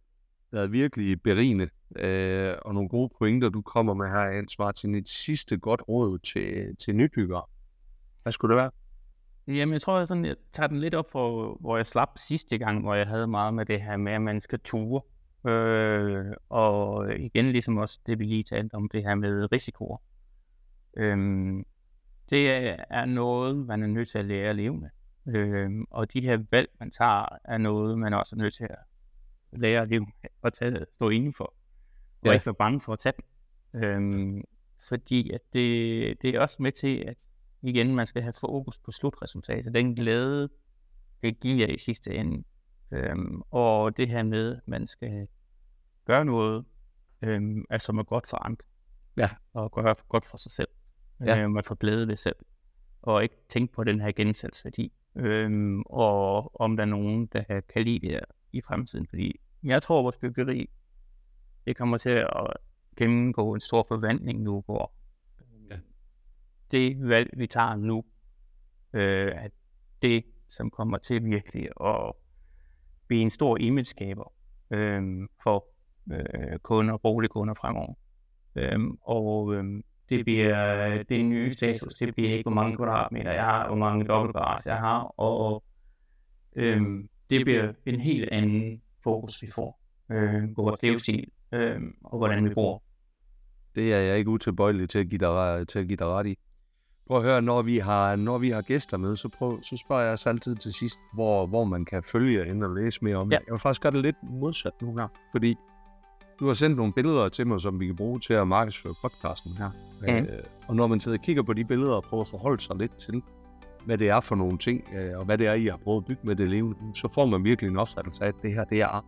været 0.51 0.71
virkelig 0.71 1.21
berigende, 1.21 1.69
øh, 1.95 2.55
og 2.61 2.73
nogle 2.73 2.89
gode 2.89 3.09
pointer, 3.19 3.49
du 3.49 3.61
kommer 3.61 3.93
med 3.93 4.07
her, 4.07 4.35
Hans 4.35 4.59
Martin. 4.59 4.95
Et 4.95 5.09
sidste 5.09 5.57
godt 5.57 5.81
råd 5.87 6.19
til, 6.19 6.75
til 6.75 6.95
nybyggere. 6.95 7.43
Hvad 8.23 8.31
skulle 8.31 8.55
det 8.55 8.61
være? 8.61 8.71
Jamen, 9.47 9.73
jeg 9.73 9.81
tror, 9.81 9.97
jeg, 9.97 10.07
sådan, 10.07 10.25
jeg 10.25 10.35
tager 10.51 10.67
den 10.67 10.79
lidt 10.79 10.95
op 10.95 11.05
for, 11.11 11.57
hvor 11.59 11.77
jeg 11.77 11.85
slap 11.85 12.09
sidste 12.17 12.57
gang, 12.57 12.81
hvor 12.81 12.93
jeg 12.93 13.07
havde 13.07 13.27
meget 13.27 13.53
med 13.53 13.65
det 13.65 13.81
her 13.81 13.97
med, 13.97 14.13
at 14.13 14.21
man 14.21 14.41
skal 14.41 14.59
ture. 14.59 15.01
Øh, 15.51 16.25
og 16.49 17.13
igen 17.19 17.51
ligesom 17.51 17.77
også 17.77 17.99
det, 18.05 18.19
vi 18.19 18.23
lige 18.23 18.43
talte 18.43 18.73
om, 18.73 18.89
det 18.89 19.03
her 19.03 19.15
med 19.15 19.51
risikoer. 19.51 19.97
Øhm, 20.97 21.65
det 22.29 22.49
er 22.89 23.05
noget, 23.05 23.57
man 23.57 23.83
er 23.83 23.87
nødt 23.87 24.09
til 24.09 24.19
at 24.19 24.25
lære 24.25 24.49
at 24.49 24.55
leve 24.55 24.77
med. 24.77 24.89
Øhm, 25.27 25.85
og 25.89 26.13
de 26.13 26.21
her 26.21 26.43
valg, 26.51 26.69
man 26.79 26.91
tager, 26.91 27.25
er 27.43 27.57
noget, 27.57 27.99
man 27.99 28.13
også 28.13 28.35
er 28.35 28.37
nødt 28.37 28.53
til 28.53 28.63
at 28.63 28.77
lære 29.51 29.81
at 29.81 29.89
leve 29.89 30.07
og 30.41 30.53
tage, 30.53 30.85
stå 30.95 31.09
indenfor. 31.09 31.53
Og 32.21 32.27
ja. 32.27 32.31
ikke 32.31 32.45
være 32.45 32.55
bange 32.55 32.81
for 32.81 32.93
at 32.93 32.99
tage 32.99 33.13
dem. 33.17 33.83
Øhm, 33.83 34.43
fordi 34.87 35.31
at 35.31 35.41
det, 35.53 36.21
det 36.21 36.35
er 36.35 36.39
også 36.39 36.57
med 36.59 36.71
til, 36.71 37.03
at 37.07 37.17
igen, 37.61 37.95
man 37.95 38.07
skal 38.07 38.21
have 38.21 38.33
fokus 38.33 38.79
på 38.79 38.91
slutresultatet. 38.91 39.73
Den 39.73 39.95
glæde, 39.95 40.49
det 41.21 41.39
giver 41.39 41.67
i 41.67 41.77
sidste 41.77 42.15
ende. 42.15 42.43
Øhm, 42.91 43.41
og 43.51 43.97
det 43.97 44.09
her 44.09 44.23
med, 44.23 44.55
at 44.55 44.61
man 44.67 44.87
skal 44.87 45.27
gøre 46.05 46.25
noget, 46.25 46.65
øhm, 47.21 47.65
altså, 47.69 47.91
er 47.91 48.03
godt 48.03 48.27
for 48.29 48.37
andre. 48.45 48.65
Ja. 49.17 49.29
Og 49.53 49.71
gøre 49.71 49.95
godt 50.09 50.25
for 50.25 50.37
sig 50.37 50.51
selv. 50.51 50.67
Ja. 51.25 51.41
Øhm, 51.41 51.51
man 51.51 51.63
får 51.63 51.75
glæde 51.75 52.07
ved 52.07 52.15
selv. 52.15 52.35
Og 53.01 53.23
ikke 53.23 53.35
tænke 53.49 53.73
på 53.73 53.83
den 53.83 54.01
her 54.01 54.11
gensalgsværdi. 54.11 54.91
Øhm, 55.15 55.81
og 55.81 56.61
om 56.61 56.77
der 56.77 56.83
er 56.83 56.87
nogen, 56.87 57.25
der 57.25 57.61
kan 57.73 57.83
lide 57.83 58.07
det 58.07 58.19
i 58.51 58.61
fremtiden. 58.61 59.07
Fordi 59.07 59.39
jeg 59.63 59.81
tror, 59.81 59.99
at 59.99 60.03
vores 60.03 60.17
byggeri, 60.17 60.69
det 61.65 61.77
kommer 61.77 61.97
til 61.97 62.09
at 62.09 62.47
gennemgå 62.97 63.53
en 63.53 63.61
stor 63.61 63.85
forvandling 63.87 64.41
nu, 64.41 64.63
hvor 64.65 64.91
ja. 65.69 65.77
det 66.71 67.07
valg, 67.07 67.29
vi 67.37 67.47
tager 67.47 67.75
nu, 67.75 68.03
øh, 68.93 69.43
at 69.43 69.51
det, 70.01 70.25
som 70.47 70.69
kommer 70.69 70.97
til 70.97 71.25
virkelig 71.25 71.69
at 71.81 72.13
blive 73.07 73.21
en 73.21 73.29
stor 73.29 73.57
image-skaber 73.57 74.33
øh, 74.71 75.27
for 75.43 75.65
øh, 76.11 76.59
kunder, 76.59 76.97
boligkunder 76.97 77.53
fremover. 77.53 77.93
Øh, 78.55 78.79
og 79.01 79.53
øh, 79.53 79.83
det 80.11 80.25
bliver 80.25 81.03
det 81.03 81.25
nye 81.25 81.51
status, 81.51 81.93
det 81.93 82.15
bliver 82.15 82.31
ikke, 82.31 82.43
hvor 82.43 82.51
mange 82.51 82.77
kvadratmeter 82.77 83.31
jeg 83.31 83.43
har, 83.43 83.67
hvor 83.67 83.75
mange 83.75 84.05
dobbeltbars 84.05 84.65
jeg 84.65 84.77
har, 84.77 84.99
og 85.19 85.63
øh, 86.55 86.81
det 87.29 87.45
bliver 87.45 87.73
en 87.85 87.99
helt 87.99 88.29
anden 88.31 88.81
fokus, 89.03 89.41
vi 89.41 89.51
får 89.51 89.79
øh, 90.11 90.43
på 90.55 90.61
vores 90.61 90.81
livsstil 90.81 91.25
øh, 91.51 91.81
og 92.03 92.17
hvordan 92.17 92.49
vi 92.49 92.53
bor. 92.53 92.83
Det 93.75 93.93
er 93.93 93.97
jeg 93.97 94.17
ikke 94.17 94.29
utilbøjelig 94.29 94.89
til 94.89 94.99
at 94.99 95.09
give 95.09 95.19
dig, 95.19 95.67
til 95.67 95.79
at 95.79 95.87
give 95.87 95.97
dig 95.97 96.07
ret 96.07 96.27
i. 96.27 96.37
Prøv 97.07 97.17
at 97.17 97.23
høre, 97.23 97.41
når 97.41 97.61
vi 97.61 97.77
har, 97.77 98.15
når 98.15 98.37
vi 98.37 98.49
har 98.49 98.61
gæster 98.61 98.97
med, 98.97 99.15
så, 99.15 99.29
prøv, 99.29 99.63
så 99.63 99.77
spørger 99.77 100.03
jeg 100.03 100.13
os 100.13 100.25
altid 100.25 100.55
til 100.55 100.73
sidst, 100.73 100.99
hvor, 101.13 101.45
hvor 101.45 101.63
man 101.63 101.85
kan 101.85 102.03
følge 102.03 102.47
ind 102.47 102.63
og 102.63 102.75
læse 102.75 103.03
mere 103.03 103.15
om 103.15 103.31
ja. 103.31 103.37
det. 103.37 103.45
Jeg 103.47 103.53
vil 103.53 103.59
faktisk 103.59 103.81
gøre 103.81 103.91
det 103.91 104.01
lidt 104.01 104.15
modsat 104.23 104.73
nu 104.81 104.97
her, 104.97 105.07
fordi 105.31 105.55
du 106.41 106.47
har 106.47 106.53
sendt 106.53 106.77
nogle 106.77 106.93
billeder 106.93 107.29
til 107.29 107.47
mig, 107.47 107.61
som 107.61 107.79
vi 107.79 107.85
kan 107.85 107.95
bruge 107.95 108.19
til 108.19 108.33
at 108.33 108.47
markedsføre 108.47 108.93
podcasten 109.01 109.51
her. 109.57 109.69
Mm. 110.01 110.07
Øh, 110.07 110.43
og 110.67 110.75
når 110.75 110.87
man 110.87 110.99
sidder 110.99 111.17
og 111.17 111.23
kigger 111.23 111.43
på 111.43 111.53
de 111.53 111.65
billeder 111.65 111.93
og 111.93 112.03
prøver 112.03 112.21
at 112.21 112.27
forholde 112.27 112.61
sig 112.61 112.75
lidt 112.75 112.97
til, 112.97 113.21
hvad 113.85 113.97
det 113.97 114.09
er 114.09 114.19
for 114.19 114.35
nogle 114.35 114.57
ting, 114.57 114.83
øh, 114.93 115.17
og 115.17 115.25
hvad 115.25 115.37
det 115.37 115.47
er, 115.47 115.53
I 115.53 115.65
har 115.65 115.77
prøvet 115.77 116.01
at 116.01 116.05
bygge 116.05 116.21
med 116.23 116.35
det 116.35 116.47
levende 116.47 116.77
hus, 116.79 116.97
så 116.97 117.07
får 117.13 117.25
man 117.25 117.43
virkelig 117.43 117.69
en 117.69 117.77
opfattelse 117.77 118.23
af, 118.23 118.27
at 118.27 118.35
det 118.41 118.53
her, 118.53 118.63
det 118.63 118.81
er 118.81 119.05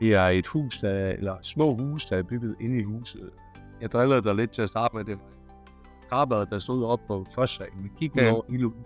det 0.00 0.14
er 0.14 0.26
et 0.26 0.46
hus, 0.46 0.78
der, 0.78 1.08
eller 1.08 1.36
små 1.42 1.74
hus, 1.74 2.06
der 2.06 2.16
er 2.16 2.22
bygget 2.22 2.56
inde 2.60 2.78
i 2.78 2.82
huset. 2.82 3.30
Jeg 3.80 3.92
drillede 3.92 4.22
dig 4.22 4.34
lidt 4.34 4.50
til 4.50 4.62
at 4.62 4.68
starte 4.68 4.96
med 4.96 5.04
det. 5.04 5.18
Karbadet, 6.10 6.50
der 6.50 6.58
stod 6.58 6.84
op 6.84 7.00
på 7.06 7.26
første 7.34 7.56
sag. 7.56 7.66
Vi 7.82 7.88
kiggede 7.98 8.24
ja. 8.24 8.32
over 8.32 8.42
hele 8.50 8.66
huset. 8.66 8.84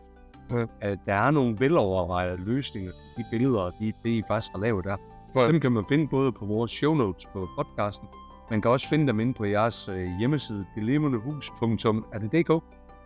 Ja. 0.50 0.66
At 0.80 0.98
der 1.06 1.14
er 1.14 1.30
nogle 1.30 1.56
velovervejede 1.58 2.36
løsninger. 2.44 2.90
De 3.16 3.24
billeder, 3.30 3.70
de, 3.80 3.92
det 4.04 4.10
I 4.10 4.22
faktisk 4.28 4.52
har 4.52 4.60
lavet 4.60 4.84
der. 4.84 4.96
Ja. 5.34 5.48
Dem 5.48 5.60
kan 5.60 5.72
man 5.72 5.84
finde 5.88 6.08
både 6.08 6.32
på 6.32 6.44
vores 6.44 6.70
show 6.70 6.94
notes 6.94 7.26
på 7.26 7.48
podcasten. 7.56 8.08
Man 8.50 8.62
kan 8.62 8.70
også 8.70 8.88
finde 8.88 9.06
dem 9.06 9.20
inde 9.20 9.34
på 9.34 9.44
jeres 9.44 9.88
øh, 9.88 10.18
hjemmeside, 10.18 10.66
delevendehus.dk. 10.74 11.84
Er 12.12 12.18
det 12.18 12.32
DK? 12.32 12.62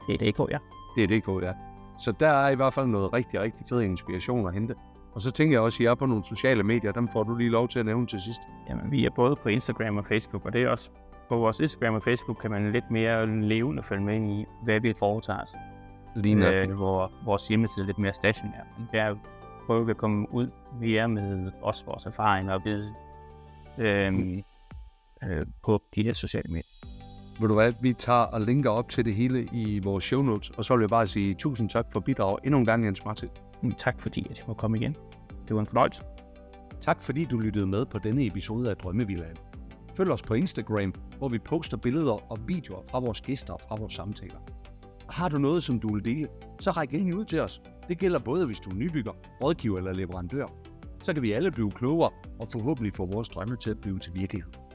Det 0.09 0.23
er 0.23 0.33
DK, 0.33 0.51
ja. 0.51 0.59
Det 0.97 1.05
er 1.05 1.21
DK, 1.21 1.45
ja. 1.45 1.53
Så 1.99 2.13
der 2.21 2.29
er 2.29 2.51
i 2.51 2.55
hvert 2.55 2.75
fald 2.75 2.87
noget 2.87 3.13
rigtig, 3.13 3.41
rigtig 3.41 3.67
fed 3.69 3.81
inspiration 3.81 4.49
at 4.49 4.55
hente. 4.55 4.75
Og 5.15 5.21
så 5.21 5.31
tænker 5.31 5.55
jeg 5.55 5.61
også, 5.61 5.77
at 5.77 5.81
I 5.81 5.85
er 5.85 5.95
på 5.95 6.07
nogle 6.07 6.25
sociale 6.25 6.63
medier. 6.63 6.93
Dem 6.93 7.09
får 7.09 7.23
du 7.23 7.35
lige 7.35 7.51
lov 7.51 7.69
til 7.69 7.79
at 7.79 7.87
nævne 7.87 8.07
til 8.07 8.21
sidst. 8.21 8.41
Jamen, 8.69 8.91
vi 8.91 9.05
er 9.05 9.11
både 9.11 9.37
på 9.37 9.49
Instagram 9.49 9.97
og 9.97 10.05
Facebook, 10.07 10.45
og 10.45 10.53
det 10.53 10.63
er 10.63 10.69
også 10.69 10.91
på 11.29 11.37
vores 11.37 11.61
Instagram 11.61 11.95
og 11.95 12.03
Facebook 12.03 12.37
kan 12.41 12.51
man 12.51 12.73
lidt 12.73 12.91
mere 12.91 13.41
levende 13.41 13.83
følge 13.83 14.05
med 14.05 14.21
i, 14.21 14.45
hvad 14.65 14.81
vi 14.81 14.95
foretager 14.99 15.41
os. 15.41 15.55
Lige 16.17 16.63
øh, 16.63 16.71
hvor 16.73 17.13
vores 17.25 17.49
hjemmeside 17.49 17.83
er 17.83 17.87
lidt 17.87 17.99
mere 17.99 18.13
stationær. 18.13 18.61
Det 18.93 19.01
er 19.01 19.15
prøve 19.67 19.91
at 19.91 19.97
komme 19.97 20.33
ud 20.33 20.51
mere 20.81 21.09
med 21.09 21.53
også 21.63 21.85
vores 21.87 22.07
erfaringer 22.07 22.55
og 22.55 22.61
vide 22.65 22.95
øh, 23.79 24.43
øh, 25.25 25.47
på 25.65 25.83
de 25.95 26.03
her 26.03 26.13
sociale 26.13 26.49
medier. 26.49 26.97
Ved 27.41 27.49
du 27.49 27.55
hvad, 27.55 27.73
vi 27.81 27.93
tager 27.93 28.19
og 28.19 28.41
linker 28.41 28.71
op 28.71 28.89
til 28.89 29.05
det 29.05 29.15
hele 29.15 29.49
i 29.53 29.79
vores 29.79 30.05
show 30.05 30.23
notes, 30.23 30.51
og 30.51 30.65
så 30.65 30.77
vil 30.77 30.83
jeg 30.83 30.91
bare 30.91 31.07
sige 31.07 31.35
tusind 31.35 31.69
tak 31.69 31.87
for 31.93 32.01
bidrag 32.01 32.39
endnu 32.45 32.59
en 32.59 32.65
gang, 32.65 32.85
Jens 32.85 33.05
Martin. 33.05 33.29
Tak 33.79 34.01
fordi 34.01 34.27
jeg 34.29 34.37
må 34.49 34.55
komme 34.55 34.79
igen. 34.79 34.97
Det 35.49 35.57
var 35.57 35.61
en 35.61 35.67
fornøjelse. 35.67 36.03
Tak 36.81 37.03
fordi 37.03 37.25
du 37.25 37.39
lyttede 37.39 37.67
med 37.67 37.87
på 37.87 37.99
denne 37.99 38.27
episode 38.27 38.71
af 38.71 38.77
Drømmevillaen. 38.77 39.37
Følg 39.97 40.11
os 40.11 40.23
på 40.23 40.35
Instagram, 40.35 40.95
hvor 41.19 41.29
vi 41.29 41.39
poster 41.39 41.77
billeder 41.77 42.33
og 42.33 42.39
videoer 42.47 42.83
fra 42.91 42.99
vores 42.99 43.21
gæster 43.21 43.55
og 43.55 43.61
fra 43.69 43.77
vores 43.77 43.93
samtaler. 43.93 44.39
Har 45.11 45.29
du 45.29 45.39
noget, 45.39 45.63
som 45.63 45.81
du 45.81 45.95
vil 45.95 46.05
dele, 46.05 46.29
så 46.61 46.71
ræk 46.71 46.93
ind 46.93 47.15
ud 47.15 47.25
til 47.25 47.41
os. 47.41 47.63
Det 47.89 47.99
gælder 47.99 48.19
både, 48.19 48.47
hvis 48.47 48.61
du 48.61 48.71
er 48.71 48.75
nybygger, 48.75 49.13
rådgiver 49.43 49.79
eller 49.79 49.93
leverandør. 49.93 50.47
Så 51.03 51.13
kan 51.13 51.23
vi 51.23 51.33
alle 51.33 51.51
blive 51.51 51.71
klogere 51.71 52.11
og 52.39 52.49
forhåbentlig 52.49 52.93
få 52.95 53.07
vores 53.07 53.29
drømme 53.29 53.57
til 53.57 53.71
at 53.71 53.81
blive 53.81 53.99
til 53.99 54.15
virkelighed. 54.15 54.66